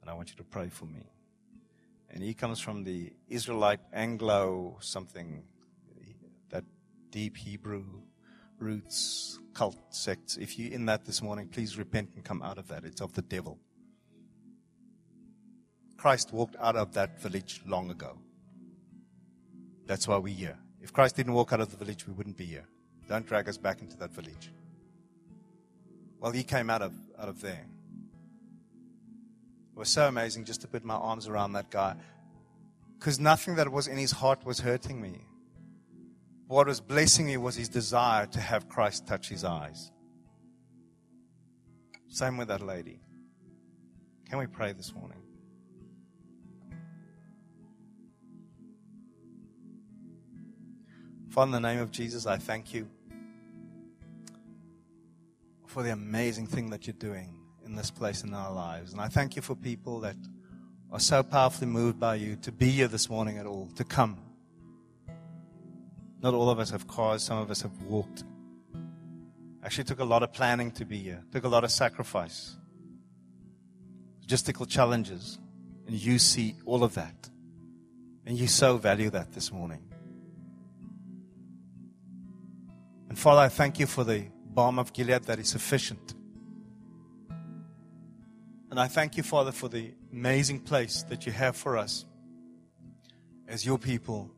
And 0.00 0.08
I 0.08 0.14
want 0.14 0.30
you 0.30 0.36
to 0.36 0.44
pray 0.44 0.68
for 0.68 0.84
me. 0.84 1.02
And 2.10 2.22
he 2.22 2.34
comes 2.34 2.60
from 2.60 2.84
the 2.84 3.12
Israelite 3.28 3.80
Anglo 3.92 4.78
something, 4.80 5.42
that 6.50 6.64
deep 7.10 7.36
Hebrew 7.36 7.84
roots, 8.58 9.38
cult 9.54 9.76
sects. 9.90 10.36
If 10.36 10.58
you're 10.58 10.72
in 10.72 10.86
that 10.86 11.04
this 11.04 11.22
morning, 11.22 11.48
please 11.48 11.76
repent 11.76 12.10
and 12.14 12.24
come 12.24 12.42
out 12.42 12.58
of 12.58 12.68
that. 12.68 12.84
It's 12.84 13.00
of 13.00 13.12
the 13.12 13.22
devil. 13.22 13.58
Christ 15.96 16.32
walked 16.32 16.56
out 16.60 16.76
of 16.76 16.94
that 16.94 17.20
village 17.20 17.60
long 17.66 17.90
ago. 17.90 18.18
That's 19.86 20.06
why 20.06 20.16
we're 20.18 20.34
here. 20.34 20.58
If 20.80 20.92
Christ 20.92 21.16
didn't 21.16 21.32
walk 21.32 21.52
out 21.52 21.60
of 21.60 21.70
the 21.70 21.76
village, 21.76 22.06
we 22.06 22.12
wouldn't 22.12 22.36
be 22.36 22.44
here. 22.46 22.66
Don't 23.08 23.26
drag 23.26 23.48
us 23.48 23.58
back 23.58 23.80
into 23.80 23.96
that 23.98 24.12
village. 24.12 24.52
Well, 26.20 26.32
he 26.32 26.44
came 26.44 26.70
out 26.70 26.82
of, 26.82 26.92
out 27.18 27.28
of 27.28 27.40
there. 27.40 27.66
It 29.78 29.82
was 29.82 29.90
so 29.90 30.08
amazing 30.08 30.44
just 30.44 30.60
to 30.62 30.66
put 30.66 30.84
my 30.84 30.96
arms 30.96 31.28
around 31.28 31.52
that 31.52 31.70
guy 31.70 31.94
because 32.98 33.20
nothing 33.20 33.54
that 33.54 33.70
was 33.70 33.86
in 33.86 33.96
his 33.96 34.10
heart 34.10 34.44
was 34.44 34.58
hurting 34.58 35.00
me. 35.00 35.24
What 36.48 36.66
was 36.66 36.80
blessing 36.80 37.26
me 37.26 37.36
was 37.36 37.54
his 37.54 37.68
desire 37.68 38.26
to 38.26 38.40
have 38.40 38.68
Christ 38.68 39.06
touch 39.06 39.28
his 39.28 39.44
eyes. 39.44 39.92
Same 42.08 42.38
with 42.38 42.48
that 42.48 42.60
lady. 42.60 42.98
Can 44.28 44.40
we 44.40 44.48
pray 44.48 44.72
this 44.72 44.92
morning? 44.92 45.22
Father, 51.28 51.56
in 51.56 51.62
the 51.62 51.68
name 51.68 51.78
of 51.78 51.92
Jesus, 51.92 52.26
I 52.26 52.38
thank 52.38 52.74
you 52.74 52.88
for 55.66 55.84
the 55.84 55.92
amazing 55.92 56.48
thing 56.48 56.70
that 56.70 56.88
you're 56.88 56.94
doing 56.94 57.37
in 57.68 57.76
this 57.76 57.90
place 57.90 58.24
in 58.24 58.34
our 58.34 58.52
lives. 58.52 58.92
And 58.92 59.00
I 59.00 59.08
thank 59.08 59.36
you 59.36 59.42
for 59.42 59.54
people 59.54 60.00
that 60.00 60.16
are 60.90 60.98
so 60.98 61.22
powerfully 61.22 61.66
moved 61.66 62.00
by 62.00 62.14
you 62.14 62.36
to 62.36 62.50
be 62.50 62.70
here 62.70 62.88
this 62.88 63.10
morning 63.10 63.36
at 63.38 63.46
all, 63.46 63.68
to 63.76 63.84
come. 63.84 64.18
Not 66.22 66.34
all 66.34 66.50
of 66.50 66.58
us 66.58 66.70
have 66.70 66.88
cars, 66.88 67.22
some 67.22 67.38
of 67.38 67.50
us 67.50 67.62
have 67.62 67.82
walked. 67.82 68.24
Actually, 69.62 69.84
took 69.84 70.00
a 70.00 70.04
lot 70.04 70.22
of 70.22 70.32
planning 70.32 70.70
to 70.72 70.84
be 70.84 70.98
here, 70.98 71.22
took 71.30 71.44
a 71.44 71.48
lot 71.48 71.62
of 71.62 71.70
sacrifice, 71.70 72.56
logistical 74.26 74.66
challenges, 74.66 75.38
and 75.86 75.94
you 75.94 76.18
see 76.18 76.54
all 76.64 76.82
of 76.82 76.94
that. 76.94 77.28
And 78.24 78.38
you 78.38 78.46
so 78.46 78.76
value 78.76 79.10
that 79.10 79.32
this 79.32 79.52
morning. 79.52 79.82
And 83.08 83.18
Father, 83.18 83.40
I 83.40 83.48
thank 83.48 83.78
you 83.78 83.86
for 83.86 84.04
the 84.04 84.26
balm 84.46 84.78
of 84.78 84.92
Gilead 84.92 85.24
that 85.24 85.38
is 85.38 85.48
sufficient. 85.48 86.14
And 88.78 88.84
I 88.84 88.86
thank 88.86 89.16
you, 89.16 89.24
Father, 89.24 89.50
for 89.50 89.66
the 89.68 89.90
amazing 90.12 90.60
place 90.60 91.02
that 91.08 91.26
you 91.26 91.32
have 91.32 91.56
for 91.56 91.76
us 91.76 92.04
as 93.48 93.66
your 93.66 93.76
people 93.76 94.30